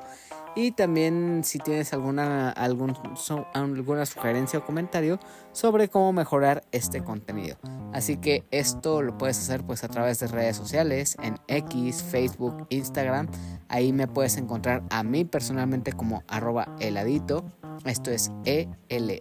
y 0.55 0.73
también 0.73 1.43
si 1.45 1.59
tienes 1.59 1.93
alguna, 1.93 2.51
alguna 2.51 4.07
sugerencia 4.07 4.59
o 4.59 4.65
comentario 4.65 5.19
sobre 5.53 5.89
cómo 5.89 6.13
mejorar 6.13 6.63
este 6.73 7.03
contenido. 7.03 7.57
Así 7.93 8.17
que 8.17 8.45
esto 8.51 9.03
lo 9.03 9.17
puedes 9.17 9.39
hacer 9.39 9.65
pues 9.65 9.85
a 9.85 9.89
través 9.89 10.19
de 10.21 10.27
redes 10.29 10.57
sociales, 10.57 11.17
en 11.23 11.39
X, 11.49 12.03
Facebook, 12.03 12.67
Instagram. 12.69 13.29
Ahí 13.69 13.93
me 13.93 14.07
puedes 14.07 14.37
encontrar 14.37 14.83
a 14.91 15.03
mí 15.03 15.25
personalmente 15.25 15.93
como 15.93 16.23
arroba 16.29 16.77
heladito. 16.81 17.45
Esto 17.85 18.11
es 18.11 18.31
E-L-A-H-D-I-T-O. 18.45 19.19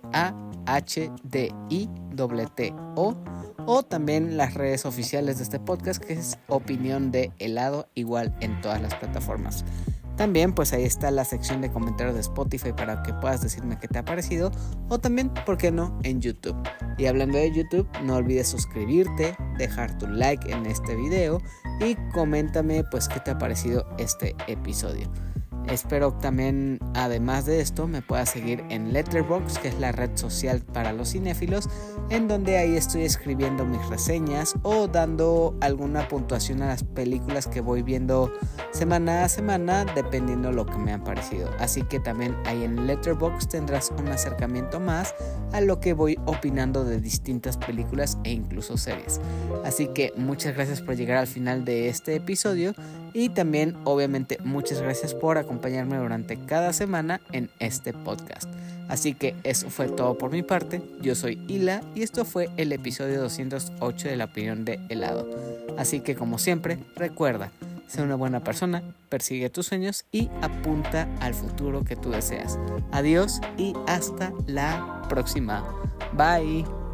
O 3.69 3.83
también 3.83 4.37
las 4.37 4.53
redes 4.53 4.85
oficiales 4.85 5.37
de 5.37 5.43
este 5.43 5.59
podcast 5.59 6.01
que 6.01 6.13
es 6.13 6.39
opinión 6.47 7.11
de 7.11 7.33
helado 7.37 7.89
igual 7.95 8.33
en 8.39 8.61
todas 8.61 8.81
las 8.81 8.95
plataformas. 8.95 9.65
También 10.17 10.53
pues 10.53 10.73
ahí 10.73 10.83
está 10.83 11.11
la 11.11 11.23
sección 11.23 11.61
de 11.61 11.71
comentarios 11.71 12.15
de 12.15 12.21
Spotify 12.21 12.73
para 12.73 13.03
que 13.03 13.13
puedas 13.13 13.41
decirme 13.41 13.77
qué 13.79 13.87
te 13.87 13.99
ha 13.99 14.05
parecido 14.05 14.51
o 14.89 14.99
también, 14.99 15.31
¿por 15.45 15.57
qué 15.57 15.71
no?, 15.71 15.97
en 16.03 16.21
YouTube. 16.21 16.55
Y 16.97 17.05
hablando 17.05 17.37
de 17.37 17.53
YouTube, 17.53 17.87
no 18.03 18.15
olvides 18.15 18.47
suscribirte, 18.47 19.35
dejar 19.57 19.97
tu 19.97 20.07
like 20.07 20.51
en 20.51 20.65
este 20.65 20.95
video 20.95 21.39
y 21.79 21.95
coméntame 22.13 22.83
pues 22.89 23.07
qué 23.07 23.19
te 23.19 23.31
ha 23.31 23.37
parecido 23.37 23.85
este 23.99 24.35
episodio. 24.47 25.07
Espero 25.69 26.13
también, 26.13 26.79
además 26.93 27.45
de 27.45 27.59
esto, 27.59 27.87
me 27.87 28.01
puedas 28.01 28.29
seguir 28.29 28.63
en 28.69 28.93
Letterboxd, 28.93 29.57
que 29.57 29.67
es 29.67 29.79
la 29.79 29.91
red 29.91 30.11
social 30.15 30.61
para 30.61 30.93
los 30.93 31.11
cinéfilos, 31.11 31.67
en 32.09 32.29
donde 32.29 32.57
ahí 32.57 32.77
estoy 32.77 33.03
escribiendo 33.03 33.65
mis 33.65 33.85
reseñas 33.89 34.55
o 34.63 34.87
dando 34.87 35.57
alguna 35.59 36.07
puntuación 36.07 36.61
a 36.61 36.67
las 36.67 36.83
películas 36.83 37.47
que 37.47 37.59
voy 37.59 37.81
viendo 37.81 38.31
semana 38.71 39.25
a 39.25 39.29
semana, 39.29 39.85
dependiendo 39.93 40.53
lo 40.53 40.65
que 40.65 40.77
me 40.77 40.93
han 40.93 41.03
parecido. 41.03 41.49
Así 41.59 41.81
que 41.81 41.99
también 41.99 42.33
ahí 42.45 42.63
en 42.63 42.87
Letterboxd 42.87 43.49
tendrás 43.49 43.91
un 43.99 44.07
acercamiento 44.07 44.79
más 44.79 45.13
a 45.51 45.59
lo 45.59 45.81
que 45.81 45.91
voy 45.91 46.17
opinando 46.25 46.85
de 46.85 47.01
distintas 47.01 47.57
películas 47.57 48.17
e 48.23 48.31
incluso 48.31 48.77
series. 48.77 49.19
Así 49.65 49.87
que 49.87 50.13
muchas 50.15 50.55
gracias 50.55 50.81
por 50.81 50.95
llegar 50.95 51.17
al 51.17 51.27
final 51.27 51.65
de 51.65 51.89
este 51.89 52.15
episodio 52.15 52.73
y 53.13 53.29
también 53.29 53.75
obviamente 53.83 54.37
muchas 54.43 54.81
gracias 54.81 55.13
por 55.13 55.37
acompañarme 55.57 55.97
durante 55.97 56.37
cada 56.37 56.71
semana 56.71 57.19
en 57.31 57.49
este 57.59 57.91
podcast. 57.91 58.47
Así 58.87 59.13
que 59.13 59.35
eso 59.43 59.69
fue 59.69 59.89
todo 59.89 60.17
por 60.17 60.31
mi 60.31 60.43
parte. 60.43 60.81
Yo 61.01 61.15
soy 61.15 61.41
Hila 61.47 61.81
y 61.95 62.03
esto 62.03 62.25
fue 62.25 62.49
el 62.57 62.71
episodio 62.71 63.19
208 63.21 64.07
de 64.07 64.15
la 64.15 64.25
opinión 64.25 64.65
de 64.65 64.79
helado. 64.89 65.27
Así 65.77 65.99
que 65.99 66.15
como 66.15 66.37
siempre, 66.37 66.77
recuerda, 66.95 67.51
sé 67.87 68.03
una 68.03 68.15
buena 68.15 68.43
persona, 68.43 68.83
persigue 69.09 69.49
tus 69.49 69.65
sueños 69.65 70.05
y 70.11 70.29
apunta 70.41 71.07
al 71.19 71.33
futuro 71.33 71.83
que 71.83 71.95
tú 71.95 72.11
deseas. 72.11 72.59
Adiós 72.91 73.41
y 73.57 73.73
hasta 73.87 74.31
la 74.45 75.03
próxima. 75.09 75.65
Bye. 76.13 76.86